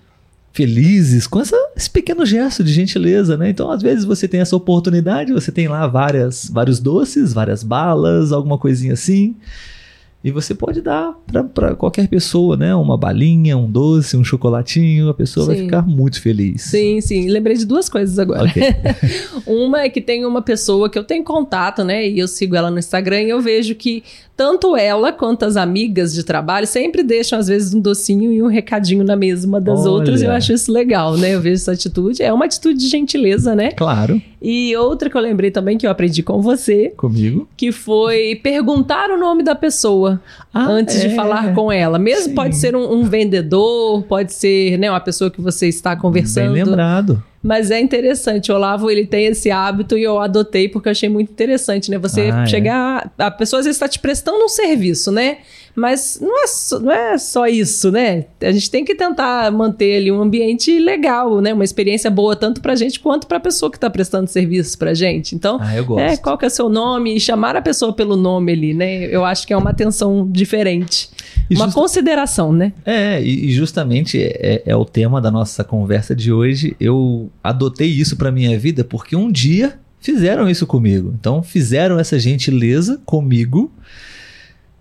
felizes 0.54 1.26
com 1.26 1.40
essa, 1.40 1.58
esse 1.76 1.90
pequeno 1.90 2.26
gesto 2.26 2.64
de 2.64 2.72
gentileza, 2.72 3.36
né? 3.38 3.50
Então, 3.50 3.72
às 3.72 3.82
vezes 3.82 4.06
você 4.06 4.28
tem 4.28 4.42
essa 4.42 4.56
oportunidade, 4.56 5.34
você 5.34 5.52
tem 5.52 5.68
lá 5.68 5.88
várias, 5.88 6.48
vários 6.54 6.80
doces, 6.80 7.34
várias 7.34 7.64
balas, 7.64 8.32
alguma 8.32 8.60
coisinha 8.60 8.94
assim. 8.94 9.36
E 10.26 10.32
você 10.32 10.56
pode 10.56 10.82
dar 10.82 11.16
para 11.54 11.76
qualquer 11.76 12.08
pessoa, 12.08 12.58
né? 12.58 12.74
Uma 12.74 12.98
balinha, 12.98 13.56
um 13.56 13.70
doce, 13.70 14.18
um 14.18 14.24
chocolatinho, 14.24 15.08
a 15.08 15.14
pessoa 15.14 15.46
vai 15.46 15.56
Sim. 15.56 15.66
ficar 15.66 15.84
muito 15.84 16.20
feliz. 16.20 16.64
Sim, 16.64 17.00
sim. 17.00 17.30
Lembrei 17.30 17.56
de 17.56 17.64
duas 17.64 17.88
coisas 17.88 18.18
agora. 18.18 18.50
Ok. 18.50 18.64
uma 19.46 19.82
é 19.82 19.90
que 19.90 20.02
tem 20.02 20.26
uma 20.26 20.42
pessoa 20.42 20.90
que 20.90 20.98
eu 20.98 21.04
tenho 21.04 21.24
contato, 21.24 21.84
né? 21.84 22.10
E 22.10 22.18
eu 22.18 22.28
sigo 22.28 22.56
ela 22.56 22.72
no 22.72 22.80
Instagram 22.80 23.22
e 23.22 23.30
eu 23.30 23.40
vejo 23.40 23.76
que 23.76 24.04
tanto 24.36 24.76
ela 24.76 25.14
quanto 25.14 25.46
as 25.46 25.56
amigas 25.56 26.12
de 26.12 26.24
trabalho 26.24 26.66
sempre 26.66 27.04
deixam, 27.04 27.38
às 27.38 27.48
vezes, 27.48 27.76
um 27.76 27.80
docinho 27.80 28.34
e 28.34 28.42
um 28.42 28.48
recadinho 28.48 29.04
na 29.04 29.16
mesa 29.16 29.48
uma 29.48 29.62
das 29.62 29.82
Olha. 29.82 29.92
outras. 29.92 30.24
E 30.24 30.26
eu 30.26 30.32
acho 30.32 30.52
isso 30.52 30.72
legal, 30.72 31.16
né? 31.18 31.36
Eu 31.36 31.42
vejo 31.42 31.62
essa 31.62 31.74
atitude. 31.74 32.24
É 32.24 32.34
uma 32.34 32.46
atitude 32.46 32.80
de 32.80 32.88
gentileza, 32.88 33.56
né? 33.56 33.74
Claro, 33.74 34.20
E 34.42 34.76
outra 34.76 35.10
que 35.10 35.18
eu 35.18 35.22
lembrei 35.22 35.50
também, 35.52 35.78
que 35.78 35.88
eu 35.88 35.90
aprendi 35.92 36.22
com 36.22 36.42
você, 36.42 36.94
comigo. 36.98 37.48
que 37.58 37.72
foi 37.72 38.36
perguntar 38.44 39.10
o 39.10 39.18
nome 39.18 39.42
da 39.44 39.56
pessoa 39.56 40.22
Ah, 40.54 40.68
antes 40.68 40.96
é. 41.04 41.08
de 41.08 41.16
falar 41.16 41.54
com 41.56 41.72
ela. 41.72 41.98
Mesmo 41.98 42.30
Sim. 42.30 42.36
pode 42.36 42.56
ser 42.56 42.76
um, 42.76 42.92
um 42.94 43.04
vendedor, 43.04 44.04
pode 44.04 44.34
ser 44.34 44.78
né, 44.78 44.90
uma 44.90 45.00
pessoa 45.00 45.30
que 45.32 45.42
você 45.42 45.68
está 45.68 45.96
conversando. 45.96 46.54
Bem 46.54 46.64
lembrado. 46.64 47.24
Mas 47.42 47.70
é 47.70 47.80
interessante, 47.80 48.52
o 48.52 48.56
Olavo 48.56 48.90
ele 48.90 49.06
tem 49.06 49.26
esse 49.28 49.52
hábito 49.52 49.96
e 49.98 50.04
eu 50.04 50.20
adotei 50.20 50.68
porque 50.68 50.90
eu 50.90 50.92
achei 50.92 51.08
muito 51.08 51.32
interessante, 51.32 51.92
né? 51.92 51.98
Você 52.00 52.32
Ah, 52.34 52.42
é. 52.42 52.46
chegar. 52.48 53.12
A 53.20 53.30
pessoa 53.30 53.60
às 53.60 53.66
vezes 53.68 53.76
está 53.76 53.88
te 53.88 54.00
prestando 54.00 54.44
um 54.44 54.50
serviço, 54.50 55.12
né? 55.12 55.38
Mas 55.76 56.20
não 56.22 56.44
é, 56.44 56.48
só, 56.48 56.80
não 56.80 56.92
é 56.92 57.18
só 57.18 57.48
isso, 57.48 57.92
né? 57.92 58.26
A 58.42 58.52
gente 58.52 58.72
tem 58.72 58.86
que 58.86 58.96
tentar 58.96 59.52
manter 59.52 59.98
ali 59.98 60.12
um 60.12 60.22
ambiente 60.22 60.80
legal, 60.80 61.42
né? 61.42 61.54
Uma 61.54 61.64
experiência 61.66 62.10
boa 62.10 62.36
tanto 62.36 62.62
pra 62.62 62.76
gente 62.76 63.00
quanto 63.00 63.28
pra 63.28 63.40
pessoa 63.40 63.70
que 63.72 63.78
tá 63.80 63.90
prestando 63.90 64.30
serviço 64.30 64.78
pra 64.78 64.94
gente. 64.94 65.36
Então, 65.36 65.58
Ah, 65.62 65.76
eu 65.76 65.84
gosto. 65.86 66.00
é, 66.02 66.16
qual 66.18 66.38
que 66.38 66.46
é 66.46 66.48
o 66.48 66.52
seu 66.52 66.70
nome? 66.70 67.16
E 67.16 67.20
chamar 67.20 67.56
a 67.58 67.62
pessoa 67.62 67.92
pelo 67.92 68.16
nome 68.16 68.54
ali, 68.54 68.74
né? 68.74 69.04
Eu 69.06 69.26
acho 69.26 69.46
que 69.46 69.52
é 69.52 69.58
uma 69.58 69.72
atenção 69.72 70.28
diferente. 70.32 71.10
E 71.50 71.56
uma 71.56 71.72
consideração, 71.72 72.54
né? 72.54 72.72
É, 72.86 73.22
e 73.22 73.52
justamente 73.52 74.20
é, 74.22 74.64
é 74.66 74.76
o 74.76 74.86
tema 74.86 75.20
da 75.22 75.30
nossa 75.30 75.64
conversa 75.64 76.16
de 76.16 76.32
hoje. 76.32 76.76
Eu 76.80 77.30
adotei 77.44 77.90
isso 77.90 78.16
para 78.16 78.32
minha 78.32 78.58
vida 78.58 78.84
porque 78.84 79.16
um 79.16 79.30
dia 79.32 79.78
fizeram 80.00 80.50
isso 80.50 80.66
comigo. 80.66 81.14
Então 81.20 81.44
fizeram 81.44 82.00
essa 82.00 82.18
gentileza 82.18 83.02
comigo 83.06 83.72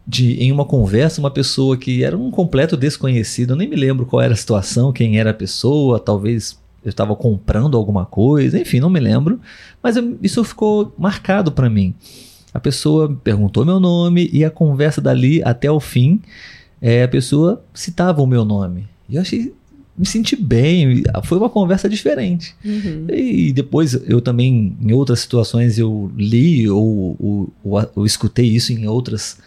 de 0.06 0.34
em 0.34 0.52
uma 0.52 0.64
conversa 0.64 1.20
uma 1.20 1.30
pessoa 1.30 1.76
que 1.76 2.04
era 2.04 2.16
um 2.16 2.30
completo 2.30 2.76
desconhecido. 2.76 3.50
Eu 3.52 3.56
nem 3.56 3.68
me 3.68 3.76
lembro 3.76 4.04
qual 4.06 4.20
era 4.22 4.34
a 4.34 4.36
situação, 4.36 4.92
quem 4.92 5.18
era 5.18 5.30
a 5.30 5.34
pessoa. 5.34 5.98
Talvez 5.98 6.58
eu 6.84 6.90
estava 6.90 7.16
comprando 7.16 7.76
alguma 7.76 8.04
coisa, 8.04 8.58
enfim, 8.60 8.80
não 8.80 8.90
me 8.90 9.00
lembro. 9.00 9.40
Mas 9.82 9.96
eu- 9.96 10.18
isso 10.22 10.44
ficou 10.44 10.92
marcado 10.98 11.50
para 11.50 11.70
mim. 11.70 11.94
A 12.52 12.60
pessoa 12.60 13.16
perguntou 13.24 13.64
meu 13.64 13.80
nome 13.80 14.28
e 14.32 14.44
a 14.44 14.50
conversa 14.50 15.00
dali 15.00 15.42
até 15.42 15.70
o 15.70 15.80
fim 15.80 16.20
é, 16.80 17.02
a 17.02 17.08
pessoa 17.08 17.64
citava 17.72 18.20
o 18.20 18.26
meu 18.26 18.44
nome. 18.44 18.86
E 19.08 19.16
eu 19.16 19.22
achei. 19.22 19.52
Me 19.96 20.04
senti 20.04 20.34
bem, 20.34 21.04
foi 21.22 21.38
uma 21.38 21.48
conversa 21.48 21.88
diferente. 21.88 22.52
Uhum. 22.64 23.06
E 23.10 23.52
depois 23.52 23.94
eu 24.08 24.20
também, 24.20 24.76
em 24.82 24.92
outras 24.92 25.20
situações, 25.20 25.78
eu 25.78 26.10
li 26.16 26.68
ou, 26.68 27.16
ou, 27.18 27.52
ou, 27.62 27.90
ou 27.94 28.04
escutei 28.04 28.44
isso 28.46 28.72
em 28.72 28.88
outras. 28.88 29.38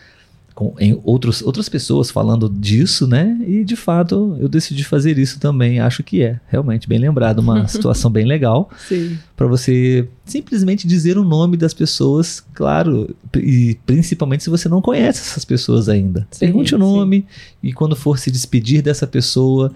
Com, 0.58 0.74
em 0.80 1.00
outros, 1.04 1.44
outras 1.44 1.70
pessoas 1.70 2.10
falando 2.10 2.50
disso, 2.50 3.06
né? 3.06 3.40
E 3.46 3.64
de 3.64 3.76
fato 3.76 4.36
eu 4.40 4.50
decidi 4.50 4.84
fazer 4.84 5.20
isso 5.20 5.40
também. 5.40 5.80
Acho 5.80 6.02
que 6.02 6.24
é 6.24 6.40
realmente 6.48 6.90
bem 6.90 6.98
lembrado, 6.98 7.38
uma 7.38 7.68
situação 7.70 8.10
bem 8.10 8.26
legal 8.26 8.68
Sim. 8.88 9.20
para 9.36 9.46
você 9.46 10.10
simplesmente 10.26 10.88
dizer 10.88 11.16
o 11.16 11.24
nome 11.24 11.58
das 11.58 11.76
pessoas, 11.76 12.44
claro, 12.56 13.16
e 13.36 13.78
principalmente 13.86 14.46
se 14.46 14.50
você 14.50 14.68
não 14.68 14.82
conhece 14.82 15.22
essas 15.22 15.46
pessoas 15.46 15.88
ainda. 15.88 16.28
Sim, 16.32 16.48
Pergunte 16.48 16.74
o 16.74 16.78
sim. 16.80 16.84
nome 16.84 17.28
e 17.62 17.72
quando 17.72 17.96
for 17.96 18.18
se 18.18 18.32
despedir 18.32 18.82
dessa 18.82 19.06
pessoa, 19.06 19.72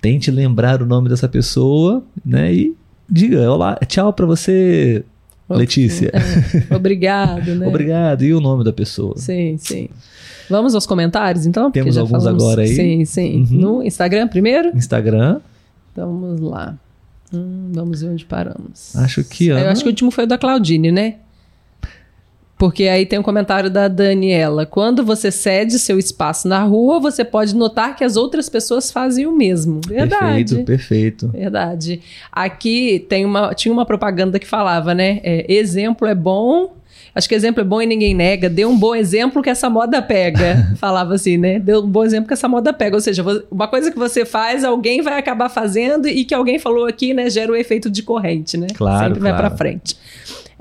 tente 0.00 0.30
lembrar 0.30 0.80
o 0.80 0.86
nome 0.86 1.08
dessa 1.08 1.28
pessoa, 1.28 2.00
né? 2.24 2.54
E 2.54 2.76
diga, 3.10 3.50
olá, 3.50 3.76
tchau 3.88 4.12
para 4.12 4.24
você, 4.24 5.04
Letícia. 5.50 6.10
É, 6.70 6.74
obrigado, 6.74 7.54
né? 7.56 7.66
Obrigado. 7.68 8.22
E 8.24 8.32
o 8.32 8.40
nome 8.40 8.64
da 8.64 8.72
pessoa? 8.72 9.14
Sim, 9.18 9.56
sim. 9.58 9.88
Vamos 10.48 10.74
aos 10.74 10.86
comentários, 10.86 11.46
então? 11.46 11.64
Porque 11.64 11.80
Temos 11.80 11.94
já 11.94 12.00
alguns 12.02 12.22
falamos- 12.24 12.42
agora 12.42 12.62
aí. 12.62 12.68
Sim, 12.74 13.04
sim. 13.04 13.40
Uhum. 13.50 13.58
No 13.60 13.82
Instagram 13.82 14.28
primeiro? 14.28 14.76
Instagram. 14.76 15.40
Então, 15.92 16.18
vamos 16.20 16.40
lá. 16.40 16.74
Hum, 17.32 17.70
vamos 17.72 18.00
ver 18.02 18.08
onde 18.10 18.24
paramos. 18.24 18.94
Acho 18.96 19.22
que 19.24 19.46
Eu 19.48 19.56
Ana- 19.56 19.70
acho 19.72 19.82
que 19.82 19.88
o 19.88 19.90
último 19.92 20.10
foi 20.10 20.24
o 20.24 20.26
da 20.26 20.36
Claudine, 20.38 20.90
né? 20.92 21.16
Porque 22.62 22.84
aí 22.84 23.04
tem 23.04 23.18
um 23.18 23.24
comentário 23.24 23.68
da 23.68 23.88
Daniela. 23.88 24.64
Quando 24.64 25.04
você 25.04 25.32
cede 25.32 25.80
seu 25.80 25.98
espaço 25.98 26.46
na 26.46 26.62
rua, 26.62 27.00
você 27.00 27.24
pode 27.24 27.56
notar 27.56 27.96
que 27.96 28.04
as 28.04 28.16
outras 28.16 28.48
pessoas 28.48 28.88
fazem 28.88 29.26
o 29.26 29.36
mesmo. 29.36 29.80
Verdade. 29.84 30.54
Perfeito, 30.54 30.64
perfeito. 30.64 31.28
Verdade. 31.30 32.00
Aqui 32.30 33.04
tem 33.08 33.24
uma, 33.24 33.52
tinha 33.52 33.72
uma 33.72 33.84
propaganda 33.84 34.38
que 34.38 34.46
falava, 34.46 34.94
né? 34.94 35.18
é, 35.24 35.52
exemplo 35.52 36.06
é 36.06 36.14
bom. 36.14 36.72
Acho 37.12 37.28
que 37.28 37.34
exemplo 37.34 37.60
é 37.60 37.64
bom 37.64 37.82
e 37.82 37.86
ninguém 37.86 38.14
nega. 38.14 38.48
Dê 38.48 38.64
um 38.64 38.78
bom 38.78 38.94
exemplo 38.94 39.42
que 39.42 39.50
essa 39.50 39.68
moda 39.68 40.00
pega. 40.00 40.72
falava 40.78 41.14
assim, 41.14 41.36
né? 41.36 41.58
Dê 41.58 41.76
um 41.76 41.88
bom 41.88 42.04
exemplo 42.04 42.28
que 42.28 42.34
essa 42.34 42.48
moda 42.48 42.72
pega. 42.72 42.94
Ou 42.94 43.00
seja, 43.00 43.24
uma 43.50 43.66
coisa 43.66 43.90
que 43.90 43.98
você 43.98 44.24
faz, 44.24 44.62
alguém 44.62 45.02
vai 45.02 45.18
acabar 45.18 45.48
fazendo 45.48 46.06
e 46.06 46.24
que 46.24 46.32
alguém 46.32 46.60
falou 46.60 46.86
aqui, 46.86 47.12
né? 47.12 47.28
Gera 47.28 47.50
o 47.50 47.56
efeito 47.56 47.90
de 47.90 48.04
corrente, 48.04 48.56
né? 48.56 48.68
Claro, 48.72 49.08
Sempre 49.08 49.20
vai 49.20 49.32
claro. 49.32 49.48
pra 49.48 49.56
frente. 49.58 49.96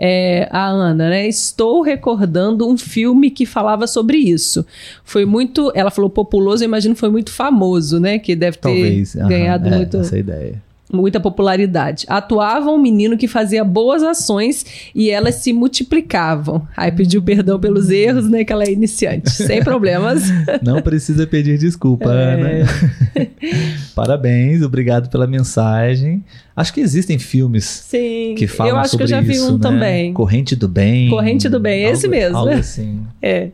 É, 0.03 0.47
a 0.49 0.65
Ana, 0.67 1.09
né? 1.09 1.27
Estou 1.27 1.83
recordando 1.83 2.67
um 2.67 2.75
filme 2.75 3.29
que 3.29 3.45
falava 3.45 3.85
sobre 3.85 4.17
isso. 4.17 4.65
Foi 5.05 5.25
muito. 5.25 5.71
Ela 5.75 5.91
falou 5.91 6.09
populoso, 6.09 6.63
eu 6.63 6.67
imagino 6.67 6.95
que 6.95 6.99
foi 6.99 7.11
muito 7.11 7.31
famoso, 7.31 7.99
né? 7.99 8.17
Que 8.17 8.35
deve 8.35 8.57
ter 8.57 8.61
Talvez. 8.69 9.15
ganhado 9.15 9.67
é, 9.67 9.77
muito 9.77 9.97
Essa 9.97 10.17
ideia. 10.17 10.55
muita 10.91 11.19
popularidade. 11.19 12.05
Atuava 12.09 12.71
um 12.71 12.79
menino 12.79 13.15
que 13.15 13.27
fazia 13.27 13.63
boas 13.63 14.01
ações 14.01 14.65
e 14.95 15.09
elas 15.11 15.35
se 15.35 15.53
multiplicavam. 15.53 16.67
Aí 16.75 16.91
pediu 16.91 17.21
perdão 17.21 17.59
pelos 17.59 17.89
erros, 17.91 18.27
né? 18.27 18.43
Que 18.43 18.51
ela 18.51 18.63
é 18.63 18.71
iniciante. 18.71 19.29
Sem 19.29 19.61
problemas. 19.63 20.23
Não 20.63 20.81
precisa 20.81 21.27
pedir 21.27 21.57
desculpa, 21.59 22.11
É. 22.11 22.33
Ana. 22.33 22.67
Parabéns, 23.95 24.61
obrigado 24.61 25.09
pela 25.09 25.27
mensagem. 25.27 26.23
Acho 26.53 26.73
que 26.73 26.81
existem 26.81 27.17
filmes 27.17 27.63
Sim. 27.65 28.35
que 28.37 28.45
falam 28.45 28.73
eu 28.73 28.77
acho 28.79 28.91
sobre 28.91 29.05
que 29.07 29.13
eu 29.13 29.17
já 29.17 29.21
vi 29.21 29.33
isso, 29.33 29.49
um 29.53 29.53
né? 29.53 29.59
também. 29.61 30.13
Corrente 30.13 30.55
do 30.55 30.67
bem. 30.67 31.09
Corrente 31.09 31.47
do 31.47 31.59
bem, 31.59 31.83
esse 31.85 32.05
algo- 32.05 32.17
mesmo. 32.17 32.37
Algo 32.37 32.51
assim. 32.53 33.01
É. 33.23 33.51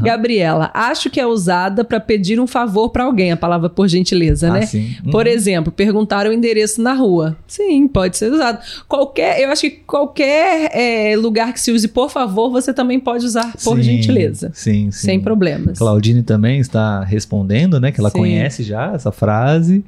Gabriela, 0.00 0.70
acho 0.72 1.10
que 1.10 1.18
é 1.18 1.26
usada 1.26 1.84
para 1.84 1.98
pedir 1.98 2.38
um 2.38 2.46
favor 2.46 2.90
para 2.90 3.02
alguém, 3.02 3.32
a 3.32 3.36
palavra 3.36 3.68
por 3.68 3.88
gentileza, 3.88 4.48
né? 4.52 4.60
Ah, 4.62 4.66
sim. 4.66 4.94
Por 5.10 5.26
Uhum. 5.26 5.32
exemplo, 5.32 5.72
perguntar 5.72 6.24
o 6.28 6.32
endereço 6.32 6.80
na 6.80 6.92
rua. 6.92 7.36
Sim, 7.46 7.88
pode 7.88 8.16
ser 8.16 8.32
usado. 8.32 8.60
Qualquer, 8.86 9.40
eu 9.40 9.50
acho 9.50 9.62
que 9.62 9.70
qualquer 9.70 10.70
é, 10.72 11.16
lugar 11.16 11.52
que 11.52 11.60
se 11.60 11.72
use 11.72 11.88
por 11.88 12.10
favor, 12.10 12.48
você 12.50 12.72
também 12.72 13.00
pode 13.00 13.26
usar 13.26 13.52
por 13.64 13.76
Sim, 13.78 13.82
gentileza. 13.82 14.52
Sim, 14.54 14.90
sim. 14.92 15.06
Sem 15.06 15.20
problemas. 15.20 15.78
Claudine 15.78 16.22
também 16.22 16.60
está 16.60 17.02
respondendo, 17.02 17.80
né? 17.80 17.90
Que 17.90 17.98
ela 18.00 18.10
Sim. 18.10 18.18
conhece 18.18 18.62
já 18.62 18.96
essa 18.98 19.12
frase. 19.12 19.84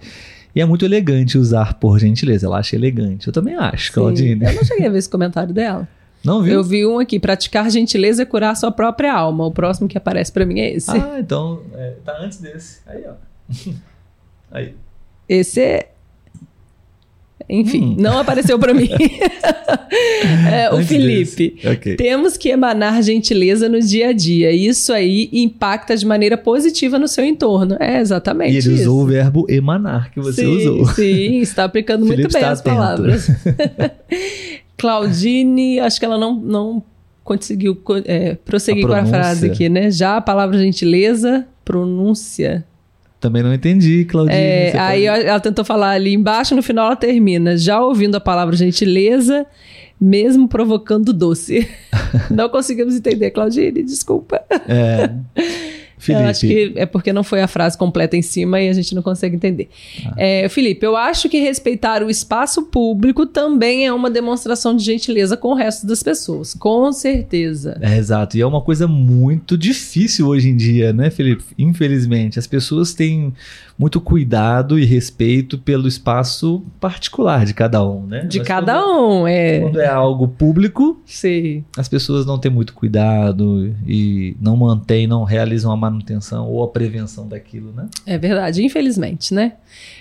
E 0.55 0.61
é 0.61 0.65
muito 0.65 0.85
elegante 0.85 1.39
usar 1.39 1.75
por 1.75 1.99
gentileza. 1.99 2.47
Ela 2.47 2.59
acha 2.59 2.75
elegante. 2.75 3.27
Eu 3.27 3.33
também 3.33 3.55
acho. 3.55 3.93
Claudine. 3.93 4.45
Eu 4.45 4.55
não 4.55 4.65
cheguei 4.65 4.87
a 4.87 4.91
ver 4.91 4.99
esse 4.99 5.09
comentário 5.09 5.55
dela. 5.55 5.89
Não 6.25 6.43
viu? 6.43 6.55
Eu 6.55 6.65
vi 6.65 6.87
um 6.87 6.99
aqui: 6.99 7.19
praticar 7.19 7.71
gentileza 7.71 8.23
é 8.23 8.25
curar 8.25 8.57
sua 8.57 8.71
própria 8.71 9.13
alma. 9.15 9.47
O 9.47 9.53
próximo 9.53 9.89
que 9.89 9.97
aparece 9.97 10.33
pra 10.33 10.45
mim 10.45 10.61
é 10.61 10.75
esse. 10.75 10.91
Ah, 10.91 11.17
então 11.19 11.63
é, 11.75 11.95
tá 12.05 12.19
antes 12.21 12.39
desse. 12.39 12.81
Aí, 12.87 13.05
ó. 13.07 13.15
Aí. 14.51 14.75
Esse 15.29 15.61
é. 15.61 15.90
Enfim, 17.51 17.83
Hum. 17.83 17.97
não 17.99 18.19
apareceu 18.19 18.59
pra 18.59 18.73
mim. 18.73 18.89
É, 20.53 20.73
o 20.73 20.83
Felipe. 20.85 21.19
desse. 21.19 21.55
Ok. 21.69 21.97
Temos 21.97 22.37
que 22.37 22.49
emanar 22.49 23.03
gentileza 23.03 23.69
no 23.69 23.81
dia 23.81 24.09
a 24.09 24.13
dia. 24.13 24.53
Isso 24.53 24.93
aí 24.93 25.29
impacta 25.33 25.97
de 25.97 26.07
maneira 26.07 26.37
positiva 26.39 26.99
no 26.99 27.09
seu 27.09 27.25
entorno. 27.25 27.77
É 27.81 27.99
exatamente 28.01 28.53
E 28.55 28.59
ele 28.59 28.75
isso. 28.75 28.83
usou 28.83 29.03
o 29.03 29.07
verbo 29.07 29.47
emanar 29.49 30.13
que 30.13 30.21
você 30.21 30.43
sim, 30.43 30.57
usou. 30.57 30.87
Sim, 30.95 31.39
está 31.41 31.65
aplicando 31.65 32.07
muito 32.07 32.29
bem 32.33 32.43
as 32.45 32.61
atento. 32.61 32.77
palavras. 32.77 33.29
Claudine, 34.77 35.81
acho 35.81 35.99
que 35.99 36.05
ela 36.07 36.19
não, 36.19 36.37
não 36.37 36.83
conseguiu 37.25 37.75
co- 37.77 38.01
é, 38.05 38.35
prosseguir 38.45 38.87
com 38.87 38.93
a 38.95 39.05
frase 39.05 39.47
aqui, 39.51 39.69
né? 39.69 39.91
Já 39.91 40.17
a 40.17 40.21
palavra 40.21 40.59
gentileza, 40.59 41.47
pronúncia. 41.65 42.65
Também 43.21 43.43
não 43.43 43.53
entendi, 43.53 44.07
Claudine. 44.07 44.35
É, 44.39 44.79
aí 44.79 45.07
pode- 45.07 45.27
ela 45.27 45.41
tentou 45.41 45.65
falar 45.65 45.91
ali 45.91 46.15
embaixo, 46.15 46.57
no 46.57 46.63
final 46.63 46.87
ela 46.87 46.97
termina. 46.97 47.57
Já 47.57 47.81
ouvindo 47.81 48.15
a 48.15 48.21
palavra 48.21 48.57
gentileza, 48.57 49.45
mesmo 50.01 50.49
provocando 50.49 51.13
doce. 51.13 51.69
não 52.31 52.49
conseguimos 52.49 52.97
entender, 52.97 53.31
Claudine, 53.31 53.83
desculpa. 53.83 54.41
É, 54.67 55.11
Felipe. 56.01 56.25
Eu 56.25 56.31
acho 56.31 56.41
que 56.41 56.73
é 56.77 56.87
porque 56.87 57.13
não 57.13 57.23
foi 57.23 57.43
a 57.43 57.47
frase 57.47 57.77
completa 57.77 58.17
em 58.17 58.23
cima 58.23 58.61
e 58.61 58.69
a 58.69 58.73
gente 58.73 58.95
não 58.95 59.03
consegue 59.03 59.37
entender. 59.37 59.69
Ah. 60.07 60.15
É, 60.17 60.49
Felipe, 60.49 60.85
eu 60.85 60.97
acho 60.97 61.29
que 61.29 61.39
respeitar 61.39 62.03
o 62.03 62.09
espaço 62.09 62.63
público 62.63 63.27
também 63.27 63.87
é 63.87 63.93
uma 63.93 64.11
demonstração 64.11 64.75
de 64.75 64.83
gentileza 64.83 65.37
com 65.37 65.49
o 65.49 65.55
resto 65.55 65.87
das 65.87 66.03
pessoas. 66.03 66.55
Com 66.55 66.91
certeza. 66.91 67.79
É, 67.83 67.99
exato. 67.99 68.37
E 68.37 68.41
é 68.41 68.47
uma 68.47 68.63
coisa 68.63 68.89
muito 68.89 69.59
difícil 69.59 70.27
hoje 70.27 70.49
em 70.49 70.57
dia, 70.57 70.93
né, 70.93 71.11
Felipe? 71.11 71.45
Infelizmente. 71.59 72.39
As 72.39 72.47
pessoas 72.47 72.95
têm 72.95 73.35
muito 73.81 73.99
cuidado 73.99 74.79
e 74.79 74.85
respeito 74.85 75.57
pelo 75.57 75.89
espaço 75.89 76.63
particular 76.79 77.47
de 77.47 77.55
cada 77.55 77.83
um, 77.83 78.05
né? 78.07 78.27
De 78.27 78.37
Mas 78.37 78.47
cada 78.47 78.75
quando, 78.79 79.23
um, 79.23 79.27
é. 79.27 79.61
Quando 79.61 79.81
é 79.81 79.89
algo 79.89 80.29
público, 80.29 81.01
Sim. 81.07 81.65
as 81.79 81.89
pessoas 81.89 82.27
não 82.27 82.39
têm 82.39 82.51
muito 82.51 82.75
cuidado 82.75 83.75
e 83.87 84.37
não 84.39 84.55
mantêm, 84.55 85.07
não 85.07 85.25
realizam 85.25 85.73
a 85.73 85.77
manutenção 85.79 86.47
ou 86.47 86.63
a 86.63 86.69
prevenção 86.69 87.27
daquilo, 87.27 87.73
né? 87.73 87.89
É 88.05 88.19
verdade, 88.19 88.63
infelizmente, 88.63 89.33
né? 89.33 89.55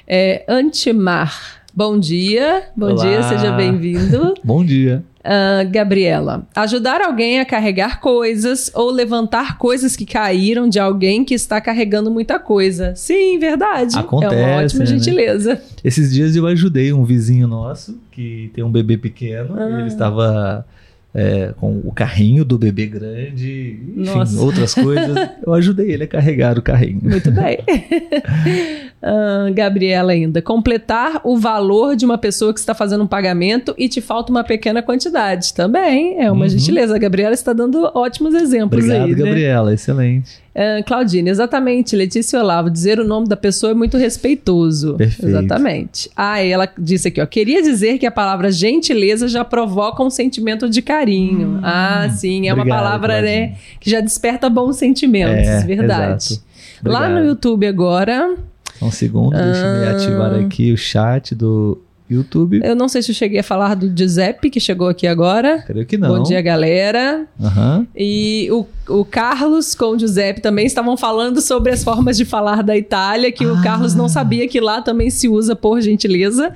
É, 0.05 0.43
Antimar, 0.49 1.63
bom 1.73 1.97
dia. 1.97 2.63
Bom 2.75 2.87
Olá. 2.87 3.05
dia, 3.05 3.23
seja 3.23 3.53
bem-vindo. 3.53 4.33
Bom 4.43 4.65
dia. 4.65 5.05
Ah, 5.23 5.63
Gabriela, 5.63 6.47
ajudar 6.55 7.01
alguém 7.01 7.39
a 7.39 7.45
carregar 7.45 7.99
coisas 7.99 8.71
ou 8.73 8.89
levantar 8.89 9.57
coisas 9.57 9.95
que 9.95 10.05
caíram 10.05 10.69
de 10.69 10.79
alguém 10.79 11.25
que 11.25 11.33
está 11.33 11.59
carregando 11.59 12.09
muita 12.09 12.39
coisa. 12.39 12.95
Sim, 12.95 13.37
verdade. 13.37 13.97
é 13.97 13.99
Acontece, 13.99 14.35
uma 14.35 14.63
ótima 14.63 14.79
né? 14.79 14.85
gentileza. 14.85 15.61
Esses 15.83 16.13
dias 16.13 16.35
eu 16.35 16.47
ajudei 16.47 16.93
um 16.93 17.03
vizinho 17.03 17.47
nosso 17.47 17.99
que 18.11 18.49
tem 18.53 18.63
um 18.63 18.71
bebê 18.71 18.97
pequeno. 18.97 19.55
Ah. 19.57 19.79
Ele 19.79 19.87
estava 19.87 20.65
é, 21.13 21.53
com 21.57 21.79
o 21.83 21.91
carrinho 21.91 22.45
do 22.45 22.57
bebê 22.57 22.85
grande, 22.85 23.79
enfim, 23.97 24.17
Nossa. 24.17 24.39
outras 24.39 24.73
coisas. 24.73 25.15
Eu 25.45 25.53
ajudei 25.53 25.91
ele 25.91 26.03
a 26.03 26.07
carregar 26.07 26.57
o 26.57 26.61
carrinho. 26.61 27.01
Muito 27.03 27.31
bem. 27.31 27.59
Ah, 29.01 29.47
Gabriela 29.53 30.11
ainda. 30.11 30.41
Completar 30.41 31.21
o 31.23 31.37
valor 31.37 31.95
de 31.95 32.03
uma 32.05 32.17
pessoa 32.17 32.53
que 32.53 32.59
está 32.59 32.73
fazendo 32.73 33.03
um 33.03 33.07
pagamento 33.07 33.73
e 33.77 33.87
te 33.87 34.01
falta 34.01 34.29
uma 34.31 34.43
pequena 34.43 34.81
quantidade. 34.81 35.53
Também 35.53 36.19
é 36.19 36.29
uma 36.29 36.43
Uhum. 36.43 36.49
gentileza. 36.49 36.95
A 36.95 36.99
Gabriela 36.99 37.33
está 37.33 37.53
dando 37.53 37.89
ótimos 37.95 38.33
exemplos 38.35 38.83
Obrigado, 38.83 39.05
aí. 39.07 39.15
né? 39.15 39.23
Gabriela. 39.23 39.73
Excelente. 39.73 40.31
Ah, 40.53 40.83
Claudine, 40.85 41.29
exatamente. 41.29 41.95
Letícia 41.95 42.39
Olavo, 42.41 42.69
dizer 42.69 42.99
o 42.99 43.05
nome 43.05 43.25
da 43.27 43.37
pessoa 43.37 43.71
é 43.71 43.73
muito 43.73 43.95
respeitoso. 43.97 44.95
Perfeito. 44.95 45.29
Exatamente. 45.29 46.09
Ah, 46.13 46.43
ela 46.43 46.67
disse 46.77 47.07
aqui, 47.07 47.21
ó. 47.21 47.25
Queria 47.25 47.61
dizer 47.61 47.97
que 47.99 48.05
a 48.05 48.11
palavra 48.11 48.51
gentileza 48.51 49.29
já 49.29 49.45
provoca 49.45 50.03
um 50.03 50.09
sentimento 50.09 50.69
de 50.69 50.81
carinho. 50.81 51.59
ah, 51.63 52.09
sim. 52.13 52.49
É 52.49 52.53
uma 52.53 52.59
Hum. 52.59 52.67
obrigado, 52.67 52.83
palavra, 52.83 53.21
né, 53.21 53.53
que 53.79 53.89
já 53.89 54.01
desperta 54.01 54.49
bons 54.49 54.75
sentimentos. 54.75 55.47
É, 55.47 55.61
verdade. 55.65 56.25
exato. 56.33 56.49
Lá 56.83 57.01
no 57.01 57.05
Obrigado. 57.07 57.27
YouTube 57.27 57.67
agora, 57.67 58.35
um 58.81 58.91
segundo, 58.91 59.31
deixa 59.31 59.61
eu 59.65 59.87
Ah. 59.87 59.91
ativar 59.91 60.33
aqui 60.35 60.71
o 60.71 60.77
chat 60.77 61.33
do 61.35 61.77
YouTube. 62.09 62.59
eu 62.63 62.75
não 62.75 62.87
sei 62.89 63.01
se 63.03 63.11
eu 63.11 63.15
cheguei 63.15 63.39
a 63.39 63.43
falar 63.43 63.75
do 63.75 63.91
Giuseppe, 63.95 64.49
que 64.49 64.59
chegou 64.59 64.87
aqui 64.87 65.05
agora. 65.05 65.61
Creio 65.67 65.85
que 65.85 65.95
não. 65.97 66.09
Bom 66.17 66.23
dia, 66.23 66.41
galera. 66.41 67.27
Aham. 67.39 67.85
E 67.95 68.47
o, 68.51 68.65
o 68.89 69.05
Carlos 69.05 69.75
com 69.75 69.91
o 69.91 69.99
Giuseppe 69.99 70.41
também 70.41 70.65
estavam 70.65 70.97
falando 70.97 71.39
sobre 71.39 71.71
as 71.71 71.83
formas 71.83 72.17
de 72.17 72.25
falar 72.25 72.63
da 72.63 72.75
Itália, 72.75 73.31
que 73.31 73.45
o 73.45 73.55
Ah. 73.57 73.61
Carlos 73.61 73.93
não 73.93 74.09
sabia 74.09 74.47
que 74.47 74.59
lá 74.59 74.81
também 74.81 75.09
se 75.11 75.27
usa 75.29 75.55
por 75.55 75.79
gentileza. 75.81 76.51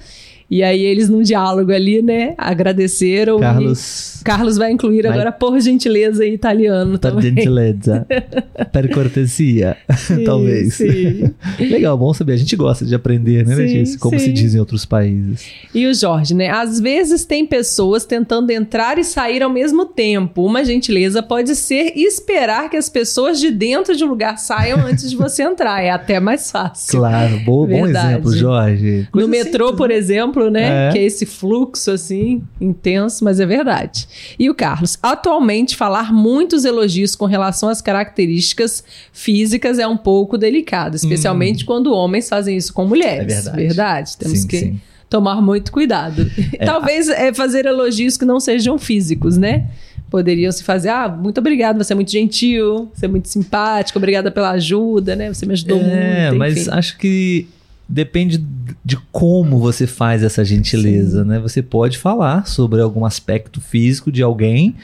E 0.53 0.61
aí 0.61 0.83
eles, 0.83 1.09
num 1.09 1.23
diálogo 1.23 1.71
ali, 1.71 1.99
né, 2.03 2.35
agradeceram. 2.37 3.39
Carlos. 3.39 4.21
Carlos 4.23 4.55
vai 4.55 4.71
incluir 4.71 5.01
Vai- 5.01 5.11
agora 5.11 5.31
por 5.31 5.59
gentileza 5.59 6.23
em 6.23 6.31
italiano 6.35 6.99
Per 6.99 7.09
também. 7.11 7.23
gentilezza. 7.35 8.05
per 8.71 8.87
cortesia. 8.93 9.75
Sim, 9.97 10.23
Talvez. 10.25 10.75
sim. 10.75 11.31
Legal, 11.59 11.97
bom 11.97 12.13
saber. 12.13 12.33
A 12.33 12.37
gente 12.37 12.55
gosta 12.55 12.85
de 12.85 12.93
aprender, 12.93 13.43
né, 13.47 13.55
Sim, 13.55 13.61
Letícia? 13.63 13.99
Como 13.99 14.19
se 14.19 14.31
diz 14.31 14.53
em 14.53 14.59
outros 14.59 14.85
países. 14.85 15.43
E 15.73 15.87
o 15.87 15.93
Jorge, 15.95 16.35
né? 16.35 16.49
Às 16.51 16.79
vezes 16.79 17.25
tem 17.25 17.47
pessoas 17.47 18.05
tentando 18.05 18.51
entrar 18.51 18.99
e 18.99 19.03
sair 19.03 19.41
ao 19.41 19.49
mesmo 19.49 19.87
tempo. 19.87 20.45
Uma 20.45 20.63
gentileza 20.63 21.23
pode 21.23 21.55
ser 21.55 21.93
esperar 21.97 22.69
que 22.69 22.77
as 22.77 22.89
pessoas 22.89 23.39
de 23.39 23.49
dentro 23.49 23.95
de 23.95 24.03
um 24.03 24.07
lugar 24.07 24.37
saiam 24.37 24.85
antes 24.85 25.09
de 25.09 25.15
você 25.15 25.41
entrar. 25.41 25.81
É 25.83 25.89
até 25.89 26.19
mais 26.19 26.51
fácil. 26.51 26.99
Claro, 26.99 27.39
bom, 27.43 27.65
bom 27.65 27.87
exemplo, 27.87 28.31
Jorge. 28.35 28.99
No 29.05 29.11
Coisa 29.11 29.27
metrô, 29.27 29.65
simples, 29.69 29.77
por 29.77 29.89
né? 29.89 29.95
exemplo, 29.95 30.42
né? 30.49 30.89
É. 30.89 30.91
Que 30.91 30.99
é 30.99 31.03
esse 31.03 31.25
fluxo 31.25 31.91
assim, 31.91 32.41
intenso, 32.59 33.23
mas 33.23 33.39
é 33.39 33.45
verdade. 33.45 34.07
E 34.37 34.49
o 34.49 34.55
Carlos, 34.55 34.97
atualmente 35.01 35.75
falar 35.75 36.13
muitos 36.13 36.65
elogios 36.65 37.15
com 37.15 37.25
relação 37.25 37.69
às 37.69 37.81
características 37.81 38.83
físicas 39.11 39.79
é 39.79 39.87
um 39.87 39.97
pouco 39.97 40.37
delicado, 40.37 40.95
especialmente 40.95 41.65
quando 41.65 41.93
homens 41.93 42.29
fazem 42.29 42.57
isso 42.57 42.73
com 42.73 42.85
mulheres. 42.85 43.47
Hum. 43.47 43.51
É 43.53 43.55
verdade. 43.55 44.17
Temos 44.17 44.39
Sim, 44.39 44.47
que 44.47 44.57
sim. 44.59 44.81
tomar 45.09 45.41
muito 45.41 45.71
cuidado. 45.71 46.29
Talvez 46.65 47.09
é, 47.09 47.33
fazer 47.33 47.65
elogios 47.65 48.17
que 48.17 48.25
não 48.25 48.39
sejam 48.39 48.77
físicos, 48.77 49.37
né? 49.37 49.67
Poderiam 50.09 50.51
se 50.51 50.63
fazer, 50.63 50.89
ah, 50.89 51.09
muito 51.09 51.39
obrigado, 51.39 51.83
você 51.83 51.91
é 51.91 51.95
muito 51.95 52.11
gentil, 52.11 52.91
você 52.93 53.05
é 53.05 53.07
muito 53.07 53.27
simpático, 53.27 53.97
obrigada 53.97 54.29
pela 54.29 54.51
ajuda, 54.51 55.15
né? 55.15 55.33
Você 55.33 55.43
me 55.43 55.53
ajudou 55.53 55.79
É, 55.79 56.27
muito. 56.27 56.37
mas 56.37 56.57
enfim. 56.57 56.69
acho 56.71 56.97
que 56.99 57.47
depende 57.87 58.43
de 58.83 58.97
como 59.11 59.59
você 59.59 59.85
faz 59.85 60.23
essa 60.23 60.43
gentileza, 60.43 61.23
né? 61.23 61.39
Você 61.39 61.61
pode 61.61 61.97
falar 61.97 62.47
sobre 62.47 62.81
algum 62.81 63.05
aspecto 63.05 63.59
físico 63.61 64.11
de 64.11 64.21
alguém 64.23 64.75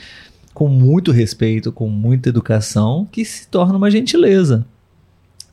com 0.53 0.67
muito 0.67 1.11
respeito, 1.11 1.71
com 1.71 1.87
muita 1.87 2.29
educação, 2.29 3.07
que 3.11 3.23
se 3.23 3.47
torna 3.47 3.77
uma 3.77 3.89
gentileza, 3.89 4.65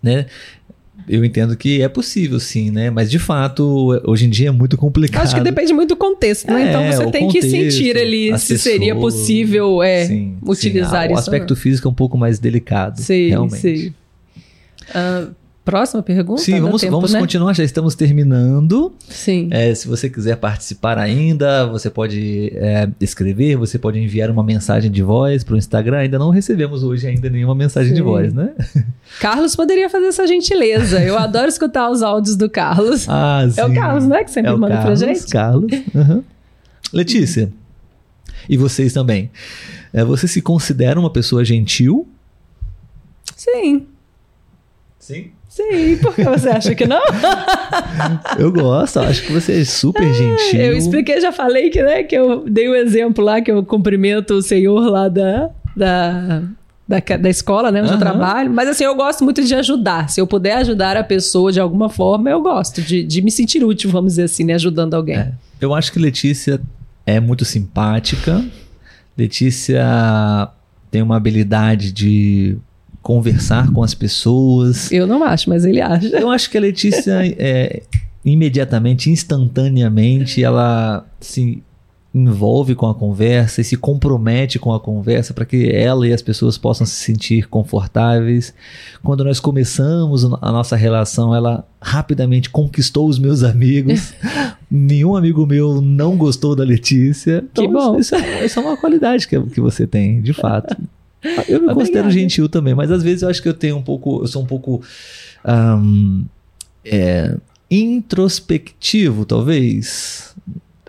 né? 0.03 0.27
Eu 1.09 1.25
entendo 1.25 1.57
que 1.57 1.81
é 1.83 1.89
possível, 1.89 2.41
sim, 2.41 2.71
né? 2.71 2.91
Mas 2.91 3.09
de 3.11 3.19
fato, 3.19 4.01
hoje 4.05 4.27
em 4.27 4.31
dia 4.31 4.49
é 4.49 4.51
muito 4.51 4.77
complicado. 4.77 5.23
Acho 5.23 5.37
que 5.37 5.41
depende 5.41 5.73
muito 5.73 5.91
do 5.91 5.97
contexto, 5.97 6.51
né? 6.51 6.65
É, 6.65 6.69
então 6.69 6.87
você 6.87 7.11
tem 7.13 7.29
que 7.29 7.41
contexto, 7.41 7.51
sentir 7.51 7.97
ali 7.97 8.33
as 8.33 8.43
se 8.43 8.59
seria 8.59 8.97
possível 8.97 9.83
é, 9.83 10.07
Sim, 10.07 10.37
utilizar 10.43 10.91
sim. 10.91 10.97
Ah, 10.97 11.05
isso. 11.05 11.15
O 11.15 11.19
aspecto 11.19 11.55
físico 11.55 11.87
é 11.87 11.91
um 11.91 11.95
pouco 11.95 12.19
mais 12.19 12.41
delicado, 12.41 13.01
Sim, 13.01 13.29
realmente. 13.29 13.61
sim. 13.61 13.95
Ah, 14.93 15.29
próxima 15.67 16.01
pergunta? 16.01 16.41
Sim, 16.41 16.61
vamos, 16.61 16.81
tempo, 16.81 16.93
vamos 16.93 17.13
né? 17.13 17.19
continuar, 17.19 17.53
já 17.53 17.65
estamos 17.65 17.97
terminando. 17.97 18.95
Sim. 19.09 19.49
É, 19.51 19.75
se 19.75 19.89
você 19.89 20.09
quiser 20.09 20.37
participar 20.37 20.97
ainda, 20.97 21.67
você 21.67 21.91
pode 21.91 22.53
é, 22.55 22.89
escrever, 23.01 23.57
você 23.57 23.77
pode 23.77 23.99
enviar 23.99 24.31
uma 24.31 24.45
mensagem 24.45 24.91
de 24.91 25.03
voz 25.03 25.43
para 25.43 25.55
o 25.55 25.59
Instagram. 25.59 25.99
Ainda 25.99 26.19
não 26.21 26.31
recebemos 26.31 26.85
hoje 26.85 27.09
ainda 27.09 27.29
nenhuma 27.29 27.55
mensagem 27.55 27.93
de 27.93 27.99
Sim. 27.99 28.05
voz, 28.05 28.33
né? 28.33 28.55
Carlos 29.21 29.57
poderia 29.57 29.91
fazer 29.91 30.07
essa 30.07 30.25
gentileza. 30.27 31.03
Eu 31.03 31.19
adoro 31.19 31.49
escutar 31.49 31.91
os 31.91 32.01
áudios 32.01 32.37
do 32.37 32.49
Carlos. 32.49 33.09
Ah, 33.09 33.47
sim. 33.51 33.61
é 33.61 33.65
o 33.67 33.75
Carlos, 33.75 34.07
né? 34.07 34.23
Que 34.23 34.31
sempre 34.31 34.53
É 34.53 34.57
manda 34.57 34.77
Carlos, 34.77 35.01
pra 35.01 35.09
gente. 35.15 35.27
Carlos. 35.27 35.73
aham. 35.95 36.23
Letícia, 36.93 37.53
e 38.49 38.57
vocês 38.57 38.93
também. 38.93 39.31
É, 39.93 40.05
você 40.05 40.29
se 40.29 40.41
considera 40.41 40.99
uma 41.01 41.11
pessoa 41.11 41.45
gentil? 41.45 42.07
Sim. 43.35 43.87
Sim. 44.99 45.31
Sim. 45.57 45.97
Por 46.03 46.15
que 46.15 46.23
você 46.23 46.51
acha 46.51 46.75
que 46.75 46.87
não? 46.87 47.01
Eu 48.39 48.53
gosto, 48.53 49.01
acho 49.01 49.23
que 49.23 49.33
você 49.33 49.61
é 49.61 49.65
super 49.65 50.13
gentil. 50.13 50.61
Eu 50.61 50.77
expliquei, 50.77 51.19
já 51.19 51.33
falei 51.33 51.71
que, 51.71 51.83
né, 51.83 52.03
que 52.03 52.15
eu 52.15 52.45
dei 52.47 52.69
o 52.69 52.75
exemplo 52.75 53.25
lá, 53.25 53.41
que 53.41 53.51
eu 53.51 53.65
cumprimento 53.65 54.35
o 54.35 54.43
senhor 54.43 54.87
lá 54.91 55.09
da, 55.09 55.49
da, 55.75 56.43
da, 56.87 56.99
da 57.19 57.31
escola, 57.31 57.71
né, 57.73 57.81
onde 57.81 57.89
eu 57.91 57.95
Aham. 57.95 58.01
trabalho. 58.01 58.51
Mas 58.51 58.69
assim, 58.69 58.85
eu 58.85 58.95
gosto 58.95 59.25
muito 59.25 59.43
de 59.43 59.55
ajudar. 59.55 60.11
Se 60.11 60.21
eu 60.21 60.27
puder 60.27 60.59
ajudar 60.59 60.95
a 60.95 61.03
pessoa 61.03 61.51
de 61.51 61.59
alguma 61.59 61.89
forma, 61.89 62.29
eu 62.29 62.43
gosto 62.43 62.83
de, 62.83 63.03
de 63.03 63.23
me 63.23 63.31
sentir 63.31 63.65
útil, 63.65 63.89
vamos 63.91 64.13
dizer 64.13 64.25
assim, 64.25 64.45
né, 64.45 64.55
ajudando 64.55 64.93
alguém. 64.93 65.17
É. 65.17 65.33
Eu 65.59 65.75
acho 65.75 65.91
que 65.91 65.99
Letícia 65.99 66.61
é 67.07 67.19
muito 67.19 67.47
simpática. 67.47 68.45
Letícia 69.17 69.83
tem 70.91 71.01
uma 71.01 71.17
habilidade 71.17 71.93
de 71.93 72.59
conversar 73.07 73.71
com 73.71 73.85
as 73.85 73.95
pessoas. 73.95 74.91
Eu 74.91 75.07
não 75.07 75.23
acho, 75.23 75.49
mas 75.49 75.65
ele 75.65 75.81
acha. 75.81 76.09
Eu 76.09 76.29
acho 76.29 76.51
que 76.51 76.59
a 76.59 76.61
Letícia 76.61 77.21
é, 77.39 77.85
imediatamente, 78.25 79.13
instantaneamente, 79.13 80.43
ela 80.43 81.07
se 81.21 81.63
envolve 82.13 82.75
com 82.75 82.89
a 82.89 82.95
conversa 82.95 83.61
e 83.61 83.65
se 83.65 83.77
compromete 83.77 84.59
com 84.59 84.75
a 84.75 84.81
conversa 84.81 85.33
para 85.33 85.45
que 85.45 85.71
ela 85.71 86.09
e 86.09 86.13
as 86.13 86.21
pessoas 86.21 86.59
possam 86.59 86.85
se 86.85 86.95
sentir 86.95 87.47
confortáveis. 87.47 88.53
Quando 89.05 89.23
nós 89.23 89.39
começamos 89.39 90.25
a 90.25 90.51
nossa 90.51 90.75
relação, 90.75 91.33
ela 91.33 91.65
rapidamente 91.81 92.51
conquistou 92.51 93.07
os 93.07 93.21
meus 93.21 93.45
amigos. 93.45 94.15
Nenhum 94.69 95.15
amigo 95.15 95.47
meu 95.47 95.81
não 95.81 96.17
gostou 96.17 96.57
da 96.57 96.65
Letícia. 96.65 97.45
Então, 97.53 97.65
Que 97.65 97.73
bom. 97.73 97.97
Isso, 98.01 98.17
é, 98.17 98.45
isso 98.45 98.59
é 98.59 98.63
uma 98.63 98.77
qualidade 98.77 99.29
que, 99.29 99.41
que 99.41 99.61
você 99.61 99.87
tem, 99.87 100.21
de 100.21 100.33
fato. 100.33 100.77
Eu 101.49 101.61
me 101.61 101.67
Obrigada. 101.67 101.75
considero 101.75 102.11
gentil 102.11 102.49
também, 102.49 102.75
mas 102.75 102.91
às 102.91 103.03
vezes 103.03 103.23
eu 103.23 103.29
acho 103.29 103.43
que 103.43 103.49
eu 103.49 103.55
tenho 103.55 103.77
um 103.77 103.83
pouco, 103.83 104.23
eu 104.23 104.27
sou 104.27 104.43
um 104.43 104.47
pouco 104.47 104.83
ahn, 105.45 106.25
é, 106.85 107.37
introspectivo, 107.71 109.25
talvez, 109.25 110.35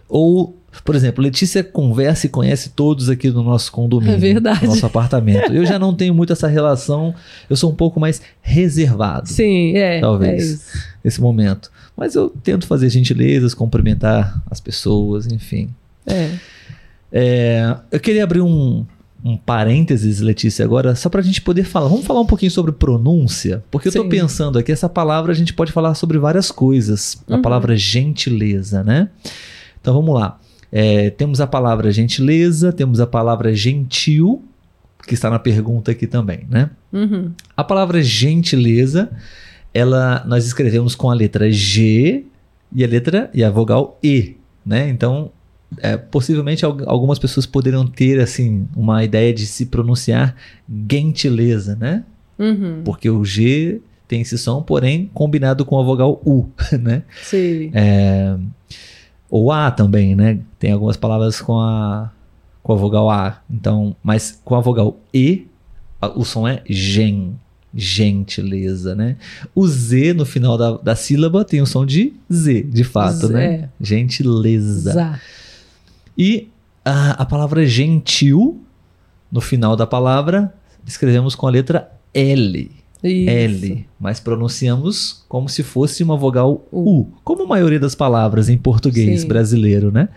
ou 0.07 0.55
Por 0.85 0.95
exemplo, 0.95 1.23
Letícia 1.23 1.63
conversa 1.63 2.27
e 2.27 2.29
conhece 2.29 2.69
todos 2.69 3.09
aqui 3.09 3.31
do 3.31 3.41
nosso 3.41 3.71
condomínio. 3.71 4.15
É 4.15 4.17
verdade. 4.17 4.61
Do 4.61 4.67
nosso 4.67 4.85
apartamento. 4.85 5.51
Eu 5.51 5.65
já 5.65 5.79
não 5.79 5.93
tenho 5.93 6.13
muito 6.13 6.31
essa 6.31 6.47
relação, 6.47 7.15
eu 7.49 7.55
sou 7.55 7.71
um 7.71 7.75
pouco 7.75 7.99
mais 7.99 8.21
reservado. 8.41 9.27
Sim, 9.27 9.75
é. 9.75 9.99
Talvez. 9.99 10.69
é. 10.73 10.79
Nesse 11.03 11.19
momento. 11.19 11.71
Mas 11.95 12.13
eu 12.13 12.29
tento 12.29 12.67
fazer 12.67 12.89
gentilezas, 12.89 13.53
cumprimentar 13.55 14.39
as 14.51 14.59
pessoas, 14.59 15.25
enfim. 15.25 15.69
É. 16.05 16.29
É, 17.11 17.75
eu 17.91 17.99
queria 17.99 18.23
abrir 18.23 18.41
um, 18.41 18.85
um 19.28 19.38
parênteses, 19.38 20.19
Letícia, 20.21 20.63
agora, 20.63 20.95
só 20.95 21.09
para 21.09 21.21
a 21.21 21.23
gente 21.23 21.41
poder 21.41 21.63
falar. 21.63 21.88
Vamos 21.88 22.05
falar 22.05 22.21
um 22.21 22.25
pouquinho 22.25 22.51
sobre 22.51 22.71
pronúncia? 22.71 23.63
Porque 23.69 23.88
eu 23.88 23.89
estou 23.89 24.07
pensando 24.09 24.57
aqui, 24.57 24.71
essa 24.71 24.88
palavra 24.89 25.32
a 25.32 25.36
gente 25.36 25.53
pode 25.53 25.71
falar 25.71 25.93
sobre 25.95 26.17
várias 26.17 26.51
coisas. 26.51 27.21
A 27.30 27.36
Uhum. 27.36 27.41
palavra 27.41 27.75
gentileza, 27.75 28.84
né? 28.84 29.09
Então 29.82 29.93
vamos 29.93 30.13
lá. 30.13 30.39
É, 30.71 31.09
temos 31.11 31.39
a 31.41 31.47
palavra 31.47 31.91
gentileza, 31.91 32.71
temos 32.73 32.99
a 32.99 33.07
palavra 33.07 33.53
gentil, 33.53 34.43
que 35.07 35.13
está 35.13 35.30
na 35.30 35.39
pergunta 35.39 35.91
aqui 35.91 36.05
também, 36.07 36.41
né? 36.49 36.69
Uhum. 36.91 37.32
A 37.55 37.63
palavra 37.63 38.01
gentileza, 38.03 39.09
ela 39.73 40.23
nós 40.28 40.45
escrevemos 40.45 40.95
com 40.95 41.09
a 41.09 41.13
letra 41.13 41.51
G 41.51 42.25
e 42.75 42.84
a 42.84 42.88
letra 42.88 43.30
e 43.34 43.43
a 43.43 43.49
vogal 43.49 43.97
E, 44.03 44.36
né? 44.65 44.89
Então, 44.89 45.32
é, 45.80 45.97
possivelmente 45.97 46.63
al- 46.65 46.78
algumas 46.86 47.20
pessoas 47.20 47.45
poderiam 47.45 47.86
ter 47.86 48.20
assim 48.20 48.68
uma 48.76 49.03
ideia 49.03 49.34
de 49.34 49.45
se 49.45 49.65
pronunciar 49.65 50.36
gentileza, 50.89 51.76
né? 51.76 52.03
Uhum. 52.39 52.82
Porque 52.86 53.09
o 53.09 53.24
G 53.26 53.82
tem 54.07 54.22
esse 54.22 54.38
som, 54.38 54.61
porém 54.61 55.09
combinado 55.13 55.65
com 55.65 55.80
a 55.80 55.84
vogal 55.84 56.22
U, 56.26 56.45
né? 56.80 57.03
Sim. 57.24 57.72
É, 57.74 58.38
ou 59.30 59.51
A 59.51 59.70
também, 59.72 60.15
né? 60.15 60.39
Tem 60.57 60.72
algumas 60.72 60.95
palavras 60.97 61.41
com 61.41 61.59
a 61.59 62.11
com 62.63 62.74
a 62.74 62.76
vogal 62.76 63.09
A. 63.09 63.41
Então, 63.49 63.95
mas 64.03 64.39
com 64.43 64.53
a 64.55 64.59
vogal 64.61 64.99
E, 65.13 65.47
o 66.15 66.26
som 66.26 66.45
é 66.47 66.61
gen, 66.70 67.34
gentileza, 67.74 68.93
né? 68.95 69.15
O 69.55 69.65
Z 69.68 70.13
no 70.13 70.26
final 70.26 70.57
da, 70.57 70.72
da 70.78 70.95
sílaba 70.95 71.43
tem 71.45 71.61
o 71.61 71.65
som 71.65 71.86
de 71.86 72.13
Z, 72.32 72.63
de 72.63 72.84
fato, 72.84 73.28
Z, 73.28 73.34
né? 73.34 73.70
Gentileza. 73.80 74.91
Zá. 74.91 75.20
E 76.18 76.49
a, 76.84 77.11
a 77.11 77.26
palavra 77.26 77.65
gentil, 77.65 78.61
no 79.32 79.41
final 79.41 79.76
da 79.76 79.86
palavra, 79.86 80.53
escrevemos 80.86 81.36
com 81.36 81.47
a 81.47 81.49
letra 81.49 81.91
L. 82.13 82.72
Isso. 83.03 83.30
L, 83.30 83.86
mas 83.99 84.20
pronunciamos 84.20 85.24
como 85.30 85.47
se 85.47 85.61
fosse 85.61 86.03
uma 86.03 86.18
vogal 86.18 86.65
U, 86.72 87.05
como 87.24 87.43
a 87.43 87.47
maioria 87.47 87.80
das 87.80 87.93
palavras 87.93 88.49
em 88.49 88.57
português 88.57 89.22
Sim. 89.22 89.28
brasileiro, 89.28 89.91
né? 89.91 90.09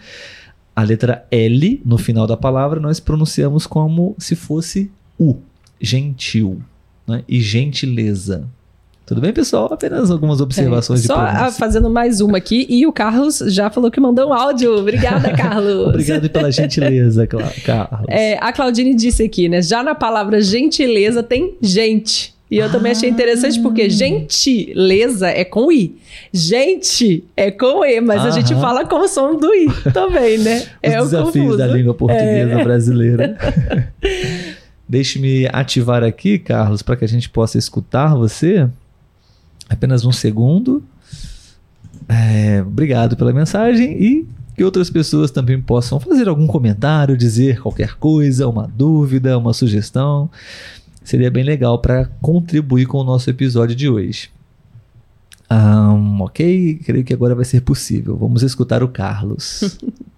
A 0.74 0.82
letra 0.82 1.26
L 1.30 1.82
no 1.84 1.98
final 1.98 2.26
da 2.26 2.38
palavra 2.38 2.80
nós 2.80 2.98
pronunciamos 2.98 3.66
como 3.66 4.14
se 4.18 4.34
fosse 4.34 4.90
U, 5.18 5.36
gentil, 5.78 6.62
né? 7.06 7.22
E 7.28 7.40
gentileza. 7.42 8.48
Tudo 9.10 9.20
bem, 9.22 9.32
pessoal? 9.32 9.68
Apenas 9.72 10.08
algumas 10.08 10.40
observações 10.40 11.00
É, 11.00 11.02
de 11.02 11.06
Só 11.08 11.16
ah, 11.18 11.50
fazendo 11.50 11.90
mais 11.90 12.20
uma 12.20 12.38
aqui. 12.38 12.64
E 12.68 12.86
o 12.86 12.92
Carlos 12.92 13.40
já 13.48 13.68
falou 13.68 13.90
que 13.90 13.98
mandou 13.98 14.28
um 14.28 14.32
áudio. 14.32 14.72
Obrigada, 14.78 15.30
Carlos. 15.34 15.88
Obrigado 15.88 16.30
pela 16.30 16.48
gentileza, 16.52 17.26
Carlos. 17.26 17.50
É, 18.06 18.38
a 18.40 18.52
Claudine 18.52 18.94
disse 18.94 19.24
aqui, 19.24 19.48
né? 19.48 19.60
Já 19.62 19.82
na 19.82 19.96
palavra 19.96 20.40
gentileza 20.40 21.24
tem 21.24 21.56
gente. 21.60 22.32
E 22.48 22.58
eu 22.58 22.70
também 22.70 22.92
achei 22.92 23.10
interessante 23.10 23.58
Ah. 23.58 23.62
porque 23.62 23.90
gentileza 23.90 25.26
é 25.26 25.44
com 25.44 25.72
I. 25.72 25.96
Gente 26.32 27.24
é 27.36 27.50
com 27.50 27.84
E, 27.84 28.00
mas 28.00 28.24
a 28.24 28.30
gente 28.30 28.52
Aham. 28.52 28.62
fala 28.62 28.84
com 28.86 28.94
o 29.00 29.08
som 29.08 29.34
do 29.36 29.52
I 29.52 29.66
também, 29.92 30.38
né? 30.38 30.58
Os 30.86 30.92
é 30.92 31.00
o 31.00 31.04
desafios 31.06 31.34
confuso. 31.34 31.58
da 31.58 31.66
língua 31.66 31.94
portuguesa 31.94 32.60
É. 32.60 32.62
brasileira. 32.62 33.36
Deixe-me 34.88 35.48
ativar 35.52 36.02
aqui, 36.04 36.38
Carlos, 36.38 36.80
para 36.82 36.94
que 36.96 37.04
a 37.04 37.08
gente 37.08 37.28
possa 37.28 37.58
escutar 37.58 38.14
você. 38.16 38.68
Apenas 39.70 40.04
um 40.04 40.10
segundo. 40.10 40.82
É, 42.08 42.60
obrigado 42.60 43.16
pela 43.16 43.32
mensagem 43.32 43.92
e 44.02 44.26
que 44.56 44.64
outras 44.64 44.90
pessoas 44.90 45.30
também 45.30 45.62
possam 45.62 46.00
fazer 46.00 46.28
algum 46.28 46.48
comentário, 46.48 47.16
dizer 47.16 47.60
qualquer 47.62 47.94
coisa, 47.94 48.48
uma 48.48 48.66
dúvida, 48.66 49.38
uma 49.38 49.54
sugestão. 49.54 50.28
Seria 51.04 51.30
bem 51.30 51.44
legal 51.44 51.78
para 51.78 52.06
contribuir 52.20 52.86
com 52.86 52.98
o 52.98 53.04
nosso 53.04 53.30
episódio 53.30 53.76
de 53.76 53.88
hoje. 53.88 54.28
Ahn, 55.48 56.20
ok, 56.20 56.80
creio 56.84 57.04
que 57.04 57.14
agora 57.14 57.34
vai 57.34 57.44
ser 57.44 57.60
possível. 57.62 58.16
Vamos 58.16 58.42
escutar 58.42 58.82
o 58.82 58.88
Carlos. 58.88 59.78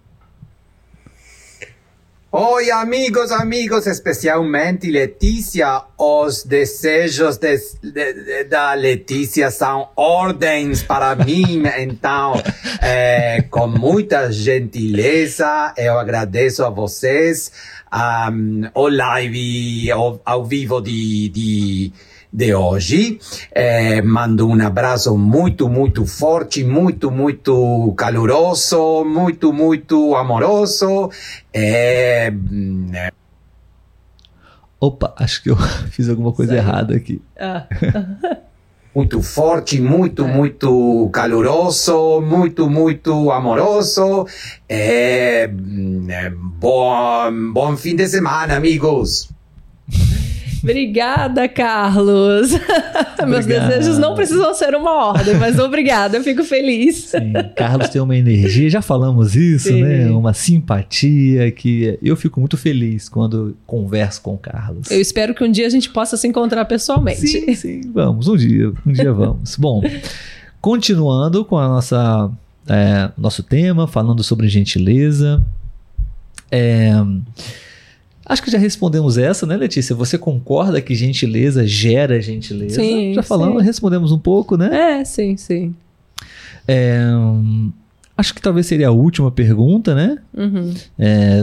Oi, 2.34 2.70
amigos, 2.70 3.30
amigos, 3.30 3.86
especialmente 3.86 4.90
Letícia, 4.90 5.82
os 5.98 6.44
desejos 6.44 7.36
de, 7.36 7.58
de- 7.82 8.44
da 8.44 8.72
Letícia 8.72 9.50
são 9.50 9.90
ordens 9.94 10.82
para 10.82 11.14
mim, 11.22 11.62
então, 11.78 12.32
é, 12.80 13.42
com 13.50 13.66
muita 13.66 14.32
gentileza, 14.32 15.74
eu 15.76 15.98
agradeço 15.98 16.64
a 16.64 16.70
vocês 16.70 17.52
um, 17.92 18.62
o 18.74 18.88
live 18.88 19.90
ao, 19.90 20.18
ao 20.24 20.42
vivo 20.42 20.80
de, 20.80 21.28
de, 21.28 21.92
de 22.32 22.54
hoje. 22.54 23.18
É, 23.52 24.00
mando 24.00 24.48
um 24.48 24.60
abraço 24.66 25.16
muito, 25.18 25.68
muito 25.68 26.06
forte, 26.06 26.64
muito, 26.64 27.10
muito 27.10 27.92
caloroso, 27.96 29.04
muito, 29.04 29.52
muito 29.52 30.14
amoroso. 30.16 31.10
É, 31.52 32.32
Opa, 34.80 35.14
acho 35.16 35.42
que 35.42 35.50
eu 35.50 35.56
fiz 35.90 36.08
alguma 36.08 36.32
coisa 36.32 36.56
Saiu. 36.56 36.62
errada 36.64 36.96
aqui. 36.96 37.22
Ah, 37.38 37.66
muito 38.94 39.22
forte, 39.22 39.80
muito, 39.80 40.24
É. 40.24 40.26
muito 40.26 41.08
caloroso, 41.12 42.20
muito, 42.20 42.68
muito 42.68 43.30
amoroso. 43.30 44.26
É, 44.68 45.48
bom, 46.58 47.52
bom 47.52 47.76
fim 47.76 47.94
de 47.94 48.08
semana, 48.08 48.56
amigos. 48.56 49.30
Obrigada, 50.62 51.48
Carlos. 51.48 52.52
Meus 53.26 53.46
desejos 53.46 53.98
não 53.98 54.14
precisam 54.14 54.52
ser 54.54 54.74
uma 54.74 55.08
ordem, 55.08 55.36
mas 55.36 55.58
obrigada, 55.58 56.16
eu 56.16 56.24
fico 56.24 56.44
feliz. 56.44 57.10
Sim, 57.10 57.32
Carlos 57.56 57.88
tem 57.88 58.00
uma 58.00 58.16
energia, 58.16 58.68
já 58.68 58.82
falamos 58.82 59.36
isso, 59.36 59.68
Sim. 59.68 59.82
né? 59.82 60.10
Uma 60.10 60.32
simpatia 60.32 61.50
que 61.50 61.98
eu 62.02 62.16
fico 62.16 62.40
muito 62.40 62.56
feliz 62.56 63.08
quando 63.08 63.56
converso 63.66 64.22
com 64.22 64.34
o 64.34 64.38
Carlos. 64.38 64.90
Eu 64.90 65.00
espero 65.00 65.34
que 65.34 65.44
um 65.44 65.50
dia 65.50 65.66
a 65.66 65.70
gente 65.70 65.90
possa 65.90 66.16
se 66.16 66.26
encontrar 66.26 66.64
pessoalmente. 66.64 67.26
Sim, 67.26 67.54
sim, 67.54 67.80
vamos, 67.92 68.28
um 68.28 68.36
dia, 68.36 68.72
um 68.86 68.92
dia 68.92 69.12
vamos. 69.12 69.56
Bom, 69.56 69.82
continuando 70.60 71.44
com 71.44 71.58
a 71.58 71.68
nossa 71.68 72.30
é, 72.68 73.10
nosso 73.16 73.42
tema, 73.42 73.86
falando 73.86 74.22
sobre 74.22 74.48
gentileza. 74.48 75.42
É, 76.50 76.92
acho 78.26 78.42
que 78.42 78.50
já 78.50 78.58
respondemos 78.58 79.18
essa, 79.18 79.46
né, 79.46 79.56
Letícia? 79.56 79.94
Você 79.94 80.18
concorda 80.18 80.80
que 80.80 80.94
gentileza 80.94 81.66
gera 81.66 82.20
gentileza? 82.20 82.80
Sim, 82.80 83.14
já 83.14 83.22
falamos, 83.22 83.60
sim. 83.62 83.66
respondemos 83.66 84.12
um 84.12 84.18
pouco, 84.18 84.56
né? 84.56 85.00
É, 85.00 85.04
sim, 85.04 85.36
sim. 85.36 85.74
É, 86.66 87.00
hum, 87.14 87.72
acho 88.16 88.34
que 88.34 88.40
talvez 88.40 88.66
seria 88.66 88.88
a 88.88 88.92
última 88.92 89.30
pergunta, 89.30 89.94
né? 89.94 90.18
Uhum. 90.34 90.74
É, 90.98 91.42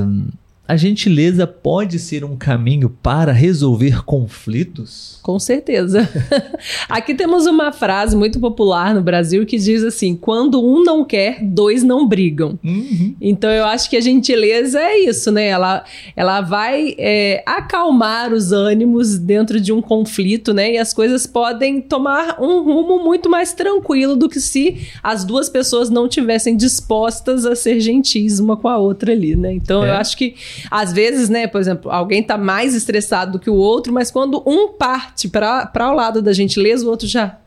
a 0.70 0.78
gentileza 0.78 1.48
pode 1.48 1.98
ser 1.98 2.24
um 2.24 2.36
caminho 2.38 2.92
para 3.02 3.32
resolver 3.32 4.06
conflitos? 4.06 5.18
Com 5.24 5.40
certeza. 5.40 6.08
Aqui 6.88 7.16
temos 7.16 7.48
uma 7.48 7.72
frase 7.72 8.16
muito 8.16 8.40
popular 8.40 8.94
no 8.94 9.02
Brasil 9.02 9.48
que 9.48 9.58
diz 9.58 9.84
assim: 9.84 10.16
quando 10.16 10.64
um 10.64 10.84
não 10.84 11.04
quer, 11.04 11.44
dois 11.44 11.82
não 11.82 12.08
brigam. 12.08 12.60
Uhum. 12.64 13.16
Então 13.20 13.50
eu 13.50 13.66
acho 13.66 13.90
que 13.90 13.98
a 13.98 14.02
gentileza 14.02 14.80
é 14.80 15.00
isso, 15.00 15.32
né? 15.32 15.48
Ela, 15.48 15.84
ela 16.16 16.42
vai 16.42 16.94
é, 17.00 17.42
acalmar 17.48 18.32
os 18.32 18.52
ânimos 18.52 19.18
dentro 19.18 19.60
de 19.60 19.74
um 19.74 19.82
conflito, 19.82 20.54
né? 20.54 20.74
E 20.74 20.78
as 20.78 20.94
coisas 20.94 21.26
podem 21.26 21.82
tomar 21.82 22.40
um 22.40 22.62
rumo 22.62 23.04
muito 23.04 23.28
mais 23.28 23.54
tranquilo 23.54 24.16
do 24.16 24.30
que 24.30 24.40
se 24.40 24.88
as 25.02 25.26
duas 25.26 25.50
pessoas 25.50 25.90
não 25.90 26.08
tivessem 26.08 26.56
dispostas 26.56 27.44
a 27.44 27.56
ser 27.56 27.80
gentis 27.80 28.40
uma 28.40 28.56
com 28.56 28.68
a 28.68 28.78
outra 28.78 29.12
ali, 29.14 29.36
né? 29.36 29.52
Então 29.52 29.84
É. 29.84 29.90
eu 29.90 29.94
acho 29.96 30.16
que 30.16 30.36
às 30.70 30.92
vezes, 30.94 31.30
né, 31.30 31.48
por 31.48 31.60
exemplo, 31.60 31.92
alguém 31.92 32.24
tá 32.24 32.38
mais 32.38 32.76
estressado 32.76 33.34
do 33.34 33.40
que 33.40 33.50
o 33.50 33.56
outro, 33.56 33.94
mas 33.94 34.12
quando 34.12 34.42
um 34.46 34.70
parte 34.70 35.28
para 35.28 35.92
o 35.92 35.94
lado 35.94 36.22
da 36.22 36.34
gentileza, 36.34 36.86
o 36.86 36.90
outro 36.90 37.08
já, 37.08 37.38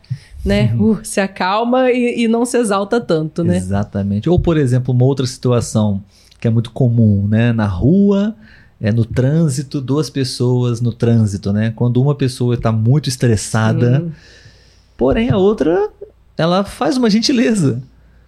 né, 0.44 0.74
uh, 0.78 0.98
se 1.02 1.20
acalma 1.20 1.90
e, 1.90 2.24
e 2.24 2.28
não 2.28 2.44
se 2.44 2.58
exalta 2.58 3.00
tanto, 3.00 3.44
né? 3.44 3.56
Exatamente. 3.56 4.28
Ou, 4.28 4.38
por 4.38 4.56
exemplo, 4.56 4.94
uma 4.94 5.04
outra 5.04 5.26
situação 5.26 6.02
que 6.40 6.48
é 6.48 6.50
muito 6.50 6.72
comum, 6.72 7.28
né? 7.28 7.52
Na 7.52 7.66
rua, 7.66 8.34
é, 8.80 8.90
no 8.90 9.04
trânsito, 9.04 9.80
duas 9.80 10.10
pessoas 10.10 10.80
no 10.80 10.92
trânsito, 10.92 11.52
né? 11.52 11.72
Quando 11.76 12.02
uma 12.02 12.16
pessoa 12.16 12.56
está 12.56 12.72
muito 12.72 13.08
estressada, 13.08 14.00
Sim. 14.00 14.12
porém 14.96 15.30
a 15.30 15.36
outra, 15.36 15.88
ela 16.36 16.64
faz 16.64 16.96
uma 16.96 17.08
gentileza 17.08 17.80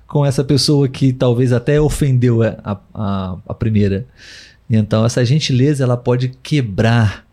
com 0.06 0.24
essa 0.24 0.44
pessoa 0.44 0.86
que 0.86 1.12
talvez 1.12 1.52
até 1.52 1.80
ofendeu 1.80 2.40
a, 2.44 2.80
a, 2.94 3.36
a 3.48 3.54
primeira. 3.54 4.06
Então, 4.68 5.04
essa 5.04 5.24
gentileza 5.24 5.84
ela 5.84 5.96
pode 5.96 6.30
quebrar 6.42 7.24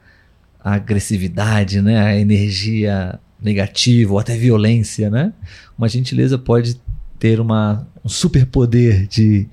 a 0.63 0.73
agressividade, 0.75 1.81
né? 1.81 1.99
a 1.99 2.15
energia 2.15 3.19
negativa 3.41 4.13
ou 4.13 4.19
até 4.19 4.35
violência. 4.37 5.09
Né? 5.09 5.33
Uma 5.77 5.87
gentileza 5.89 6.37
pode 6.37 6.79
ter 7.17 7.39
uma, 7.39 7.87
um 8.03 8.09
superpoder 8.09 9.07
de 9.07 9.47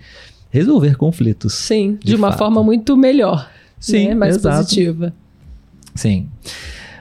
resolver 0.50 0.96
conflitos. 0.96 1.54
Sim, 1.54 1.98
de, 2.00 2.08
De 2.08 2.14
uma 2.14 2.28
fato. 2.30 2.38
forma 2.38 2.62
muito 2.62 2.96
melhor. 2.96 3.50
Sim, 3.78 4.08
né? 4.08 4.14
mais 4.14 4.36
exato. 4.36 4.56
positiva. 4.58 5.12
Sim. 5.94 6.28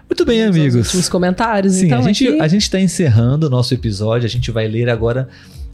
Muito 0.10 0.26
bem, 0.26 0.42
Vamos 0.42 0.56
amigos. 0.58 0.86
últimos 0.86 1.10
comentários, 1.10 1.74
Sim, 1.74 1.88
então, 1.88 2.00
a 2.00 2.02
gente 2.02 2.28
aqui. 2.28 2.40
a 2.40 2.48
gente 2.48 2.62
está 2.62 2.80
encerrando 2.80 3.48
o 3.48 3.50
nosso 3.50 3.74
episódio. 3.74 4.26
A 4.26 4.30
gente 4.30 4.52
vai 4.52 4.68
ler 4.68 4.90
agora 4.90 5.28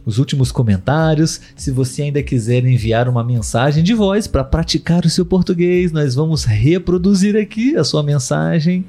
os 0.06 0.18
últimos 0.18 0.52
comentários. 0.52 1.42
Se 1.56 1.72
você 1.72 2.04
ainda 2.04 2.22
quiser 2.22 2.66
enviar 2.66 3.08
uma 3.08 3.24
mensagem 3.24 3.84
de 3.84 3.94
voz 3.94 4.28
para 4.28 4.44
praticar 4.44 5.06
o 5.06 5.10
seu 5.10 5.26
português, 5.26 5.92
nós 5.92 6.16
vamos 6.16 6.44
reproduzir 6.44 7.36
aqui 7.36 7.76
a 7.76 7.84
sua 7.84 8.04
mensagem. 8.04 8.86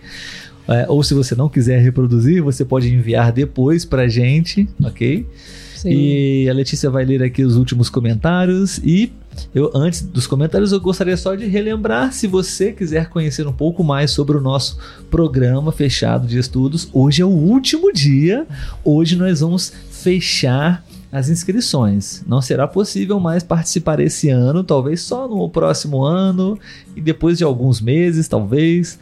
É, 0.66 0.86
ou 0.88 1.02
se 1.02 1.12
você 1.12 1.34
não 1.34 1.48
quiser 1.48 1.80
reproduzir, 1.80 2.42
você 2.42 2.64
pode 2.64 2.92
enviar 2.92 3.32
depois 3.32 3.84
para 3.84 4.02
a 4.02 4.08
gente, 4.08 4.66
ok? 4.82 5.26
Sim. 5.76 5.90
E 5.90 6.48
a 6.48 6.54
Letícia 6.54 6.88
vai 6.88 7.04
ler 7.04 7.22
aqui 7.22 7.44
os 7.44 7.56
últimos 7.56 7.90
comentários 7.90 8.78
e 8.78 9.12
eu 9.54 9.70
antes 9.74 10.00
dos 10.00 10.26
comentários 10.26 10.72
eu 10.72 10.80
gostaria 10.80 11.16
só 11.16 11.34
de 11.34 11.44
relembrar 11.44 12.10
se 12.12 12.26
você 12.26 12.72
quiser 12.72 13.10
conhecer 13.10 13.46
um 13.46 13.52
pouco 13.52 13.84
mais 13.84 14.10
sobre 14.10 14.38
o 14.38 14.40
nosso 14.40 14.78
programa 15.10 15.70
fechado 15.72 16.26
de 16.26 16.38
estudos, 16.38 16.88
hoje 16.90 17.20
é 17.20 17.24
o 17.26 17.28
último 17.28 17.92
dia. 17.92 18.46
Hoje 18.82 19.14
nós 19.14 19.40
vamos 19.40 19.74
fechar 19.90 20.82
as 21.14 21.28
inscrições. 21.28 22.24
Não 22.26 22.42
será 22.42 22.66
possível 22.66 23.20
mais 23.20 23.44
participar 23.44 24.00
esse 24.00 24.30
ano, 24.30 24.64
talvez 24.64 25.00
só 25.00 25.28
no 25.28 25.48
próximo 25.48 26.02
ano 26.02 26.58
e 26.96 27.00
depois 27.00 27.38
de 27.38 27.44
alguns 27.44 27.80
meses, 27.80 28.26
talvez. 28.26 28.98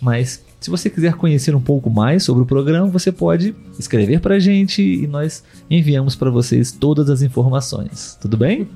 Mas 0.00 0.40
se 0.60 0.70
você 0.70 0.88
quiser 0.88 1.14
conhecer 1.14 1.52
um 1.56 1.60
pouco 1.60 1.90
mais 1.90 2.22
sobre 2.22 2.44
o 2.44 2.46
programa, 2.46 2.86
você 2.86 3.10
pode 3.10 3.52
escrever 3.76 4.20
para 4.20 4.36
a 4.36 4.38
gente 4.38 4.80
e 4.80 5.08
nós 5.08 5.42
enviamos 5.68 6.14
para 6.14 6.30
vocês 6.30 6.70
todas 6.70 7.10
as 7.10 7.20
informações. 7.20 8.16
Tudo 8.20 8.36
bem? 8.36 8.68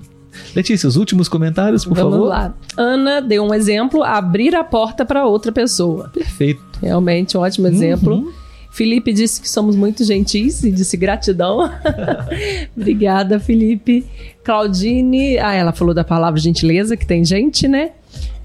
Letícia, 0.53 0.89
os 0.89 0.97
últimos 0.97 1.29
comentários, 1.29 1.85
por 1.85 1.95
Vamos 1.95 2.13
favor. 2.15 2.27
lá. 2.27 2.55
Ana 2.77 3.23
deu 3.23 3.45
um 3.45 3.55
exemplo, 3.55 4.03
abrir 4.03 4.53
a 4.57 4.65
porta 4.65 5.05
para 5.05 5.25
outra 5.25 5.53
pessoa. 5.53 6.11
Perfeito. 6.13 6.61
Realmente, 6.83 7.39
um 7.39 7.41
ótimo 7.41 7.69
exemplo. 7.69 8.17
Uhum. 8.17 8.33
Felipe 8.75 9.13
disse 9.13 9.41
que 9.41 9.49
somos 9.49 9.77
muito 9.77 10.03
gentis 10.03 10.65
e 10.65 10.71
disse 10.73 10.97
gratidão. 10.97 11.71
Obrigada, 12.77 13.39
Felipe. 13.39 14.05
Claudine, 14.43 15.39
ah, 15.39 15.55
ela 15.55 15.73
falou 15.73 15.95
da 15.95 16.03
palavra 16.03 16.41
gentileza, 16.41 16.97
que 16.97 17.07
tem 17.07 17.25
gente, 17.25 17.69
né? 17.69 17.93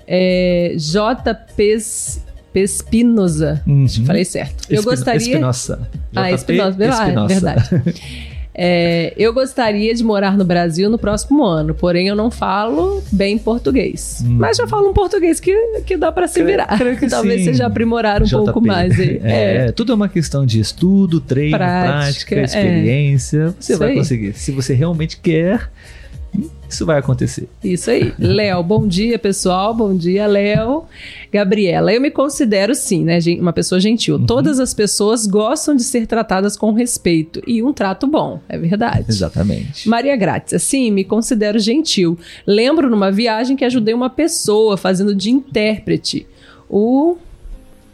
É, 0.08 0.76
J. 0.78 1.34
Pes, 1.56 2.24
Pespinosa. 2.54 3.64
Uhum. 3.66 3.88
Falei 4.06 4.24
certo. 4.24 4.66
Eu 4.70 4.76
Espino- 4.76 4.92
gostaria. 4.92 5.18
Espinosa. 5.20 5.90
Ah, 6.16 6.32
Espinosa, 6.32 6.78
ah, 6.80 6.84
é 6.86 6.90
Espinosa. 6.90 7.28
verdade. 7.28 7.70
É, 8.62 9.14
eu 9.16 9.32
gostaria 9.34 9.94
de 9.96 10.04
morar 10.04 10.38
no 10.38 10.44
Brasil 10.44 10.90
no 10.90 10.98
próximo 10.98 11.46
ano, 11.46 11.74
porém 11.74 12.10
eu 12.10 12.16
não 12.16 12.30
falo 12.30 13.02
bem 13.10 13.38
português. 13.38 14.22
Hum. 14.26 14.36
Mas 14.38 14.58
já 14.58 14.68
falo 14.68 14.90
um 14.90 14.94
português 14.94 15.40
que, 15.40 15.56
que 15.86 15.96
dá 15.96 16.12
para 16.12 16.28
se 16.28 16.34
Creio- 16.42 16.48
virar. 16.48 16.78
creio 16.78 16.98
que 16.98 17.08
Talvez 17.08 17.40
sim. 17.40 17.46
seja 17.46 17.68
aprimorar 17.68 18.22
um 18.22 18.26
JP. 18.26 18.36
pouco 18.44 18.60
mais. 18.62 19.00
aí. 19.00 19.22
É, 19.24 19.72
tudo 19.72 19.94
é 19.94 19.96
uma 19.96 20.10
questão 20.10 20.46
de 20.46 20.60
estudo, 20.60 21.22
treino, 21.22 21.56
Prática, 21.58 21.96
prática, 21.96 22.36
é. 22.36 22.44
experiência. 22.44 23.56
Você 23.58 23.72
Isso 23.74 23.80
vai 23.80 23.92
aí. 23.92 23.96
conseguir. 23.96 24.34
Se 24.34 24.52
você 24.52 24.74
realmente 24.74 25.18
quer, 25.18 25.70
isso 26.70 26.86
vai 26.86 27.00
acontecer. 27.00 27.50
Isso 27.64 27.90
aí. 27.90 28.14
Léo, 28.20 28.62
bom 28.64 28.88
dia, 28.88 29.18
pessoal. 29.18 29.74
Bom 29.74 29.96
dia, 29.96 30.28
Léo. 30.28 30.84
Gabriela, 31.32 31.92
eu 31.94 32.00
me 32.00 32.12
considero 32.12 32.74
sim, 32.76 33.04
né, 33.04 33.20
uma 33.40 33.52
pessoa 33.52 33.80
gentil. 33.80 34.16
Uhum. 34.16 34.26
Todas 34.26 34.60
as 34.60 34.74
pessoas 34.74 35.26
gostam 35.26 35.76
de 35.76 35.84
ser 35.84 36.08
tratadas 36.08 36.56
com 36.56 36.72
respeito 36.72 37.42
e 37.46 37.62
um 37.62 37.74
trato 37.74 38.08
bom, 38.08 38.40
é 38.48 38.58
verdade. 38.58 39.06
Exatamente. 39.08 39.88
Maria 39.90 40.16
Grátis, 40.16 40.62
sim, 40.64 40.92
me 40.92 41.04
considero 41.04 41.60
gentil. 41.60 42.18
Lembro 42.46 42.90
numa 42.90 43.12
viagem 43.12 43.56
que 43.56 43.66
ajudei 43.66 43.94
uma 43.94 44.10
pessoa 44.10 44.78
fazendo 44.78 45.14
de 45.14 45.30
intérprete. 45.30 46.26
O 46.70 47.18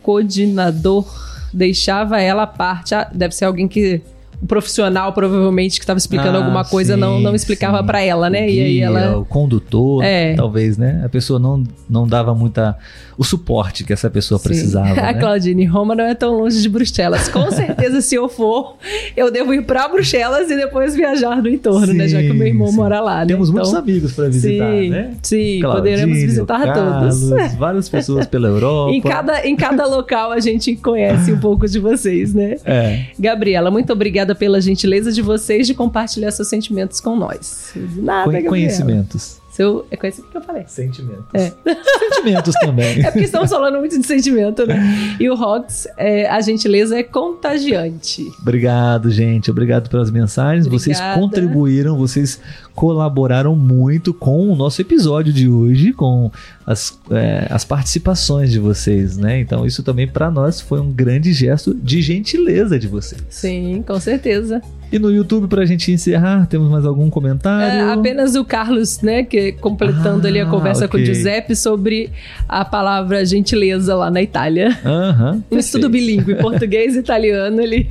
coordenador 0.01 1.05
deixava 1.53 2.21
ela 2.21 2.43
à 2.43 2.47
parte. 2.47 2.93
Ah, 2.93 3.09
deve 3.11 3.34
ser 3.34 3.45
alguém 3.45 3.67
que. 3.67 4.01
O 4.41 4.45
profissional, 4.45 5.13
provavelmente, 5.13 5.77
que 5.79 5.83
estava 5.83 5.97
explicando 5.97 6.38
Ah, 6.38 6.41
alguma 6.41 6.63
coisa, 6.65 6.95
não, 6.97 7.17
sim, 7.17 7.23
não 7.23 7.36
explicava 7.36 7.79
sim. 7.79 7.86
pra 7.86 8.01
ela, 8.01 8.29
né? 8.29 8.45
O 8.45 8.49
e 8.49 8.59
aí 8.59 8.79
ela. 8.81 9.17
O 9.17 9.25
condutor, 9.25 10.03
É. 10.03 10.33
talvez, 10.36 10.77
né? 10.77 11.01
A 11.05 11.09
pessoa 11.09 11.39
não, 11.39 11.63
não 11.89 12.07
dava 12.07 12.33
muita. 12.36 12.77
O 13.17 13.23
suporte 13.23 13.86
que 13.86 13.93
essa 13.93 14.09
pessoa 14.09 14.38
Sim. 14.38 14.49
precisava. 14.49 14.89
A 14.99 15.13
né? 15.13 15.13
Claudine, 15.13 15.63
Roma 15.65 15.95
não 15.95 16.03
é 16.03 16.13
tão 16.13 16.38
longe 16.38 16.61
de 16.61 16.67
Bruxelas. 16.67 17.29
Com 17.29 17.49
certeza, 17.51 18.01
se 18.01 18.13
eu 18.15 18.27
for, 18.27 18.75
eu 19.15 19.31
devo 19.31 19.53
ir 19.53 19.63
pra 19.65 19.88
Bruxelas 19.88 20.51
e 20.51 20.55
depois 20.57 20.93
viajar 20.95 21.41
no 21.41 21.47
entorno, 21.47 21.93
né? 21.93 22.07
Já 22.09 22.19
que 22.19 22.29
o 22.31 22.33
meu 22.33 22.47
irmão 22.47 22.67
Sim, 22.67 22.73
sim. 22.73 22.77
mora 22.79 22.99
lá, 22.99 23.19
né? 23.21 23.27
Temos 23.27 23.49
muitos 23.49 23.69
Então, 23.69 23.81
amigos 23.81 24.11
para 24.13 24.27
visitar, 24.27 24.69
sim, 24.69 24.89
né? 24.89 25.11
sim, 25.21 25.59
Claudinho, 25.61 25.83
poderemos 25.83 26.17
visitar 26.17 26.73
Carlos, 26.73 27.19
todos. 27.29 27.53
Várias 27.55 27.88
pessoas 27.89 28.25
pela 28.27 28.49
Europa. 28.49 28.91
Em 28.91 29.01
cada, 29.01 29.47
em 29.47 29.55
cada 29.55 29.86
local 29.86 30.31
a 30.33 30.39
gente 30.41 30.75
conhece 30.75 31.31
um 31.31 31.39
pouco 31.39 31.65
de 31.67 31.79
vocês, 31.79 32.33
né? 32.33 32.55
É. 32.65 33.05
Gabriela, 33.17 33.71
muito 33.71 33.93
obrigada 33.93 34.24
pela 34.34 34.61
gentileza 34.61 35.11
de 35.11 35.21
vocês 35.21 35.67
de 35.67 35.73
compartilhar 35.73 36.32
seus 36.32 36.47
sentimentos 36.47 36.99
com 36.99 37.15
nós. 37.15 37.71
Nada, 37.97 38.41
conhecimentos. 38.43 39.41
Seu, 39.55 39.87
é 39.89 39.95
conhecimento 39.95 40.31
que 40.31 40.37
eu 40.37 40.41
falei. 40.41 40.65
Sentimentos. 40.67 41.23
É. 41.33 41.53
Sentimentos 42.13 42.53
também. 42.55 42.99
É 42.99 43.09
porque 43.09 43.23
estamos 43.23 43.49
falando 43.49 43.79
muito 43.79 43.97
de 43.97 44.05
sentimento, 44.05 44.67
né? 44.67 45.15
E 45.17 45.29
o 45.29 45.35
Rox, 45.35 45.87
é, 45.95 46.27
a 46.29 46.41
gentileza 46.41 46.99
é 46.99 47.03
contagiante. 47.03 48.29
Obrigado, 48.41 49.09
gente. 49.09 49.49
Obrigado 49.49 49.89
pelas 49.89 50.11
mensagens. 50.11 50.67
Vocês 50.67 50.97
Obrigada. 50.97 51.21
contribuíram, 51.21 51.95
vocês 51.95 52.37
colaboraram 52.75 53.55
muito 53.55 54.13
com 54.13 54.51
o 54.51 54.55
nosso 54.57 54.81
episódio 54.81 55.31
de 55.31 55.47
hoje, 55.47 55.93
com 55.93 56.29
as, 56.65 56.99
é, 57.11 57.47
as 57.49 57.63
participações 57.63 58.51
de 58.51 58.59
vocês, 58.59 59.15
né? 59.15 59.39
Então, 59.39 59.65
isso 59.65 59.81
também 59.81 60.05
para 60.05 60.29
nós 60.29 60.59
foi 60.59 60.81
um 60.81 60.91
grande 60.91 61.31
gesto 61.31 61.73
de 61.73 62.01
gentileza 62.01 62.77
de 62.77 62.89
vocês. 62.89 63.21
Sim, 63.29 63.81
com 63.87 63.97
certeza. 64.01 64.61
E 64.95 64.99
no 64.99 65.11
YouTube, 65.11 65.49
pra 65.49 65.65
gente 65.65 65.91
encerrar, 65.91 66.45
temos 66.45 66.71
mais 66.71 66.85
algum 66.85 67.09
comentário? 67.09 67.89
É, 67.89 67.91
apenas 67.91 68.33
o 68.35 68.45
Carlos, 68.45 69.01
né, 69.01 69.23
que 69.23 69.51
completando 69.51 70.25
Ah, 70.25 70.29
ali 70.29 70.39
a 70.39 70.45
conversa 70.45 70.87
com 70.87 70.95
o. 70.95 71.03
Giuseppe 71.03 71.53
sobre 71.53 72.11
a 72.47 72.63
palavra 72.63 73.25
gentileza 73.25 73.93
lá 73.93 74.09
na 74.09 74.21
Itália. 74.21 74.69
Aham. 74.85 75.43
Um 75.51 75.57
estudo 75.57 75.89
bilíngue, 75.89 76.35
português 76.35 76.95
e 76.95 76.99
italiano 76.99 77.61
ali. 77.61 77.89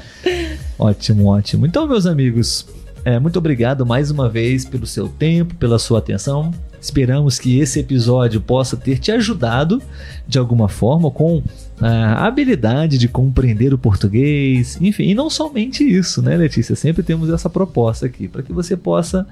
Ótimo, 0.78 1.28
ótimo. 1.28 1.64
Então, 1.64 1.88
meus 1.88 2.04
amigos, 2.04 2.66
é, 3.02 3.18
muito 3.18 3.38
obrigado 3.38 3.86
mais 3.86 4.10
uma 4.10 4.28
vez 4.28 4.62
pelo 4.66 4.86
seu 4.86 5.08
tempo, 5.08 5.54
pela 5.54 5.78
sua 5.78 6.00
atenção. 6.00 6.50
Esperamos 6.78 7.38
que 7.38 7.58
esse 7.58 7.80
episódio 7.80 8.42
possa 8.42 8.76
ter 8.76 8.98
te 8.98 9.10
ajudado 9.10 9.80
de 10.28 10.38
alguma 10.38 10.68
forma 10.68 11.10
com 11.10 11.42
ah, 11.42 11.65
a 11.80 12.26
habilidade 12.26 12.96
de 12.96 13.08
compreender 13.08 13.74
o 13.74 13.78
português, 13.78 14.78
enfim, 14.80 15.04
e 15.04 15.14
não 15.14 15.28
somente 15.28 15.84
isso, 15.84 16.22
né, 16.22 16.36
Letícia? 16.36 16.74
Sempre 16.74 17.02
temos 17.02 17.28
essa 17.28 17.50
proposta 17.50 18.06
aqui 18.06 18.28
para 18.28 18.42
que 18.42 18.52
você 18.52 18.76
possa 18.76 19.26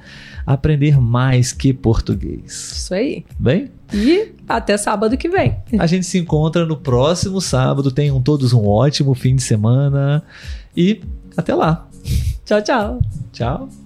aprender 0.47 1.01
mais 1.01 1.53
que 1.53 1.73
português. 1.73 2.73
Isso 2.77 2.95
aí. 2.95 3.25
Bem? 3.39 3.71
E 3.93 4.33
até 4.49 4.77
sábado 4.77 5.17
que 5.17 5.29
vem. 5.29 5.57
A 5.79 5.87
gente 5.87 6.07
se 6.07 6.19
encontra 6.19 6.67
no 6.67 6.77
próximo 6.77 7.41
sábado. 7.41 7.91
Tenham 7.91 8.21
todos 8.21 8.53
um 8.53 8.67
ótimo 8.67 9.15
fim 9.15 9.37
de 9.37 9.43
semana 9.43 10.23
e 10.77 11.01
até 11.37 11.55
lá. 11.55 11.89
Tchau, 12.45 12.63
tchau. 12.63 13.01
Tchau. 13.33 13.84